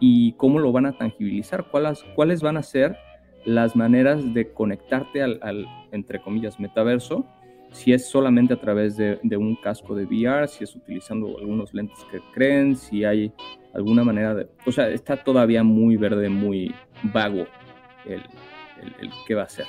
y 0.00 0.32
cómo 0.32 0.58
lo 0.58 0.72
van 0.72 0.86
a 0.86 0.98
tangibilizar, 0.98 1.68
cuáles, 1.70 2.04
cuáles 2.14 2.42
van 2.42 2.56
a 2.56 2.62
ser 2.62 2.96
las 3.44 3.76
maneras 3.76 4.34
de 4.34 4.52
conectarte 4.52 5.22
al, 5.22 5.38
al 5.42 5.66
entre 5.92 6.20
comillas, 6.20 6.58
metaverso, 6.58 7.26
si 7.72 7.92
es 7.92 8.08
solamente 8.08 8.54
a 8.54 8.60
través 8.60 8.96
de, 8.96 9.18
de, 9.22 9.36
un 9.36 9.56
casco 9.56 9.94
de 9.94 10.04
VR, 10.04 10.46
si 10.46 10.64
es 10.64 10.76
utilizando 10.76 11.38
algunos 11.38 11.72
lentes 11.72 12.04
que 12.10 12.20
creen, 12.34 12.76
si 12.76 13.04
hay 13.04 13.32
alguna 13.72 14.04
manera 14.04 14.34
de... 14.34 14.48
O 14.66 14.72
sea, 14.72 14.88
está 14.88 15.16
todavía 15.16 15.62
muy 15.62 15.96
verde, 15.96 16.28
muy 16.28 16.74
vago 17.02 17.46
el, 18.04 18.22
el, 19.00 19.10
qué 19.26 19.34
va 19.34 19.44
a 19.44 19.48
ser. 19.48 19.66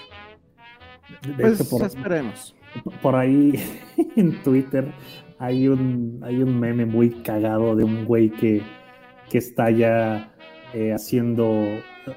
pues 1.37 1.67
por, 1.69 1.83
esperemos. 1.83 2.55
Por 3.01 3.15
ahí 3.15 3.53
en 4.15 4.41
Twitter 4.43 4.91
hay 5.39 5.67
un, 5.67 6.19
hay 6.23 6.41
un 6.41 6.59
meme 6.59 6.85
muy 6.85 7.09
cagado 7.09 7.75
de 7.75 7.83
un 7.83 8.05
güey 8.05 8.29
que, 8.29 8.61
que 9.29 9.37
está 9.37 9.69
ya 9.71 10.33
eh, 10.73 10.93
haciendo 10.93 11.51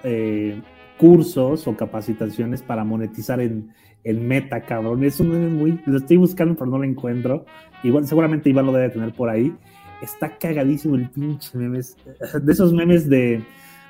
eh, 0.04 0.60
cursos 0.98 1.66
o 1.66 1.76
capacitaciones 1.76 2.62
para 2.62 2.84
monetizar 2.84 3.40
en, 3.40 3.72
en 4.04 4.26
Meta, 4.26 4.60
cabrón. 4.62 5.04
Es 5.04 5.20
un 5.20 5.30
meme 5.30 5.48
muy... 5.48 5.80
Lo 5.86 5.98
estoy 5.98 6.16
buscando 6.16 6.54
pero 6.54 6.70
no 6.70 6.78
lo 6.78 6.84
encuentro. 6.84 7.44
Igual, 7.82 8.06
seguramente 8.06 8.50
Iván 8.50 8.66
lo 8.66 8.72
debe 8.72 8.90
tener 8.90 9.12
por 9.12 9.28
ahí. 9.28 9.54
Está 10.02 10.36
cagadísimo 10.38 10.96
el 10.96 11.10
pinche 11.10 11.56
memes. 11.56 11.96
De 12.42 12.52
esos 12.52 12.72
memes 12.72 13.08
de 13.08 13.42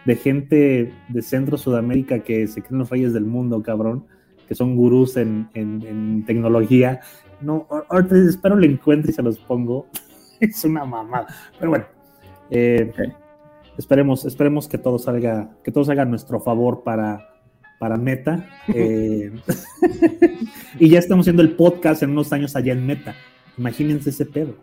de 0.06 0.16
gente 0.16 0.92
de 1.08 1.22
Centro 1.22 1.58
Sudamérica 1.58 2.20
que 2.20 2.46
se 2.46 2.62
creen 2.62 2.78
los 2.78 2.90
reyes 2.90 3.12
del 3.12 3.26
mundo, 3.26 3.60
cabrón, 3.62 4.06
que 4.46 4.54
son 4.54 4.76
gurús 4.76 5.16
en, 5.16 6.24
tecnología. 6.26 7.00
No, 7.40 7.66
ahorita 7.88 8.16
espero 8.16 8.56
lo 8.56 8.64
encuentre 8.64 9.10
y 9.10 9.14
se 9.14 9.22
los 9.22 9.38
pongo. 9.38 9.86
es 10.40 10.64
una 10.64 10.84
mamada. 10.84 11.26
Pero 11.58 11.70
bueno, 11.70 11.84
eh, 12.50 12.92
esperemos, 13.76 14.24
esperemos 14.24 14.68
que 14.68 14.78
todo 14.78 14.98
salga, 14.98 15.50
que 15.62 15.72
todo 15.72 15.84
salga 15.84 16.02
a 16.02 16.06
nuestro 16.06 16.40
favor 16.40 16.82
para, 16.82 17.28
para 17.78 17.96
Meta. 17.96 18.48
Eh, 18.74 19.32
y 20.78 20.88
ya 20.88 20.98
estamos 20.98 21.24
haciendo 21.24 21.42
el 21.42 21.52
podcast 21.52 22.02
en 22.02 22.10
unos 22.10 22.32
años 22.32 22.56
allá 22.56 22.72
en 22.72 22.84
Meta. 22.86 23.14
Imagínense 23.56 24.10
ese 24.10 24.26
pedo. 24.26 24.54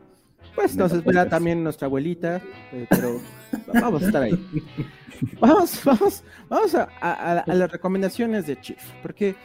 Pues 0.55 0.75
nos 0.75 0.91
espera 0.91 1.27
también 1.27 1.63
nuestra 1.63 1.87
abuelita, 1.87 2.41
eh, 2.71 2.85
pero 2.89 3.19
vamos 3.73 4.03
a 4.03 4.05
estar 4.05 4.23
ahí. 4.23 4.39
Vamos, 5.39 5.81
vamos, 5.83 6.23
vamos 6.49 6.75
a, 6.75 7.43
las 7.47 7.71
recomendaciones 7.71 8.45
de 8.45 8.59
Chief, 8.59 8.79
porque 9.01 9.35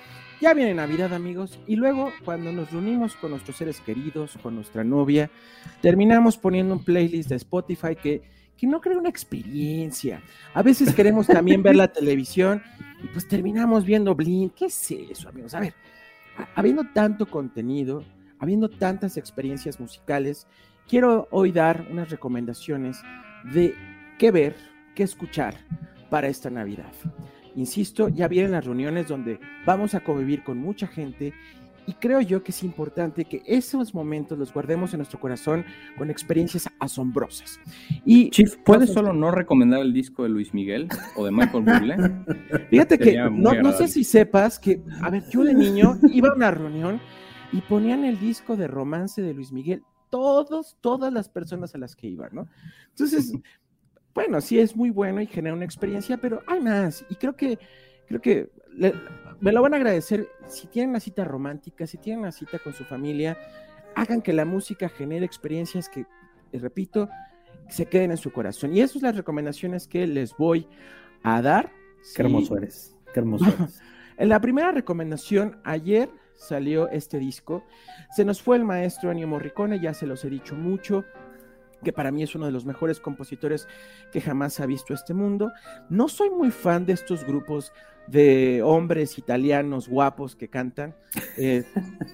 ya 0.41 0.55
viene 0.55 0.75
Navidad, 0.75 1.13
amigos, 1.13 1.59
y 1.67 1.77
luego 1.77 2.13
cuando 2.25 2.53
nos 2.53 2.71
reunimos 2.71 3.17
con 3.17 3.31
nuestros 3.31 3.57
seres 3.57 3.81
queridos, 3.81 4.39
con 4.43 4.55
nuestra 4.55 4.85
novia, 4.85 5.31
terminamos 5.81 6.37
poniendo 6.37 6.75
un 6.75 6.85
playlist 6.85 7.29
de 7.31 7.37
Spotify 7.37 7.97
que, 7.97 8.23
que 8.57 8.67
no 8.67 8.81
crea 8.81 8.99
una 8.99 9.09
experiencia. 9.09 10.23
A 10.55 10.63
veces 10.63 10.95
queremos 10.95 11.27
también 11.27 11.63
ver 11.63 11.77
la 11.77 11.89
televisión 11.93 12.63
y 13.03 13.09
pues 13.09 13.27
terminamos 13.27 13.85
viendo 13.85 14.15
Blink. 14.15 14.55
¿Qué 14.55 14.67
es 14.67 14.91
eso, 14.91 15.29
amigos? 15.29 15.55
A 15.55 15.61
ver, 15.61 15.75
habiendo 16.55 16.85
tanto 16.93 17.27
contenido, 17.27 18.05
habiendo 18.39 18.69
tantas 18.69 19.17
experiencias 19.17 19.81
musicales, 19.81 20.47
quiero 20.89 21.29
hoy 21.31 21.53
dar 21.53 21.87
unas 21.91 22.11
recomendaciones 22.11 23.01
de 23.53 23.75
qué 24.19 24.31
ver, 24.31 24.57
qué 24.95 25.03
escuchar 25.03 25.55
para 26.11 26.29
esta 26.29 26.51
Navidad. 26.51 26.93
Insisto, 27.59 28.09
ya 28.09 28.29
vienen 28.29 28.53
las 28.53 28.65
reuniones 28.65 29.09
donde 29.09 29.41
vamos 29.67 29.93
a 29.97 30.01
convivir 30.01 30.45
con 30.45 30.59
mucha 30.59 30.87
gente 30.87 31.35
y 31.89 31.95
creo 31.95 32.21
yo 32.21 32.45
que 32.45 32.53
es 32.53 32.63
importante 32.63 33.25
que 33.25 33.43
esos 33.47 33.95
momentos 33.95 34.39
los 34.39 34.53
guardemos 34.53 34.93
en 34.93 34.99
nuestro 34.99 35.19
corazón 35.19 35.65
con 35.97 36.09
experiencias 36.09 36.69
asombrosas. 36.79 37.59
Y 38.05 38.31
Chief, 38.31 38.57
¿puedes 38.59 38.93
solo 38.93 39.13
no 39.13 39.33
recomendar 39.33 39.81
el 39.81 39.93
disco 39.93 40.23
de 40.23 40.29
Luis 40.29 40.55
Miguel 40.55 40.87
o 41.17 41.25
de 41.25 41.33
Michael 41.33 41.65
Bublé? 41.65 41.97
Fíjate 42.71 42.97
que 42.97 43.17
no, 43.17 43.55
no, 43.55 43.73
sé 43.73 43.89
si 43.89 44.05
sepas 44.05 44.61
que, 44.61 44.81
a 45.03 45.11
ver, 45.11 45.25
yo 45.29 45.43
de 45.43 45.55
niño 45.55 45.99
iba 46.13 46.29
a 46.29 46.35
una 46.35 46.53
reunión 46.53 47.01
y 47.53 47.61
ponían 47.63 48.05
el 48.05 48.21
disco 48.21 48.57
de 48.57 48.69
romance 48.69 49.21
de 49.21 49.35
Luis 49.35 49.51
Miguel 49.51 49.83
todos, 50.11 50.77
todas 50.81 51.13
las 51.13 51.29
personas 51.29 51.75
a 51.75 51.79
las 51.79 51.97
que 51.97 52.07
iban, 52.07 52.31
¿no? 52.33 52.47
Entonces, 52.91 53.33
bueno, 54.19 54.41
sí 54.41 54.59
es 54.59 54.75
muy 54.75 54.91
bueno 54.91 55.21
y 55.21 55.29
genera 55.29 55.55
una 55.55 55.65
experiencia, 55.65 56.17
pero 56.17 56.43
hay 56.49 56.59
más. 56.59 57.05
Y 57.09 57.15
creo 57.15 57.37
que, 57.37 57.57
creo 58.09 58.21
que 58.21 58.51
me 59.39 59.53
lo 59.53 59.63
van 59.63 59.75
a 59.75 59.77
agradecer 59.77 60.29
si 60.49 60.67
tienen 60.67 60.91
una 60.91 60.99
cita 60.99 61.23
romántica, 61.25 61.87
si 61.87 61.99
tienen 61.99 62.23
una 62.23 62.33
cita 62.33 62.59
con 62.59 62.73
su 62.73 62.83
familia, 62.83 63.39
hagan 63.95 64.21
que 64.21 64.33
la 64.33 64.45
música 64.45 64.89
genere 64.89 65.25
experiencias 65.25 65.89
que, 65.89 66.05
repito, 66.53 67.09
se 67.69 67.87
queden 67.87 68.11
en 68.11 68.17
su 68.17 68.33
corazón. 68.33 68.75
Y 68.75 68.81
esas 68.81 68.95
son 68.95 69.03
las 69.03 69.15
recomendaciones 69.15 69.87
que 69.87 70.05
les 70.09 70.37
voy 70.37 70.67
a 71.23 71.41
dar. 71.41 71.71
Qué 72.17 72.23
hermoso 72.23 72.57
eres, 72.57 72.97
qué 73.15 73.21
hermoso 73.21 73.45
eres. 73.57 73.81
en 74.17 74.29
la 74.29 74.41
primera 74.41 74.73
recomendación, 74.73 75.61
ayer 75.63 76.11
salió 76.35 76.89
este 76.89 77.21
disco. 77.21 77.63
Se 78.17 78.25
nos 78.25 78.43
fue 78.43 78.57
el 78.57 78.65
maestro 78.65 79.13
Ennio 79.13 79.29
Morricone, 79.29 79.79
ya 79.79 79.95
se 79.95 80.09
los 80.09 80.25
he 80.25 80.29
dicho 80.29 80.57
mucho 80.57 81.05
que 81.83 81.93
para 81.93 82.11
mí 82.11 82.23
es 82.23 82.35
uno 82.35 82.47
de 82.47 82.53
los 82.53 82.65
mejores 82.65 83.01
compositores 83.01 83.69
que 84.13 84.21
jamás 84.21 84.61
ha 84.61 84.67
visto 84.67 84.95
este 84.95 85.15
mundo. 85.15 85.53
No 85.89 86.09
soy 86.09 86.31
muy 86.31 86.51
fan 86.51 86.87
de 86.87 86.95
estos 86.95 87.25
grupos 87.25 87.73
de 88.07 88.63
hombres 88.63 89.19
italianos 89.19 89.89
guapos 89.89 90.35
que 90.35 90.49
cantan. 90.49 90.95
Eh, 91.37 91.65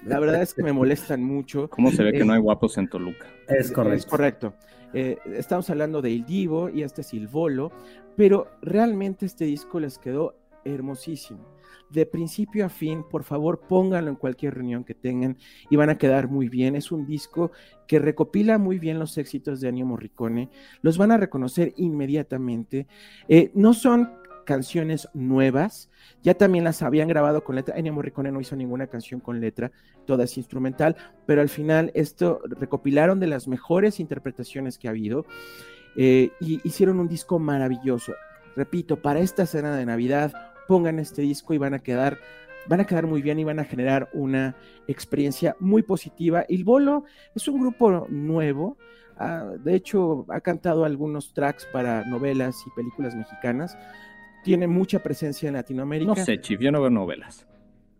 la 0.05 0.19
verdad 0.19 0.41
es 0.41 0.53
que 0.53 0.63
me 0.63 0.73
molestan 0.73 1.23
mucho. 1.23 1.69
¿Cómo 1.71 1.91
se 1.91 2.03
ve 2.03 2.13
que 2.13 2.25
no 2.25 2.33
hay 2.33 2.39
guapos 2.39 2.77
en 2.77 2.89
Toluca? 2.89 3.27
Es 3.47 3.71
correcto. 3.71 3.97
Es 3.97 4.05
correcto. 4.05 4.53
Eh, 4.93 5.17
estamos 5.33 5.69
hablando 5.69 6.01
de 6.01 6.11
Il 6.11 6.25
Divo 6.25 6.69
y 6.69 6.83
este 6.83 7.01
es 7.01 7.13
Il 7.13 7.27
Volo, 7.27 7.71
pero 8.15 8.47
realmente 8.61 9.25
este 9.25 9.45
disco 9.45 9.79
les 9.79 9.97
quedó 9.97 10.35
hermosísimo 10.65 11.55
de 11.89 12.05
principio 12.05 12.65
a 12.65 12.69
fin, 12.69 13.03
por 13.03 13.23
favor 13.23 13.61
pónganlo 13.67 14.09
en 14.09 14.15
cualquier 14.15 14.55
reunión 14.55 14.83
que 14.83 14.93
tengan 14.93 15.37
y 15.69 15.75
van 15.75 15.89
a 15.89 15.97
quedar 15.97 16.27
muy 16.27 16.49
bien. 16.49 16.75
Es 16.75 16.91
un 16.91 17.05
disco 17.05 17.51
que 17.87 17.99
recopila 17.99 18.57
muy 18.57 18.79
bien 18.79 18.99
los 18.99 19.17
éxitos 19.17 19.61
de 19.61 19.69
Ennio 19.69 19.85
Morricone, 19.85 20.49
los 20.81 20.97
van 20.97 21.11
a 21.11 21.17
reconocer 21.17 21.73
inmediatamente. 21.77 22.87
Eh, 23.27 23.51
no 23.53 23.73
son 23.73 24.11
canciones 24.45 25.09
nuevas, 25.15 25.89
ya 26.21 26.35
también 26.35 26.63
las 26.63 26.83
habían 26.83 27.07
grabado 27.07 27.43
con 27.43 27.55
letra. 27.55 27.77
Ennio 27.77 27.93
Morricone 27.93 28.31
no 28.31 28.41
hizo 28.41 28.55
ninguna 28.55 28.87
canción 28.87 29.19
con 29.19 29.39
letra, 29.39 29.71
toda 30.05 30.25
es 30.25 30.37
instrumental, 30.37 30.95
pero 31.25 31.41
al 31.41 31.49
final 31.49 31.91
esto 31.95 32.41
recopilaron 32.45 33.19
de 33.19 33.27
las 33.27 33.47
mejores 33.47 33.99
interpretaciones 33.99 34.77
que 34.77 34.87
ha 34.87 34.91
habido 34.91 35.25
eh, 35.95 36.29
y 36.39 36.59
hicieron 36.67 36.99
un 36.99 37.07
disco 37.07 37.39
maravilloso. 37.39 38.13
Repito, 38.55 39.01
para 39.01 39.19
esta 39.19 39.45
cena 39.45 39.75
de 39.75 39.85
Navidad 39.85 40.54
pongan 40.67 40.99
este 40.99 41.21
disco 41.21 41.53
y 41.53 41.57
van 41.57 41.73
a 41.73 41.79
quedar 41.79 42.17
van 42.67 42.79
a 42.79 42.85
quedar 42.85 43.07
muy 43.07 43.21
bien 43.21 43.39
y 43.39 43.43
van 43.43 43.59
a 43.59 43.63
generar 43.63 44.09
una 44.13 44.55
experiencia 44.87 45.55
muy 45.59 45.83
positiva. 45.83 46.45
El 46.47 46.63
Bolo 46.63 47.05
es 47.35 47.47
un 47.47 47.59
grupo 47.59 48.07
nuevo, 48.09 48.77
ah, 49.17 49.51
de 49.63 49.75
hecho 49.75 50.25
ha 50.29 50.41
cantado 50.41 50.85
algunos 50.85 51.33
tracks 51.33 51.67
para 51.71 52.03
novelas 52.05 52.63
y 52.65 52.69
películas 52.71 53.15
mexicanas, 53.15 53.77
tiene 54.43 54.67
mucha 54.67 55.01
presencia 55.01 55.47
en 55.47 55.55
Latinoamérica. 55.55 56.09
No 56.09 56.15
sé, 56.15 56.39
Chief, 56.39 56.59
yo 56.59 56.71
no 56.71 56.81
veo 56.81 56.89
novelas. 56.89 57.47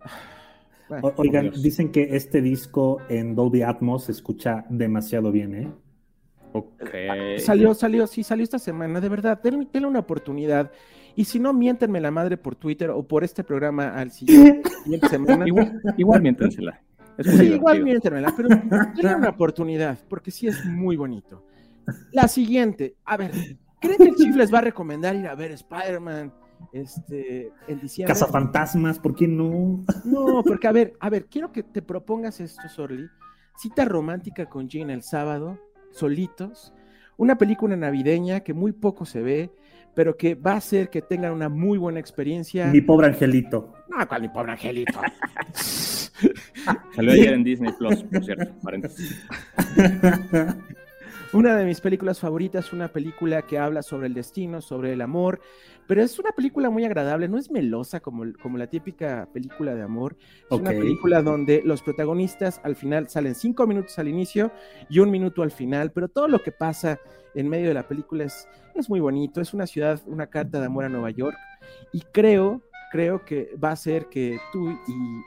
Oigan, 1.18 1.51
dicen 1.51 1.91
que 1.91 2.16
este 2.16 2.41
disco 2.41 3.01
en 3.09 3.36
Dolby 3.36 3.63
Atmos 3.63 4.05
se 4.05 4.11
escucha 4.11 4.66
demasiado 4.70 5.32
bien, 5.32 5.55
¿eh? 5.55 5.72
Ok. 6.53 7.39
Salió, 7.39 7.74
salió, 7.74 8.05
sí, 8.07 8.24
salió 8.24 8.43
esta 8.43 8.59
semana, 8.59 9.01
de 9.01 9.09
verdad, 9.09 9.41
denle, 9.41 9.68
denle 9.74 9.89
una 9.89 9.99
oportunidad. 9.99 10.72
Y 11.16 11.26
si 11.26 11.39
no, 11.39 11.53
miéntenme 11.53 12.01
la 12.01 12.11
madre 12.11 12.38
por 12.38 12.55
Twitter 12.55 12.89
o 12.89 13.03
por 13.03 13.24
este 13.24 13.43
programa 13.43 13.89
al 13.89 14.11
siguiente, 14.11 14.70
semana. 15.09 15.47
Igual, 15.47 15.82
igual 15.97 16.22
miéntensela. 16.22 16.82
sí, 17.20 17.53
igual 17.53 17.84
miéntenmela, 17.84 18.34
pero 18.36 18.49
denle 18.95 19.16
una 19.16 19.30
oportunidad, 19.30 19.97
porque 20.09 20.32
sí 20.32 20.47
es 20.47 20.66
muy 20.66 20.97
bonito. 20.97 21.45
La 22.11 22.28
siguiente, 22.28 22.95
a 23.05 23.16
ver, 23.16 23.32
¿creen 23.80 23.97
que 23.97 24.03
el 24.05 24.16
Chief 24.16 24.36
les 24.36 24.53
va 24.53 24.57
a 24.57 24.61
recomendar 24.61 25.16
ir 25.16 25.28
a 25.28 25.36
ver 25.36 25.51
Spider-Man 25.51 26.34
este, 26.74 27.51
en 27.68 27.80
diciembre? 27.80 28.13
Cazafantasmas, 28.13 28.99
¿por 28.99 29.16
qué 29.16 29.28
no? 29.28 29.86
No, 30.03 30.43
porque 30.43 30.68
a 30.68 30.72
ver, 30.72 30.93
a 30.99 31.09
ver, 31.09 31.28
quiero 31.28 31.51
que 31.51 31.63
te 31.63 31.82
propongas 31.82 32.39
esto, 32.41 32.68
Sorly. 32.68 33.07
Cita 33.57 33.86
romántica 33.86 34.47
con 34.47 34.68
Jean 34.68 34.89
el 34.89 35.01
sábado, 35.01 35.59
solitos, 35.91 36.74
una 37.18 37.38
película 37.38 37.76
navideña 37.76 38.41
que 38.41 38.53
muy 38.53 38.72
poco 38.72 39.05
se 39.05 39.22
ve, 39.22 39.51
pero 39.93 40.18
que 40.18 40.36
va 40.36 40.53
a 40.53 40.57
hacer 40.57 40.89
que 40.89 41.01
tengan 41.01 41.32
una 41.32 41.49
muy 41.49 41.78
buena 41.78 41.99
experiencia. 41.99 42.68
Mi 42.68 42.82
pobre 42.82 43.07
angelito. 43.07 43.74
No, 43.88 44.07
¿cuál 44.07 44.22
mi 44.22 44.30
pobre 44.30 44.51
angelito? 44.51 44.99
Salió 46.95 47.11
ayer 47.11 47.34
en 47.34 47.43
Disney 47.43 47.72
Plus, 47.78 48.03
por 48.03 48.24
cierto, 48.24 48.53
paréntesis. 48.61 49.26
Una 51.34 51.57
de 51.57 51.66
mis 51.66 51.82
películas 51.82 52.20
favoritas, 52.20 52.72
una 52.72 52.88
película 52.88 53.41
que 53.41 53.59
habla 53.59 53.84
sobre 53.84 54.07
el 54.07 54.13
destino, 54.13 54.61
sobre 54.61 54.93
el 54.93 55.01
amor, 55.01 55.41
pero 55.88 56.01
es 56.01 56.17
una 56.19 56.31
película 56.31 56.69
muy 56.69 56.86
agradable, 56.86 57.27
no 57.27 57.38
es 57.38 57.51
melosa 57.51 57.99
como, 57.99 58.25
como 58.41 58.57
la 58.57 58.67
típica 58.67 59.27
película 59.31 59.75
de 59.75 59.83
amor. 59.83 60.15
Es 60.49 60.57
una 60.57 60.71
película 60.71 61.21
donde 61.21 61.61
los 61.63 61.81
protagonistas 61.81 62.59
al 62.63 62.75
final 62.75 63.09
salen 63.09 63.36
cinco 63.36 63.67
minutos 63.67 63.97
al 63.99 64.07
inicio 64.07 64.51
y 64.89 64.99
un 64.99 65.11
minuto 65.11 65.43
al 65.43 65.51
final, 65.51 65.91
pero 65.91 66.07
todo 66.07 66.27
lo 66.27 66.41
que 66.41 66.51
pasa 66.51 66.99
en 67.36 67.49
medio 67.49 67.67
de 67.67 67.73
la 67.73 67.88
película 67.88 68.23
es, 68.23 68.47
es 68.73 68.89
muy 68.89 68.99
bonito. 68.99 69.41
Es 69.41 69.53
una 69.53 69.67
ciudad, 69.67 70.01
una 70.05 70.27
carta 70.27 70.59
de 70.59 70.65
amor 70.65 70.86
a 70.86 70.89
Nueva 70.89 71.11
York 71.11 71.38
y 71.91 72.01
creo 72.01 72.61
creo 72.91 73.25
que 73.25 73.49
va 73.61 73.71
a 73.71 73.75
ser 73.75 74.05
que 74.05 74.39
tú 74.53 74.69
y, 74.88 75.21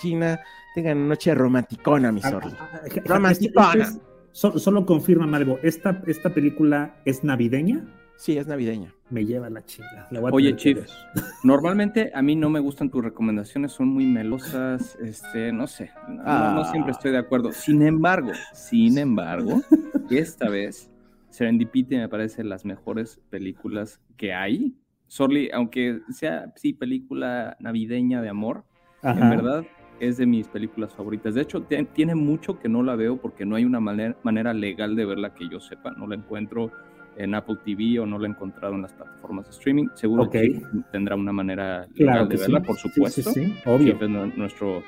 Gina 0.00 0.40
tengan 0.74 0.98
una 0.98 1.08
noche 1.10 1.32
romanticona, 1.32 2.10
mi. 2.10 2.20
Ah, 2.24 2.40
ah, 2.42 2.50
ah, 2.72 3.00
romanticona. 3.04 3.88
Solo, 4.32 4.86
confirma 4.86 5.36
algo, 5.36 5.58
¿Esta, 5.62 6.02
¿esta 6.06 6.32
película 6.32 6.94
es 7.04 7.24
navideña? 7.24 7.84
Sí, 8.18 8.36
es 8.36 8.48
navideña. 8.48 8.92
Me 9.10 9.24
lleva 9.24 9.48
la 9.48 9.64
chinga. 9.64 10.08
Oye, 10.32 10.56
Chief, 10.56 10.84
normalmente 11.44 12.10
a 12.12 12.20
mí 12.20 12.34
no 12.34 12.50
me 12.50 12.58
gustan 12.58 12.90
tus 12.90 13.02
recomendaciones, 13.02 13.70
son 13.70 13.88
muy 13.88 14.06
melosas, 14.06 14.98
este, 15.00 15.52
no 15.52 15.68
sé, 15.68 15.92
no, 16.08 16.64
siempre 16.64 16.90
estoy 16.90 17.12
de 17.12 17.18
acuerdo. 17.18 17.52
Sin 17.52 17.80
embargo, 17.80 18.32
sin 18.52 18.98
embargo, 18.98 19.62
esta 20.10 20.48
vez 20.48 20.90
Serendipity 21.30 21.96
me 21.96 22.08
parece 22.08 22.42
las 22.42 22.64
mejores 22.64 23.20
películas 23.30 24.00
que 24.16 24.34
hay. 24.34 24.74
Sorry, 25.06 25.48
aunque 25.54 26.00
sea 26.10 26.52
sí 26.56 26.72
película 26.72 27.56
navideña 27.60 28.20
de 28.20 28.30
amor, 28.30 28.64
en 29.04 29.30
verdad 29.30 29.64
es 30.00 30.16
de 30.16 30.26
mis 30.26 30.48
películas 30.48 30.92
favoritas. 30.92 31.34
De 31.34 31.42
hecho, 31.42 31.62
tiene 31.62 32.16
mucho 32.16 32.58
que 32.58 32.68
no 32.68 32.82
la 32.82 32.96
veo 32.96 33.16
porque 33.16 33.46
no 33.46 33.54
hay 33.54 33.64
una 33.64 33.78
manera, 33.78 34.16
manera 34.24 34.52
legal 34.52 34.96
de 34.96 35.04
verla 35.04 35.34
que 35.34 35.48
yo 35.48 35.60
sepa. 35.60 35.92
No 35.92 36.08
la 36.08 36.16
encuentro 36.16 36.72
en 37.18 37.34
Apple 37.34 37.56
TV 37.64 37.98
o 37.98 38.06
no 38.06 38.18
la 38.18 38.28
he 38.28 38.30
encontrado 38.30 38.74
en 38.74 38.82
las 38.82 38.92
plataformas 38.92 39.46
de 39.46 39.50
streaming. 39.50 39.88
Seguro 39.94 40.30
que 40.30 40.62
tendrá 40.92 41.16
una 41.16 41.32
manera 41.32 41.86
legal 41.94 42.28
de 42.28 42.36
verla, 42.36 42.60
por 42.60 42.76
supuesto. 42.76 43.22
Sí, 43.32 43.44
sí, 43.44 43.54
obvio. 43.66 43.98
nuestro 44.36 44.82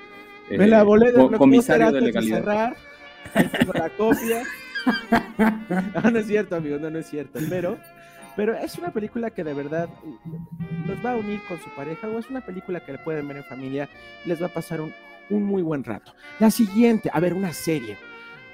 Me 0.48 0.68
la 0.68 0.84
volé 0.84 1.12
de 1.12 1.36
comisario 1.36 1.90
de 1.90 2.00
legalidad. 2.00 2.38
Cerrar, 2.38 2.76
la 3.74 3.88
copia. 3.90 4.42
no, 6.04 6.10
no 6.10 6.18
es 6.20 6.26
cierto, 6.26 6.56
amigo, 6.56 6.78
no, 6.78 6.88
no 6.88 7.00
es 7.00 7.06
cierto. 7.06 7.40
Pero, 7.48 7.78
pero 8.36 8.54
es 8.56 8.78
una 8.78 8.92
película 8.92 9.30
que 9.30 9.42
de 9.42 9.52
verdad 9.52 9.88
los 10.86 11.04
va 11.04 11.12
a 11.12 11.16
unir 11.16 11.40
con 11.48 11.58
su 11.58 11.68
pareja 11.70 12.08
o 12.08 12.18
es 12.18 12.30
una 12.30 12.42
película 12.42 12.78
que 12.78 12.92
le 12.92 12.98
pueden 12.98 13.26
ver 13.26 13.38
en 13.38 13.44
familia 13.44 13.88
y 14.24 14.28
les 14.28 14.40
va 14.40 14.46
a 14.46 14.50
pasar 14.50 14.80
un, 14.80 14.92
un 15.30 15.42
muy 15.42 15.62
buen 15.62 15.82
rato. 15.82 16.14
La 16.38 16.52
siguiente, 16.52 17.10
a 17.12 17.18
ver, 17.18 17.34
una 17.34 17.52
serie. 17.52 17.96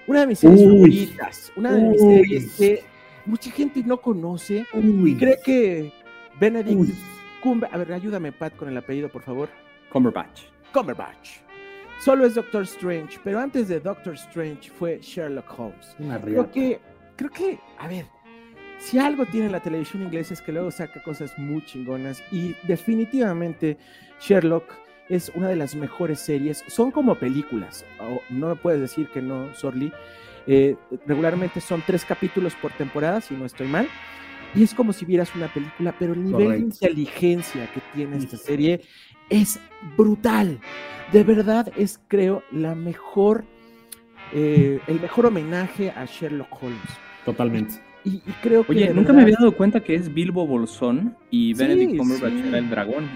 Una 0.06 0.20
de 0.20 0.28
mis 0.28 0.38
series 0.38 0.62
favoritas. 0.62 1.52
Una 1.56 1.72
de 1.72 1.82
mis 1.82 2.00
series 2.00 2.56
que 2.56 2.95
mucha 3.26 3.50
gente 3.50 3.82
no 3.84 3.98
conoce 3.98 4.66
y 4.72 5.14
cree 5.16 5.38
que 5.44 5.92
Benedict 6.40 6.94
Cumber... 7.42 7.68
A 7.72 7.78
ver, 7.78 7.92
ayúdame, 7.92 8.32
Pat, 8.32 8.56
con 8.56 8.68
el 8.68 8.76
apellido, 8.76 9.08
por 9.08 9.22
favor. 9.22 9.48
Cumberbatch. 9.90 10.42
Cumberbatch. 10.72 11.38
Solo 12.00 12.26
es 12.26 12.34
Doctor 12.34 12.62
Strange, 12.62 13.18
pero 13.24 13.40
antes 13.40 13.68
de 13.68 13.80
Doctor 13.80 14.14
Strange 14.14 14.70
fue 14.70 14.98
Sherlock 15.00 15.58
Holmes. 15.58 15.96
creo 16.22 16.50
que, 16.50 16.80
creo 17.16 17.30
que, 17.30 17.58
a 17.78 17.88
ver, 17.88 18.06
si 18.78 18.98
algo 18.98 19.24
tiene 19.26 19.48
la 19.48 19.60
televisión 19.60 20.02
inglesa 20.02 20.34
es 20.34 20.42
que 20.42 20.52
luego 20.52 20.70
saca 20.70 21.02
cosas 21.02 21.36
muy 21.38 21.64
chingonas 21.64 22.22
y 22.30 22.54
definitivamente 22.66 23.78
Sherlock 24.20 24.64
es 25.08 25.30
una 25.34 25.48
de 25.48 25.56
las 25.56 25.74
mejores 25.74 26.20
series. 26.20 26.64
Son 26.66 26.90
como 26.90 27.14
películas, 27.14 27.84
no 28.28 28.48
me 28.48 28.56
puedes 28.56 28.80
decir 28.80 29.08
que 29.08 29.22
no, 29.22 29.54
Sorly. 29.54 29.92
Eh, 30.46 30.76
regularmente 31.06 31.60
son 31.60 31.82
tres 31.86 32.04
capítulos 32.04 32.54
por 32.54 32.72
temporada, 32.72 33.20
si 33.20 33.34
no 33.34 33.44
estoy 33.44 33.66
mal. 33.66 33.88
Y 34.54 34.62
es 34.62 34.74
como 34.74 34.92
si 34.92 35.04
vieras 35.04 35.34
una 35.34 35.52
película, 35.52 35.94
pero 35.98 36.14
el 36.14 36.24
nivel 36.24 36.50
de 36.50 36.58
inteligencia 36.58 37.70
que 37.72 37.80
tiene 37.94 38.16
esta 38.16 38.36
serie 38.36 38.80
es 39.28 39.60
brutal. 39.96 40.60
De 41.12 41.24
verdad 41.24 41.70
es, 41.76 42.00
creo, 42.08 42.42
la 42.50 42.74
mejor, 42.74 43.44
eh, 44.32 44.80
el 44.86 45.00
mejor 45.00 45.26
homenaje 45.26 45.90
a 45.90 46.04
Sherlock 46.06 46.62
Holmes. 46.62 46.80
Totalmente. 47.24 47.74
Y, 48.04 48.20
creo 48.40 48.64
que. 48.64 48.72
Oye, 48.72 48.94
nunca 48.94 49.12
me 49.12 49.22
había 49.22 49.34
dado 49.36 49.52
cuenta 49.56 49.82
que 49.82 49.96
es 49.96 50.14
Bilbo 50.14 50.46
Bolsón 50.46 51.16
y 51.28 51.54
Benedict 51.54 51.96
Cumberbatch 51.96 52.46
era 52.46 52.58
el 52.58 52.70
dragón. 52.70 53.10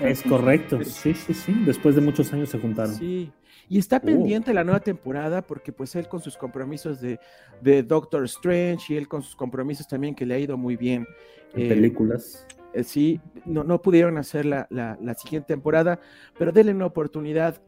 es 0.00 0.22
correcto, 0.22 0.82
sí, 0.84 1.14
sí, 1.14 1.32
sí. 1.32 1.54
Después 1.64 1.94
de 1.94 2.00
muchos 2.00 2.32
años 2.32 2.48
se 2.48 2.58
juntaron. 2.58 2.92
Sí. 2.92 3.30
Y 3.72 3.78
está 3.78 3.96
oh. 3.96 4.00
pendiente 4.02 4.52
la 4.52 4.64
nueva 4.64 4.80
temporada 4.80 5.40
porque 5.40 5.72
pues 5.72 5.96
él 5.96 6.06
con 6.06 6.20
sus 6.20 6.36
compromisos 6.36 7.00
de, 7.00 7.18
de, 7.62 7.82
Doctor 7.82 8.22
Strange 8.24 8.92
y 8.92 8.98
él 8.98 9.08
con 9.08 9.22
sus 9.22 9.34
compromisos 9.34 9.88
también 9.88 10.14
que 10.14 10.26
le 10.26 10.34
ha 10.34 10.38
ido 10.38 10.58
muy 10.58 10.76
bien. 10.76 11.06
En 11.54 11.70
películas. 11.70 12.46
Eh, 12.74 12.84
sí, 12.84 13.18
no, 13.46 13.64
no 13.64 13.80
pudieron 13.80 14.18
hacer 14.18 14.44
la, 14.44 14.66
la, 14.68 14.98
la, 15.00 15.14
siguiente 15.14 15.54
temporada, 15.54 15.98
pero 16.38 16.52
denle 16.52 16.74
una 16.74 16.84
oportunidad. 16.84 17.62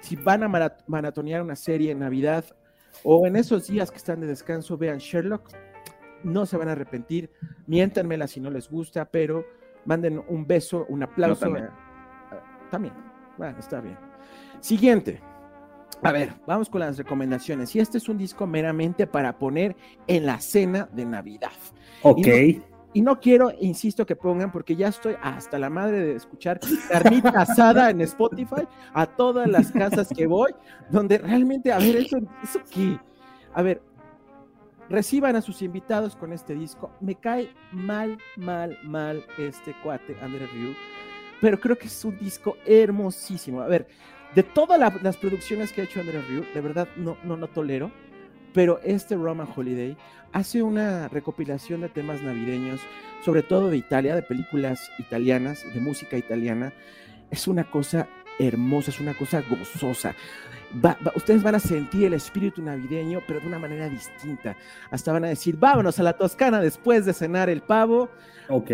Si 0.00 0.16
van 0.16 0.42
a 0.42 0.48
maratonear 0.88 1.42
una 1.42 1.54
serie 1.54 1.92
en 1.92 2.00
Navidad 2.00 2.44
o 3.04 3.24
en 3.24 3.36
esos 3.36 3.68
días 3.68 3.92
que 3.92 3.98
están 3.98 4.20
de 4.20 4.26
descanso, 4.26 4.76
vean 4.76 4.98
Sherlock 4.98 5.48
no 6.24 6.44
se 6.44 6.56
van 6.56 6.70
a 6.70 6.72
arrepentir, 6.72 7.30
miéntanmela 7.68 8.26
si 8.26 8.40
no 8.40 8.50
les 8.50 8.68
gusta, 8.68 9.04
pero 9.04 9.44
manden 9.84 10.24
un 10.26 10.44
beso, 10.44 10.86
un 10.88 11.04
aplauso. 11.04 11.46
también. 12.68 12.94
Bueno, 13.38 13.56
está 13.60 13.80
bien. 13.80 14.09
Siguiente. 14.60 15.20
A 16.02 16.12
ver, 16.12 16.32
vamos 16.46 16.70
con 16.70 16.80
las 16.80 16.96
recomendaciones. 16.96 17.74
Y 17.76 17.80
este 17.80 17.98
es 17.98 18.08
un 18.08 18.16
disco 18.16 18.46
meramente 18.46 19.06
para 19.06 19.38
poner 19.38 19.76
en 20.06 20.26
la 20.26 20.40
cena 20.40 20.88
de 20.92 21.04
Navidad. 21.04 21.52
Ok. 22.02 22.26
Y 22.92 23.02
no, 23.02 23.20
quiero, 23.20 23.52
insisto, 23.60 24.04
que 24.04 24.16
pongan, 24.16 24.50
porque 24.50 24.74
ya 24.74 24.88
estoy 24.88 25.14
hasta 25.22 25.58
la 25.60 25.70
madre 25.70 26.00
de 26.00 26.16
escuchar 26.16 26.58
carnita 26.88 27.28
asada 27.36 27.90
en 27.90 28.00
Spotify 28.00 28.66
a 28.92 29.06
todas 29.06 29.48
las 29.48 29.70
casas 29.70 30.08
que 30.08 30.26
voy, 30.26 30.52
donde 30.90 31.18
realmente, 31.18 31.72
a 31.72 31.78
ver, 31.78 31.96
eso, 31.96 32.18
eso 32.42 32.60
qué. 32.68 32.98
A 33.54 33.62
ver, 33.62 33.80
reciban 34.88 35.36
a 35.36 35.40
sus 35.40 35.62
invitados 35.62 36.16
con 36.16 36.32
este 36.32 36.54
disco. 36.54 36.90
Me 37.00 37.14
cae 37.14 37.50
mal, 37.70 38.18
mal, 38.36 38.76
mal 38.82 39.24
este 39.38 39.72
cuate, 39.84 40.16
André 40.20 40.48
Ryu, 40.48 40.74
pero 41.40 41.60
creo 41.60 41.78
que 41.78 41.86
es 41.86 42.04
un 42.04 42.18
disco 42.18 42.56
hermosísimo. 42.66 43.60
A 43.60 43.68
ver, 43.68 43.86
de 44.34 44.42
todas 44.42 44.78
las 45.02 45.16
producciones 45.16 45.72
que 45.72 45.80
ha 45.80 45.84
hecho 45.84 46.00
André 46.00 46.20
Ryu, 46.22 46.44
de 46.54 46.60
verdad 46.60 46.88
no, 46.96 47.16
no, 47.24 47.36
no 47.36 47.48
tolero, 47.48 47.90
pero 48.52 48.80
este 48.84 49.14
Roman 49.14 49.48
Holiday 49.54 49.96
hace 50.32 50.62
una 50.62 51.08
recopilación 51.08 51.80
de 51.80 51.88
temas 51.88 52.22
navideños, 52.22 52.80
sobre 53.24 53.42
todo 53.42 53.70
de 53.70 53.76
Italia, 53.76 54.14
de 54.14 54.22
películas 54.22 54.90
italianas, 54.98 55.64
de 55.72 55.80
música 55.80 56.16
italiana. 56.16 56.72
Es 57.30 57.46
una 57.46 57.64
cosa 57.70 58.08
hermosa, 58.40 58.90
es 58.90 59.00
una 59.00 59.14
cosa 59.14 59.42
gozosa 59.42 60.14
ustedes 61.14 61.42
van 61.42 61.54
a 61.54 61.60
sentir 61.60 62.04
el 62.04 62.14
espíritu 62.14 62.62
navideño, 62.62 63.20
pero 63.26 63.40
de 63.40 63.46
una 63.46 63.58
manera 63.58 63.88
distinta. 63.88 64.56
Hasta 64.90 65.12
van 65.12 65.24
a 65.24 65.28
decir, 65.28 65.56
vámonos 65.56 65.98
a 65.98 66.02
la 66.02 66.12
Toscana 66.12 66.60
después 66.60 67.04
de 67.04 67.12
cenar 67.12 67.48
el 67.48 67.62
pavo. 67.62 68.08
Ok. 68.48 68.70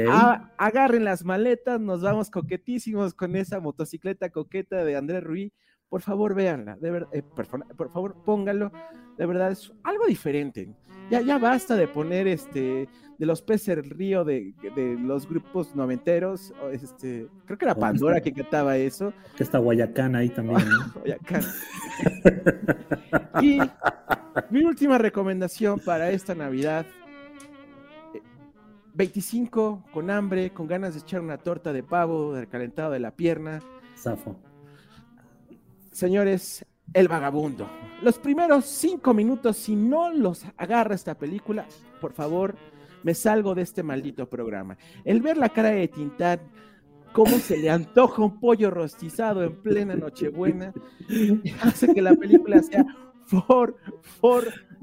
agarren 0.56 1.04
las 1.04 1.24
maletas, 1.24 1.80
nos 1.80 2.02
vamos 2.02 2.30
coquetísimos 2.30 3.14
con 3.14 3.36
esa 3.36 3.60
motocicleta 3.60 4.30
coqueta 4.30 4.84
de 4.84 4.96
Andrés 4.96 5.22
Ruiz. 5.22 5.52
Por 5.88 6.00
favor, 6.00 6.34
véanla, 6.34 6.76
de 6.76 7.06
eh, 7.12 7.22
por, 7.22 7.46
favor, 7.46 8.16
pónganlo. 8.24 8.72
De 9.16 9.24
verdad, 9.24 9.52
es 9.52 9.72
algo 9.84 10.06
diferente. 10.06 10.74
Ya, 11.10 11.20
ya 11.20 11.38
basta 11.38 11.76
de 11.76 11.86
poner 11.88 12.26
este 12.26 12.88
de 13.18 13.26
los 13.26 13.40
peces 13.42 13.76
del 13.76 13.90
río 13.90 14.24
de, 14.24 14.54
los 15.00 15.28
grupos 15.28 15.74
noventeros. 15.74 16.52
Este, 16.72 17.28
creo 17.46 17.58
que 17.58 17.64
era 17.64 17.74
Pandora 17.74 18.20
que 18.20 18.32
cantaba 18.32 18.76
eso. 18.76 19.12
Que 19.36 19.42
está 19.42 19.58
Guayacán 19.58 20.16
ahí 20.16 20.28
también. 20.28 20.60
Guayacán. 20.94 21.42
y 23.40 23.58
mi 24.50 24.64
última 24.64 24.98
recomendación 24.98 25.80
para 25.80 26.10
esta 26.10 26.34
Navidad. 26.34 26.86
25 28.94 29.84
eh, 29.86 29.90
con 29.92 30.10
hambre, 30.10 30.50
con 30.50 30.66
ganas 30.66 30.94
de 30.94 31.00
echar 31.00 31.20
una 31.20 31.38
torta 31.38 31.72
de 31.72 31.82
pavo, 31.82 32.34
del 32.34 32.48
calentado 32.48 32.92
de 32.92 33.00
la 33.00 33.10
pierna. 33.12 33.62
Zafo. 33.96 34.36
Señores, 35.90 36.66
El 36.92 37.08
Vagabundo. 37.08 37.68
Los 38.02 38.18
primeros 38.18 38.64
cinco 38.66 39.14
minutos, 39.14 39.56
si 39.56 39.74
no 39.74 40.12
los 40.12 40.44
agarra 40.56 40.94
esta 40.94 41.16
película, 41.16 41.66
por 42.00 42.12
favor, 42.12 42.56
me 43.02 43.14
salgo 43.14 43.54
de 43.54 43.62
este 43.62 43.82
maldito 43.82 44.28
programa. 44.28 44.76
El 45.04 45.20
ver 45.20 45.36
la 45.36 45.48
cara 45.48 45.70
de 45.70 45.88
Tintán, 45.88 46.40
cómo 47.12 47.38
se 47.38 47.56
le 47.56 47.70
antoja 47.70 48.22
un 48.22 48.38
pollo 48.38 48.70
rostizado 48.70 49.42
en 49.42 49.56
plena 49.62 49.94
Nochebuena, 49.94 50.72
hace 51.62 51.94
que 51.94 52.02
la 52.02 52.14
película 52.14 52.62
sea 52.62 52.84
For, 53.26 53.76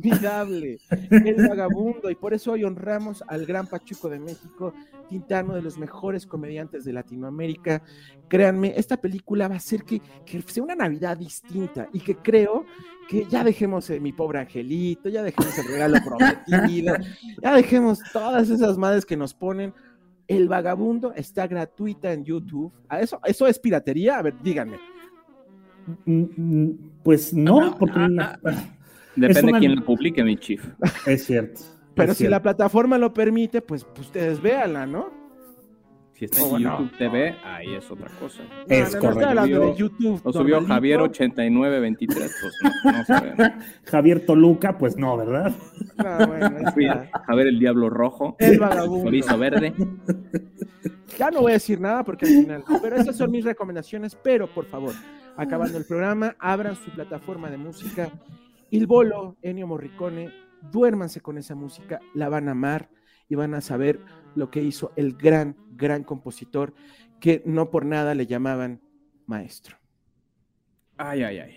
el 0.01 1.47
vagabundo, 1.47 2.09
y 2.09 2.15
por 2.15 2.33
eso 2.33 2.53
hoy 2.53 2.63
honramos 2.63 3.23
al 3.27 3.45
gran 3.45 3.67
Pachuco 3.67 4.09
de 4.09 4.19
México, 4.19 4.73
Tintano, 5.09 5.53
de 5.53 5.61
los 5.61 5.77
mejores 5.77 6.25
comediantes 6.25 6.85
de 6.85 6.93
Latinoamérica. 6.93 7.81
Créanme, 8.27 8.73
esta 8.75 8.97
película 8.97 9.47
va 9.47 9.55
a 9.55 9.57
hacer 9.57 9.83
que, 9.83 10.01
que 10.25 10.41
sea 10.41 10.63
una 10.63 10.75
Navidad 10.75 11.17
distinta 11.17 11.87
y 11.93 11.99
que 11.99 12.15
creo 12.15 12.65
que 13.07 13.25
ya 13.25 13.43
dejemos 13.43 13.89
mi 13.89 14.13
pobre 14.13 14.39
angelito, 14.39 15.09
ya 15.09 15.23
dejemos 15.23 15.57
el 15.57 15.67
regalo 15.67 15.97
prometido, 16.03 16.95
ya 17.41 17.53
dejemos 17.53 17.99
todas 18.11 18.49
esas 18.49 18.77
madres 18.77 19.05
que 19.05 19.17
nos 19.17 19.33
ponen. 19.33 19.73
El 20.27 20.47
vagabundo 20.47 21.13
está 21.13 21.47
gratuita 21.47 22.13
en 22.13 22.23
YouTube. 22.23 22.71
¿Eso, 22.89 23.19
¿Eso 23.25 23.45
es 23.45 23.59
piratería? 23.59 24.17
A 24.17 24.21
ver, 24.21 24.35
díganme. 24.41 24.79
Mm, 26.05 26.23
mm, 26.35 26.91
pues 27.03 27.33
no, 27.33 27.77
porque 27.77 27.99
depende 29.15 29.53
de 29.53 29.59
quién 29.59 29.75
lo 29.75 29.85
publique, 29.85 30.23
mi 30.23 30.37
chief. 30.37 30.65
Es 31.05 31.25
cierto. 31.25 31.61
Pero 31.95 32.13
si 32.13 32.27
la 32.27 32.41
plataforma 32.41 32.97
lo 32.97 33.13
permite, 33.13 33.61
pues, 33.61 33.83
pues 33.83 34.07
ustedes 34.07 34.41
véanla, 34.41 34.85
¿no? 34.85 35.23
Si 36.13 36.25
está 36.25 36.41
en 36.41 36.59
YouTube 36.59 36.97
TV, 36.97 37.35
ahí 37.43 37.73
es 37.73 37.89
otra 37.89 38.07
cosa. 38.19 38.43
Es 38.67 38.95
correcto. 38.95 39.47
de 39.47 39.75
YouTube. 39.75 40.21
Lo 40.23 40.31
subió 40.31 40.61
Javier8923, 40.61 42.07
pues 42.07 42.53
no, 42.63 43.45
no. 43.45 43.53
Javier 43.85 44.25
Toluca, 44.25 44.77
pues 44.77 44.95
no, 44.95 45.17
¿verdad? 45.17 45.51
Bueno, 45.97 46.71
Javier 47.25 47.47
el 47.47 47.59
Diablo 47.59 47.89
Rojo. 47.89 48.35
El 48.37 48.59
vagabundo. 48.59 49.05
Chorizo 49.05 49.37
verde. 49.39 49.73
Ya 51.17 51.31
no 51.31 51.41
voy 51.41 51.51
a 51.51 51.55
decir 51.55 51.81
nada 51.81 52.03
porque 52.03 52.25
al 52.25 52.31
final. 52.31 52.63
Pero 52.81 52.95
esas 52.95 53.17
son 53.17 53.31
mis 53.31 53.43
recomendaciones. 53.43 54.15
Pero 54.15 54.47
por 54.47 54.65
favor, 54.65 54.93
acabando 55.35 55.79
el 55.79 55.85
programa, 55.85 56.35
abran 56.39 56.75
su 56.75 56.91
plataforma 56.91 57.49
de 57.49 57.57
música. 57.57 58.11
Il 58.73 58.87
Bolo, 58.87 59.37
Ennio 59.43 59.67
Morricone, 59.67 60.33
duérmanse 60.71 61.21
con 61.21 61.37
esa 61.37 61.53
música, 61.53 61.99
la 62.15 62.27
van 62.27 62.47
a 62.47 62.53
amar 62.53 62.89
y 63.29 63.35
van 63.35 63.53
a 63.53 63.61
saber 63.61 63.99
lo 64.33 64.49
que 64.49 64.63
hizo 64.63 64.91
el 64.95 65.13
gran, 65.13 65.55
gran 65.73 66.03
compositor 66.03 66.73
que 67.19 67.43
no 67.45 67.69
por 67.69 67.85
nada 67.85 68.15
le 68.15 68.25
llamaban 68.25 68.81
maestro. 69.27 69.77
Ay, 70.97 71.21
ay, 71.21 71.37
ay. 71.37 71.55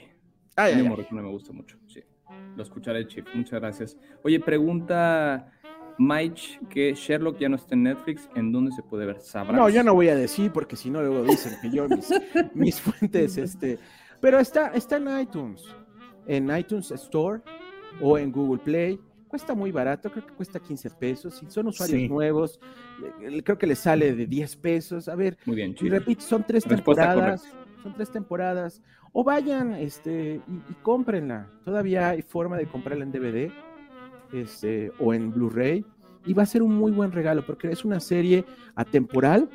ay, 0.56 0.74
ay, 0.74 0.82
Morricone 0.82 1.22
me 1.22 1.30
gusta 1.30 1.54
mucho, 1.54 1.78
sí. 1.86 2.02
Lo 2.54 2.62
escucharé, 2.62 3.06
Chip. 3.06 3.26
Muchas 3.32 3.60
gracias. 3.60 3.96
Oye, 4.22 4.38
pregunta 4.38 5.50
Mike 5.96 6.66
que 6.68 6.92
Sherlock 6.92 7.38
ya 7.38 7.48
no 7.48 7.56
está 7.56 7.76
en 7.76 7.84
Netflix. 7.84 8.28
¿En 8.34 8.52
dónde 8.52 8.72
se 8.72 8.82
puede 8.82 9.06
ver? 9.06 9.22
¿Sabrás? 9.22 9.56
No, 9.56 9.70
yo 9.70 9.82
no 9.82 9.94
voy 9.94 10.10
a 10.10 10.16
decir 10.16 10.52
porque 10.52 10.76
si 10.76 10.90
no 10.90 11.00
luego 11.00 11.24
dicen 11.24 11.54
que 11.62 11.70
yo 11.70 11.88
mis, 11.88 12.10
mis 12.54 12.78
fuentes, 12.78 13.38
este... 13.38 13.78
Pero 14.20 14.38
está, 14.38 14.68
está 14.68 14.96
en 14.96 15.20
iTunes, 15.20 15.74
en 16.26 16.56
iTunes 16.56 16.90
Store 16.90 17.40
o 18.00 18.18
en 18.18 18.32
Google 18.32 18.62
Play 18.62 19.00
cuesta 19.28 19.54
muy 19.54 19.70
barato, 19.70 20.10
creo 20.10 20.26
que 20.26 20.32
cuesta 20.32 20.58
15 20.58 20.90
pesos. 20.90 21.34
Si 21.34 21.50
son 21.50 21.66
usuarios 21.66 22.08
nuevos, 22.08 22.60
creo 23.44 23.58
que 23.58 23.66
les 23.66 23.78
sale 23.78 24.14
de 24.14 24.26
10 24.26 24.56
pesos. 24.56 25.08
A 25.08 25.14
ver, 25.14 25.36
muy 25.44 25.56
bien, 25.56 25.76
y 25.78 25.88
repito, 25.88 26.22
son 26.22 26.44
tres 26.44 26.64
temporadas. 26.64 27.42
Son 27.82 27.94
tres 27.94 28.10
temporadas. 28.10 28.82
O 29.12 29.22
vayan 29.22 29.74
este, 29.74 30.40
y, 30.48 30.74
cómprenla. 30.82 31.50
Todavía 31.64 32.10
hay 32.10 32.22
forma 32.22 32.56
de 32.56 32.66
comprarla 32.66 33.04
en 33.04 33.12
DVD 33.12 33.50
este, 34.32 34.90
o 34.98 35.14
en 35.14 35.30
Blu-ray. 35.30 35.84
Y 36.24 36.34
va 36.34 36.42
a 36.42 36.46
ser 36.46 36.62
un 36.62 36.74
muy 36.74 36.90
buen 36.90 37.12
regalo 37.12 37.44
porque 37.46 37.68
es 37.68 37.84
una 37.84 38.00
serie 38.00 38.44
atemporal 38.74 39.48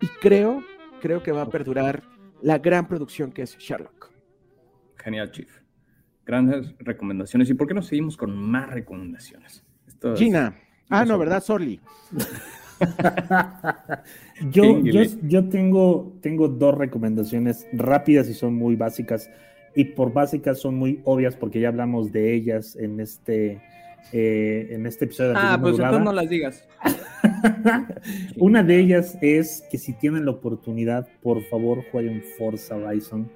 y 0.00 0.06
creo, 0.06 0.62
creo 1.00 1.22
que 1.22 1.30
va 1.30 1.42
a 1.42 1.46
perdurar 1.46 2.02
la 2.40 2.58
gran 2.58 2.88
producción 2.88 3.32
que 3.32 3.42
es 3.42 3.58
Sherlock. 3.58 4.10
Genial, 4.96 5.30
Chief 5.30 5.59
grandes 6.24 6.74
recomendaciones. 6.78 7.50
¿Y 7.50 7.54
por 7.54 7.66
qué 7.66 7.74
no 7.74 7.82
seguimos 7.82 8.16
con 8.16 8.36
más 8.36 8.70
recomendaciones? 8.70 9.64
Gina. 10.16 10.56
Ah, 10.88 11.04
no, 11.04 11.18
¿verdad? 11.18 11.42
Sorly. 11.42 11.80
yo, 14.50 14.80
yo, 14.80 15.02
yo, 15.22 15.48
tengo, 15.48 16.16
tengo 16.20 16.48
dos 16.48 16.76
recomendaciones 16.76 17.66
rápidas 17.72 18.28
y 18.28 18.34
son 18.34 18.54
muy 18.54 18.76
básicas. 18.76 19.30
Y 19.74 19.84
por 19.84 20.12
básicas 20.12 20.58
son 20.58 20.76
muy 20.76 21.00
obvias 21.04 21.36
porque 21.36 21.60
ya 21.60 21.68
hablamos 21.68 22.10
de 22.10 22.34
ellas 22.34 22.76
en 22.76 22.98
este, 22.98 23.60
eh, 24.12 24.68
en 24.70 24.86
este 24.86 25.04
episodio. 25.04 25.30
De 25.30 25.36
ah, 25.38 25.58
pues 25.60 25.78
entonces 25.78 26.02
no 26.02 26.12
las 26.12 26.28
digas. 26.28 26.66
Una 28.36 28.62
de 28.62 28.80
ellas 28.80 29.16
es 29.20 29.62
que 29.70 29.78
si 29.78 29.92
tienen 29.92 30.24
la 30.24 30.32
oportunidad, 30.32 31.06
por 31.22 31.42
favor 31.44 31.84
jueguen 31.92 32.24
Forza 32.36 32.76
Horizon 32.76 33.30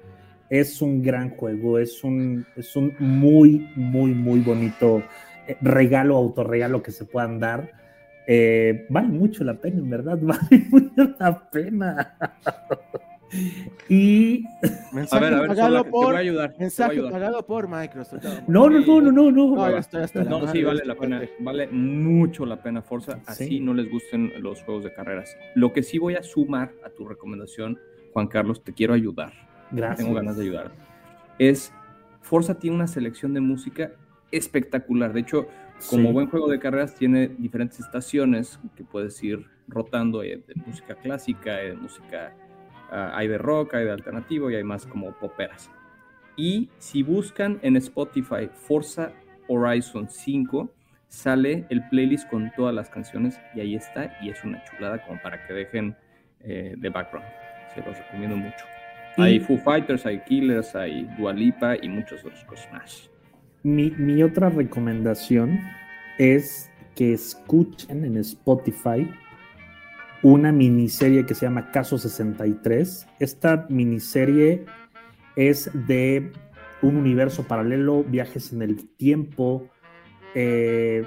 es 0.49 0.81
un 0.81 1.01
gran 1.01 1.29
juego, 1.31 1.79
es 1.79 2.03
un, 2.03 2.45
es 2.55 2.75
un 2.75 2.93
muy, 2.99 3.69
muy, 3.75 4.13
muy 4.13 4.39
bonito 4.41 5.03
eh, 5.47 5.57
regalo, 5.61 6.15
autorregalo 6.15 6.81
que 6.81 6.91
se 6.91 7.05
puedan 7.05 7.39
dar. 7.39 7.71
Eh, 8.27 8.85
vale 8.89 9.07
mucho 9.09 9.43
la 9.43 9.55
pena, 9.55 9.77
en 9.79 9.89
verdad, 9.89 10.17
vale 10.21 10.65
mucho 10.69 11.15
la 11.19 11.49
pena. 11.49 12.15
y 13.89 14.43
mensaje 14.93 15.25
a 15.25 15.29
ver, 15.29 15.33
a 15.33 15.39
ver, 15.41 15.47
pagado 15.49 15.83
por, 15.83 15.91
te 15.91 16.07
voy 16.07 16.15
a 16.15 16.19
ayudar, 16.19 16.55
mensaje 16.59 17.01
pagado 17.01 17.45
por 17.45 17.67
Microsoft. 17.67 18.23
No, 18.47 18.69
no, 18.69 18.79
no, 18.79 19.01
no, 19.01 19.11
no, 19.11 19.31
no. 19.31 19.55
No, 19.55 20.39
no 20.39 20.51
sí, 20.51 20.63
vale 20.63 20.85
la 20.85 20.95
pena, 20.95 21.21
vale 21.39 21.67
mucho 21.67 22.45
la 22.45 22.61
pena 22.61 22.81
Forza, 22.81 23.19
así 23.25 23.59
no 23.59 23.73
les 23.73 23.89
gusten 23.89 24.31
los 24.41 24.61
juegos 24.61 24.83
de 24.83 24.93
carreras. 24.93 25.35
Lo 25.55 25.73
que 25.73 25.81
sí 25.83 25.97
voy 25.97 26.15
a 26.15 26.23
sumar 26.23 26.71
a 26.83 26.89
tu 26.89 27.07
recomendación, 27.07 27.79
Juan 28.13 28.27
Carlos, 28.27 28.63
te 28.63 28.73
quiero 28.73 28.93
ayudar 28.93 29.33
tengo 29.69 30.13
ganas 30.13 30.37
de 30.37 30.43
ayudar. 30.43 30.71
Es, 31.39 31.73
Forza 32.21 32.57
tiene 32.57 32.75
una 32.75 32.87
selección 32.87 33.33
de 33.33 33.41
música 33.41 33.91
espectacular. 34.31 35.13
De 35.13 35.21
hecho, 35.21 35.47
como 35.89 36.11
buen 36.13 36.27
juego 36.27 36.49
de 36.49 36.59
carreras, 36.59 36.95
tiene 36.95 37.27
diferentes 37.27 37.79
estaciones 37.79 38.59
que 38.75 38.83
puedes 38.83 39.21
ir 39.23 39.45
rotando 39.67 40.21
de 40.21 40.41
música 40.65 40.95
clásica, 40.95 41.57
de 41.57 41.73
música, 41.73 42.33
ah, 42.91 43.11
hay 43.13 43.27
de 43.27 43.37
rock, 43.37 43.75
hay 43.75 43.85
de 43.85 43.91
alternativo 43.91 44.49
y 44.49 44.55
hay 44.55 44.63
más 44.63 44.85
como 44.85 45.11
poperas. 45.13 45.69
Y 46.35 46.69
si 46.77 47.03
buscan 47.03 47.59
en 47.61 47.77
Spotify 47.77 48.49
Forza 48.51 49.11
Horizon 49.47 50.09
5, 50.09 50.73
sale 51.07 51.65
el 51.69 51.87
playlist 51.89 52.29
con 52.29 52.51
todas 52.55 52.73
las 52.73 52.89
canciones 52.89 53.39
y 53.53 53.61
ahí 53.61 53.75
está 53.75 54.17
y 54.21 54.29
es 54.29 54.43
una 54.43 54.63
chulada 54.65 55.01
como 55.05 55.21
para 55.21 55.45
que 55.45 55.53
dejen 55.53 55.95
eh, 56.41 56.75
de 56.77 56.89
background. 56.89 57.27
Se 57.73 57.81
los 57.81 57.97
recomiendo 57.97 58.35
mucho. 58.35 58.74
Hay 59.17 59.39
Foo 59.39 59.57
Fighters, 59.57 60.05
hay 60.05 60.19
Killers, 60.21 60.75
hay 60.75 61.07
Dualipa 61.17 61.75
y 61.81 61.89
muchas 61.89 62.23
otras 62.23 62.43
cosas 62.45 62.71
más. 62.71 63.09
Mi, 63.63 64.21
otra 64.21 64.49
recomendación 64.49 65.59
es 66.19 66.69
que 66.95 67.13
escuchen 67.13 68.05
en 68.05 68.17
Spotify 68.17 69.09
una 70.21 70.51
miniserie 70.51 71.25
que 71.25 71.33
se 71.33 71.45
llama 71.45 71.71
Caso 71.71 71.97
63. 71.97 73.07
Esta 73.19 73.65
miniserie 73.69 74.65
es 75.35 75.69
de 75.87 76.31
un 76.81 76.97
universo 76.97 77.43
paralelo, 77.47 78.03
viajes 78.03 78.53
en 78.53 78.61
el 78.61 78.87
tiempo, 78.97 79.69
eh, 80.35 81.05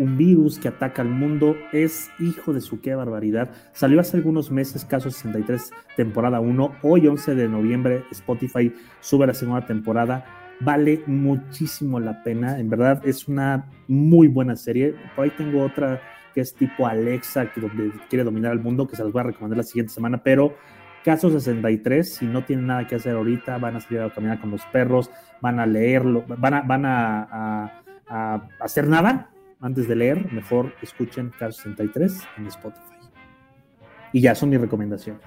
un 0.00 0.16
virus 0.16 0.58
que 0.58 0.68
ataca 0.68 1.02
al 1.02 1.10
mundo. 1.10 1.54
Es 1.72 2.10
hijo 2.18 2.52
de 2.52 2.60
su 2.60 2.80
qué 2.80 2.94
barbaridad. 2.94 3.50
Salió 3.72 4.00
hace 4.00 4.16
algunos 4.16 4.50
meses, 4.50 4.84
caso 4.84 5.10
63, 5.10 5.70
temporada 5.96 6.40
1. 6.40 6.76
Hoy, 6.82 7.06
11 7.06 7.34
de 7.34 7.48
noviembre, 7.48 8.04
Spotify 8.10 8.72
sube 9.00 9.26
la 9.26 9.34
segunda 9.34 9.66
temporada. 9.66 10.24
Vale 10.60 11.02
muchísimo 11.06 12.00
la 12.00 12.22
pena. 12.22 12.58
En 12.58 12.70
verdad, 12.70 13.02
es 13.06 13.28
una 13.28 13.66
muy 13.88 14.26
buena 14.26 14.56
serie. 14.56 14.94
Por 15.14 15.26
ahí 15.26 15.32
tengo 15.36 15.62
otra 15.62 16.00
que 16.34 16.40
es 16.40 16.54
tipo 16.54 16.86
Alexa, 16.86 17.52
que 17.52 17.60
quiere 18.08 18.24
dominar 18.24 18.52
el 18.52 18.60
mundo, 18.60 18.86
que 18.86 18.96
se 18.96 19.04
las 19.04 19.12
voy 19.12 19.20
a 19.20 19.24
recomendar 19.24 19.58
la 19.58 19.64
siguiente 19.64 19.92
semana. 19.92 20.22
Pero 20.22 20.54
Caso 21.04 21.30
63, 21.30 22.14
si 22.14 22.26
no 22.26 22.44
tienen 22.44 22.66
nada 22.66 22.86
que 22.86 22.94
hacer 22.94 23.16
ahorita, 23.16 23.56
van 23.56 23.74
a 23.74 23.80
salir 23.80 24.02
a 24.02 24.10
caminar 24.10 24.38
con 24.38 24.50
los 24.50 24.60
perros, 24.66 25.10
van 25.40 25.58
a 25.58 25.64
leerlo, 25.64 26.26
van 26.26 26.52
a, 26.52 26.60
van 26.60 26.84
a 26.84 27.82
hacer 28.60 28.86
nada, 28.86 29.30
antes 29.60 29.86
de 29.88 29.96
leer, 29.96 30.32
mejor 30.32 30.72
escuchen 30.82 31.32
Car 31.38 31.52
63 31.52 32.22
en 32.38 32.46
Spotify. 32.46 32.84
Y 34.12 34.20
ya 34.20 34.34
son 34.34 34.50
mis 34.50 34.60
recomendaciones. 34.60 35.22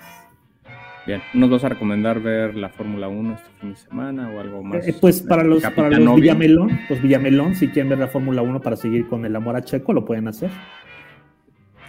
Bien, 1.05 1.21
¿nos 1.33 1.49
vas 1.49 1.63
a 1.65 1.69
recomendar 1.69 2.21
ver 2.21 2.55
la 2.55 2.69
Fórmula 2.69 3.09
1 3.09 3.33
este 3.33 3.49
fin 3.59 3.69
de 3.71 3.75
semana 3.75 4.29
o 4.29 4.39
algo 4.39 4.63
más? 4.63 4.87
Eh, 4.87 4.95
pues 4.99 5.21
para 5.21 5.43
los, 5.43 5.61
para 5.61 5.89
los 5.89 6.15
Villamelón, 6.15 6.79
los 6.89 7.01
Villamelón, 7.01 7.55
si 7.55 7.67
quieren 7.67 7.89
ver 7.89 7.99
la 7.99 8.07
Fórmula 8.07 8.41
1 8.41 8.61
para 8.61 8.77
seguir 8.77 9.07
con 9.07 9.25
el 9.25 9.35
amor 9.35 9.57
a 9.57 9.61
Checo, 9.61 9.91
lo 9.91 10.05
pueden 10.05 10.29
hacer. 10.29 10.49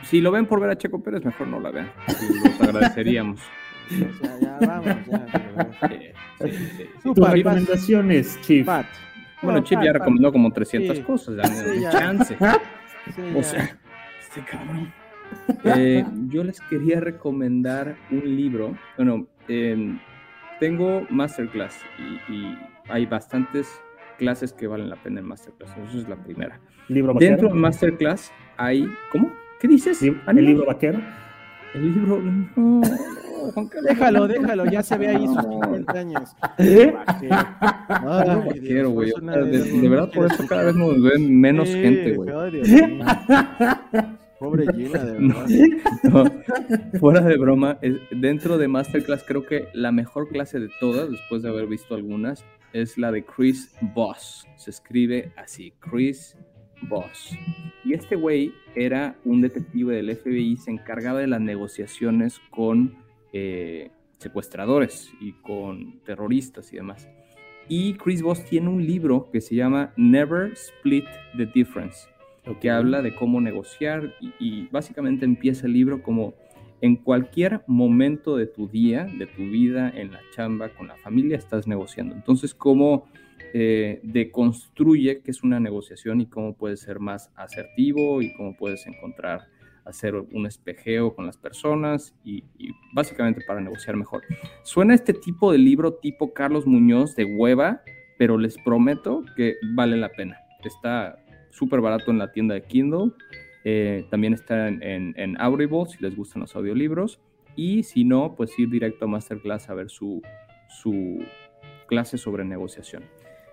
Si 0.03 0.21
lo 0.21 0.33
ven 0.33 0.47
por 0.47 0.61
ver 0.61 0.71
a 0.71 0.77
Checo 0.77 1.01
Pérez, 1.01 1.25
mejor 1.25 1.47
no 1.47 1.61
la 1.61 1.71
vean. 1.71 1.91
Los 2.09 2.61
agradeceríamos. 2.61 3.41
ya, 4.41 4.59
vamos, 4.61 4.97
ya. 5.07 5.27
recomendaciones, 7.31 8.39
Chief. 8.43 8.67
Bueno, 9.45 9.63
Chip 9.63 9.81
ya 9.83 9.93
recomendó 9.93 10.33
como 10.33 10.53
300 10.53 11.01
cosas, 11.01 11.37
dame 11.37 11.83
chance. 11.91 12.37
o 13.37 13.43
sea, 13.43 13.79
este 14.21 14.45
cabrón. 14.51 14.93
Eh, 15.65 16.05
yo 16.29 16.45
les 16.45 16.61
quería 16.63 17.01
recomendar 17.01 17.97
un 18.11 18.37
libro. 18.37 18.77
Bueno, 18.97 19.27
tengo 20.61 21.07
Masterclass 21.11 21.81
y, 22.29 22.57
hay 22.89 23.07
bastantes 23.07 23.67
clases 24.19 24.53
que 24.53 24.67
valen 24.67 24.91
la 24.91 24.97
pena 24.97 25.21
en 25.21 25.27
Masterclass. 25.27 25.75
Eso 25.89 25.99
es 25.99 26.09
la 26.09 26.17
primera. 26.17 26.61
¿Libro 26.89 27.15
Dentro 27.15 27.49
de 27.49 27.55
Masterclass 27.55 28.33
hay. 28.57 28.87
¿Cómo? 29.11 29.33
¿Qué 29.61 29.69
dices? 29.69 30.03
¿El 30.03 30.45
libro 30.45 30.67
vaquero? 30.67 31.01
El 31.73 31.95
libro. 31.95 32.21
No, 32.21 32.83
Juan 33.53 33.69
Carlos. 33.69 33.89
Déjalo, 33.91 34.29
déjalo, 34.29 34.65
ya 34.67 34.83
se 34.83 34.97
ve 34.99 35.09
ahí 35.09 35.27
sus 35.27 35.43
50 35.43 35.93
años. 35.93 36.37
¿Eh? 36.59 36.95
Ay, 37.89 38.43
Vaquero, 38.47 38.91
güey. 38.91 39.13
O 39.13 39.19
una 39.21 39.35
sea, 39.35 39.43
De, 39.43 39.89
verdad, 39.89 40.11
por 40.15 40.27
eso 40.33 40.47
cada 40.47 40.65
vez 40.65 40.75
nos 40.77 41.01
ven 41.03 41.41
menos 41.41 41.69
Sí, 41.69 41.75
gente, 41.81 42.13
güey. 42.13 42.31
Pobre 44.39 44.67
Gina, 44.75 45.05
de 45.05 45.13
verdad. 45.13 45.47
No, 46.03 46.99
fuera 46.99 47.21
de 47.21 47.37
broma, 47.39 47.79
es- 47.83 47.97
dentro 48.11 48.59
de 48.59 48.69
Masterclass 48.69 49.25
creo 49.27 49.47
que 49.47 49.69
la 49.73 49.93
mejor 49.93 50.29
clase 50.29 50.59
de 50.61 50.69
todas, 50.81 51.11
después 51.11 51.43
de 51.43 51.49
haber 51.49 51.67
visto 51.67 51.95
algunas, 51.95 52.45
es 52.73 52.99
la 52.99 53.13
de 53.13 53.25
Chris 53.25 53.75
Voss. 53.95 54.47
Se 54.57 54.71
escribe 54.71 55.33
así, 55.37 55.73
Chris 55.79 56.37
Voss. 56.83 57.31
Y 57.85 57.95
este 57.95 58.17
güey 58.17 58.53
era 58.75 59.17
un 59.25 59.41
detective 59.41 59.95
del 59.95 60.15
FBI, 60.17 60.57
se 60.57 60.73
encargaba 60.73 61.21
de 61.21 61.29
las 61.29 61.41
negociaciones 61.41 62.41
con 62.51 62.95
eh, 63.35 63.91
secuestradores 64.17 65.13
y 65.21 65.33
con 65.33 66.01
terroristas 66.05 66.73
y 66.73 66.77
demás. 66.77 67.09
Y 67.69 67.95
Chris 67.95 68.23
Voss 68.23 68.45
tiene 68.45 68.69
un 68.69 68.87
libro 68.87 69.29
que 69.31 69.43
se 69.43 69.55
llama 69.55 69.93
Never 69.97 70.53
Split 70.53 71.05
the 71.37 71.47
Difference 71.47 72.09
que 72.61 72.71
habla 72.71 73.01
de 73.01 73.15
cómo 73.15 73.41
negociar 73.41 74.15
y, 74.21 74.33
y 74.39 74.69
básicamente 74.69 75.25
empieza 75.25 75.67
el 75.67 75.73
libro 75.73 76.03
como 76.03 76.35
en 76.81 76.97
cualquier 76.97 77.63
momento 77.67 78.37
de 78.37 78.47
tu 78.47 78.69
día, 78.69 79.07
de 79.19 79.27
tu 79.27 79.43
vida, 79.43 79.91
en 79.95 80.13
la 80.13 80.21
chamba, 80.35 80.69
con 80.69 80.87
la 80.87 80.97
familia, 80.97 81.39
estás 81.39 81.67
negociando. 81.67 82.15
Entonces, 82.15 82.53
cómo 82.55 83.07
eh, 83.55 84.01
deconstruye 84.03 85.23
qué 85.23 85.31
es 85.31 85.43
una 85.43 85.61
negociación 85.61 86.21
y 86.21 86.27
cómo 86.27 86.55
puedes 86.55 86.81
ser 86.81 87.01
más 87.01 87.31
asertivo 87.37 88.21
y 88.21 88.35
cómo 88.35 88.55
puedes 88.55 88.87
encontrar, 88.87 89.47
hacer 89.85 90.15
un 90.15 90.47
espejeo 90.47 91.15
con 91.15 91.27
las 91.27 91.37
personas 91.37 92.15
y, 92.25 92.45
básicamente 92.93 93.43
para 93.47 93.61
negociar 93.61 93.97
mejor. 93.97 94.23
Suena 94.63 94.95
este 94.95 95.13
tipo 95.13 95.53
de 95.53 95.59
libro 95.59 95.95
tipo 95.95 96.33
Carlos 96.33 96.67
Muñoz 96.67 97.15
de 97.17 97.25
hueva, 97.25 97.83
pero 98.19 98.39
les 98.39 98.57
prometo 98.59 99.25
que 99.37 99.57
vale 99.75 99.97
la 99.97 100.11
pena. 100.11 100.39
Está 100.65 101.19
súper 101.51 101.81
barato 101.81 102.11
en 102.11 102.19
la 102.19 102.33
tienda 102.33 102.55
de 102.55 102.63
Kindle. 102.63 103.13
Eh, 103.65 104.07
también 104.11 104.35
está 104.35 104.69
en, 104.69 104.83
en, 104.83 105.15
en, 105.17 105.41
Audible 105.41 105.87
si 105.87 106.03
les 106.03 106.17
gustan 106.17 106.41
los 106.41 106.55
audiolibros. 106.57 107.21
Y 107.57 107.83
si 107.83 108.05
no, 108.05 108.35
pues 108.35 108.59
ir 108.59 108.69
directo 108.69 109.05
a 109.05 109.09
Masterclass 109.09 109.69
a 109.71 109.75
ver 109.75 109.89
su, 109.89 110.23
su 110.69 111.25
clase 111.87 112.19
sobre 112.19 112.45
negociación. 112.45 113.05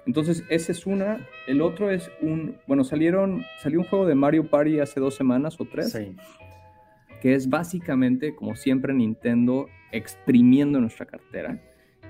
Entonces, 0.06 0.44
esa 0.50 0.72
es 0.72 0.86
una. 0.86 1.28
El 1.48 1.62
otro 1.62 1.92
es 1.92 2.10
un. 2.22 2.58
Bueno, 2.68 2.84
salieron. 2.84 3.44
Salió 3.62 3.80
un 3.80 3.86
juego 3.86 4.06
de 4.06 4.16
Mario 4.16 4.50
Party 4.50 4.80
hace 4.80 5.00
dos 5.00 5.16
semanas 5.16 5.60
o 5.60 5.66
tres. 5.66 5.92
Sí. 5.92 6.16
Que 7.22 7.36
es 7.36 7.50
básicamente, 7.50 8.36
como 8.36 8.56
siempre, 8.56 8.94
Nintendo 8.94 9.68
exprimiendo 9.92 10.80
nuestra 10.80 11.06
cartera 11.06 11.62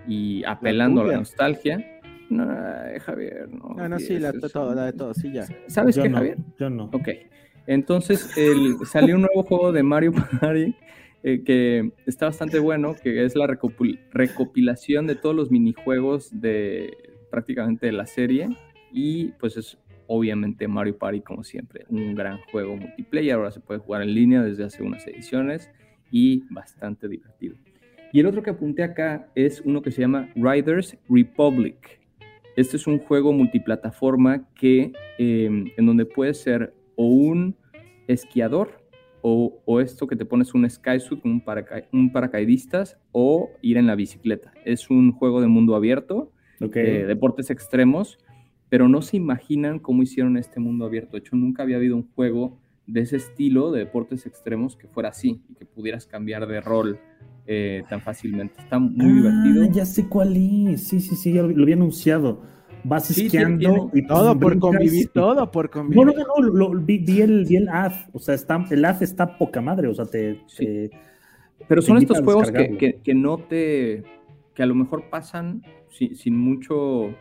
y 0.07 0.43
apelando 0.45 1.01
a 1.01 1.07
la 1.07 1.17
nostalgia. 1.17 1.99
No, 2.29 2.47
Javier, 3.01 3.49
no. 3.49 3.75
No, 3.75 3.89
no, 3.89 3.99
sí, 3.99 4.17
la, 4.17 4.31
de 4.31 4.39
todo, 4.39 4.73
la 4.73 4.85
de 4.85 4.93
todo, 4.93 5.13
sí, 5.13 5.33
ya. 5.33 5.45
¿Sabes 5.67 5.97
Yo 5.97 6.03
qué, 6.03 6.09
no, 6.09 6.17
Javier? 6.17 6.37
Yo 6.57 6.69
no. 6.69 6.85
Ok. 6.93 7.09
Entonces, 7.67 8.37
el, 8.37 8.77
salió 8.85 9.15
un 9.15 9.21
nuevo 9.23 9.43
juego 9.43 9.71
de 9.73 9.83
Mario 9.83 10.13
Party 10.39 10.73
eh, 11.23 11.43
que 11.43 11.91
está 12.05 12.27
bastante 12.27 12.59
bueno, 12.59 12.95
que 12.95 13.25
es 13.25 13.35
la 13.35 13.47
recopil 13.47 13.99
recopilación 14.11 15.07
de 15.07 15.15
todos 15.15 15.35
los 15.35 15.51
minijuegos 15.51 16.29
de 16.41 17.10
prácticamente 17.31 17.91
la 17.91 18.05
serie. 18.05 18.49
Y 18.91 19.29
pues 19.39 19.57
es 19.57 19.77
obviamente 20.13 20.67
Mario 20.67 20.97
Party, 20.97 21.21
como 21.21 21.43
siempre, 21.43 21.85
un 21.89 22.13
gran 22.13 22.39
juego 22.51 22.75
multiplayer. 22.75 23.35
Ahora 23.35 23.51
se 23.51 23.61
puede 23.61 23.79
jugar 23.79 24.01
en 24.01 24.13
línea 24.13 24.43
desde 24.43 24.65
hace 24.65 24.83
unas 24.83 25.07
ediciones 25.07 25.71
y 26.11 26.43
bastante 26.53 27.07
divertido. 27.07 27.55
Y 28.11 28.19
el 28.19 28.25
otro 28.25 28.43
que 28.43 28.49
apunté 28.49 28.83
acá 28.83 29.29
es 29.35 29.61
uno 29.61 29.81
que 29.81 29.89
se 29.89 30.01
llama 30.01 30.29
Riders 30.35 30.97
Republic. 31.09 32.01
Este 32.57 32.75
es 32.75 32.85
un 32.85 32.99
juego 32.99 33.31
multiplataforma 33.31 34.45
que, 34.53 34.91
eh, 35.17 35.65
en 35.77 35.85
donde 35.85 36.05
puedes 36.05 36.41
ser 36.41 36.73
o 36.97 37.05
un 37.05 37.55
esquiador 38.07 38.81
o, 39.21 39.61
o, 39.65 39.79
esto 39.79 40.07
que 40.07 40.17
te 40.17 40.25
pones 40.25 40.53
un 40.53 40.69
skysuit, 40.69 41.23
un, 41.23 41.39
paraca 41.39 41.83
un 41.93 42.11
paracaidistas 42.11 42.97
o 43.13 43.49
ir 43.61 43.77
en 43.77 43.87
la 43.87 43.95
bicicleta. 43.95 44.51
Es 44.65 44.89
un 44.89 45.13
juego 45.13 45.39
de 45.39 45.47
mundo 45.47 45.75
abierto, 45.75 46.33
okay. 46.63 46.85
eh, 46.85 47.05
deportes 47.05 47.49
extremos, 47.49 48.17
pero 48.69 48.87
no 48.87 49.01
se 49.01 49.17
imaginan 49.17 49.79
cómo 49.79 50.03
hicieron 50.03 50.37
este 50.37 50.59
mundo 50.59 50.85
abierto. 50.85 51.13
De 51.13 51.19
hecho, 51.19 51.35
nunca 51.35 51.63
había 51.63 51.77
habido 51.77 51.95
un 51.95 52.09
juego 52.13 52.59
de 52.87 53.01
ese 53.01 53.17
estilo 53.17 53.71
de 53.71 53.79
deportes 53.79 54.25
extremos 54.25 54.75
que 54.75 54.87
fuera 54.87 55.09
así 55.09 55.41
y 55.49 55.55
que 55.55 55.65
pudieras 55.65 56.05
cambiar 56.05 56.47
de 56.47 56.61
rol 56.61 56.99
eh, 57.47 57.83
tan 57.89 58.01
fácilmente. 58.01 58.61
Está 58.61 58.79
muy 58.79 59.05
ah, 59.05 59.13
divertido. 59.13 59.65
Ya 59.71 59.85
sé 59.85 60.07
cuál 60.07 60.35
es. 60.37 60.87
Sí, 60.87 60.99
sí, 60.99 61.15
sí, 61.15 61.33
ya 61.33 61.41
lo, 61.41 61.49
lo 61.49 61.63
había 61.63 61.75
anunciado. 61.75 62.41
Vas 62.83 63.05
sí, 63.07 63.25
esquiando 63.25 63.59
tiene, 63.59 63.89
y 63.93 64.07
todo 64.07 64.39
por 64.39 64.57
convivir, 64.59 65.09
todo 65.09 65.51
por 65.51 65.69
convivir. 65.69 66.05
No, 66.05 66.11
no, 66.11 66.17
no, 66.17 66.49
no 66.49 66.69
lo, 66.73 66.81
vi, 66.81 66.97
vi, 66.97 67.21
el, 67.21 67.45
vi 67.45 67.57
el 67.57 67.69
ad, 67.69 67.93
o 68.11 68.19
sea, 68.19 68.35
está, 68.35 68.65
el 68.71 68.83
ad 68.83 69.03
está 69.03 69.37
poca 69.37 69.61
madre, 69.61 69.87
o 69.87 69.93
sea, 69.93 70.05
te... 70.05 70.41
Sí. 70.47 70.65
te 70.65 70.91
Pero 71.67 71.81
son 71.81 71.97
estos 71.97 72.21
juegos 72.21 72.51
que, 72.51 72.77
que, 72.77 73.01
que, 73.01 73.13
no 73.13 73.37
te... 73.37 74.03
que 74.55 74.63
a 74.63 74.65
lo 74.65 74.75
mejor 74.75 75.09
pasan 75.09 75.63
sin, 75.89 76.15
sin 76.15 76.37
mucho... 76.37 77.15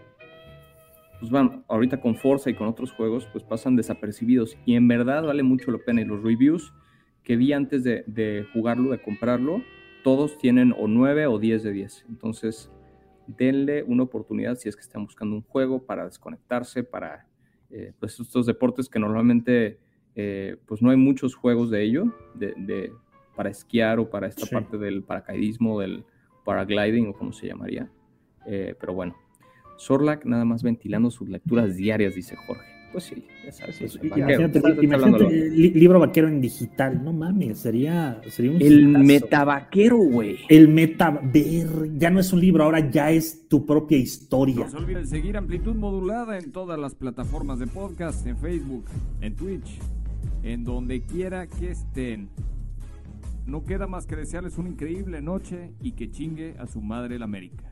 Pues 1.19 1.31
van, 1.31 1.65
ahorita 1.69 2.01
con 2.01 2.17
Forza 2.17 2.49
y 2.49 2.55
con 2.55 2.67
otros 2.67 2.93
juegos, 2.93 3.29
pues 3.31 3.45
pasan 3.45 3.77
desapercibidos 3.77 4.57
y 4.65 4.75
en 4.75 4.89
verdad 4.89 5.23
vale 5.23 5.43
mucho 5.43 5.71
la 5.71 5.77
pena. 5.77 6.01
Y 6.01 6.07
los 6.07 6.23
reviews 6.23 6.73
que 7.23 7.37
vi 7.37 7.53
antes 7.53 7.85
de, 7.85 8.05
de 8.07 8.47
jugarlo, 8.55 8.91
de 8.91 9.03
comprarlo, 9.03 9.63
todos 10.03 10.39
tienen 10.39 10.73
o 10.79 10.89
9 10.89 11.27
o 11.27 11.39
10 11.39 11.63
de 11.63 11.73
10. 11.73 12.07
Entonces, 12.09 12.73
denle 13.27 13.83
una 13.83 14.05
oportunidad 14.05 14.57
si 14.57 14.69
es 14.69 14.77
que 14.77 14.83
están 14.83 15.05
buscando 15.05 15.37
un 15.37 15.43
juego 15.43 15.85
para 15.85 16.05
desconectarse, 16.05 16.85
para 16.85 17.27
eh, 17.71 17.93
pues 17.99 18.19
estos 18.19 18.47
deportes 18.47 18.89
que 18.89 18.99
normalmente 18.99 19.79
eh, 20.17 20.57
pues 20.67 20.83
no 20.83 20.91
hay 20.91 20.97
muchos 20.97 21.35
juegos 21.35 21.71
de 21.71 21.83
ello, 21.83 22.05
de, 22.35 22.55
de 22.57 22.93
para 23.37 23.51
esquiar 23.51 24.01
o 24.01 24.11
para 24.11 24.27
esta 24.27 24.47
sí. 24.47 24.55
parte 24.55 24.77
del 24.77 25.03
paracaidismo, 25.03 25.81
del 25.81 26.05
paragliding 26.45 27.09
o 27.09 27.13
como 27.13 27.33
se 27.33 27.47
llamaría. 27.47 27.91
Eh, 28.47 28.75
pero 28.79 28.95
bueno, 28.95 29.17
Sorlac 29.77 30.25
nada 30.25 30.45
más 30.45 30.63
ventilando 30.63 31.11
sus 31.11 31.29
lecturas 31.29 31.77
diarias, 31.77 32.15
dice 32.15 32.37
Jorge. 32.37 32.81
Pues 32.93 33.05
sí, 33.05 33.25
ya 33.45 33.53
sabes. 33.53 33.79
Pues, 33.79 33.99
imagínate, 34.03 34.61
imagínate 34.83 35.31
li 35.31 35.71
libro 35.71 36.01
vaquero 36.01 36.27
en 36.27 36.41
digital, 36.41 37.03
no 37.05 37.13
mames, 37.13 37.59
sería, 37.61 38.21
sería 38.29 38.51
un 38.51 38.61
El 38.61 38.91
hitazo. 38.91 39.05
metavaquero, 39.05 39.97
güey. 39.97 40.39
El 40.49 40.67
meta, 40.69 41.11
ver, 41.23 41.97
ya 41.97 42.11
no 42.11 42.19
es 42.19 42.33
un 42.33 42.41
libro, 42.41 42.65
ahora 42.65 42.91
ya 42.91 43.13
es 43.13 43.47
tu 43.49 43.65
propia 43.65 43.97
historia. 43.97 44.65
No 44.65 44.71
se 44.71 44.77
olviden 44.77 45.07
seguir 45.07 45.37
Amplitud 45.37 45.77
Modulada 45.77 46.37
en 46.37 46.51
todas 46.51 46.81
las 46.81 46.97
plataformas 46.97 47.61
de 47.61 47.69
podcast, 47.69 48.27
en 48.27 48.37
Facebook, 48.37 48.85
en 49.21 49.37
Twitch, 49.37 49.79
en 50.43 50.65
donde 50.65 51.03
quiera 51.03 51.47
que 51.47 51.71
estén. 51.71 52.29
No 53.47 53.65
queda 53.65 53.87
más 53.87 54.07
que 54.07 54.17
desearles 54.17 54.59
una 54.59 54.69
increíble 54.69 55.21
noche 55.23 55.73
y 55.81 55.93
que 55.93 56.11
chingue 56.11 56.57
a 56.59 56.67
su 56.67 56.81
madre 56.81 57.19
la 57.19 57.25
América. 57.25 57.70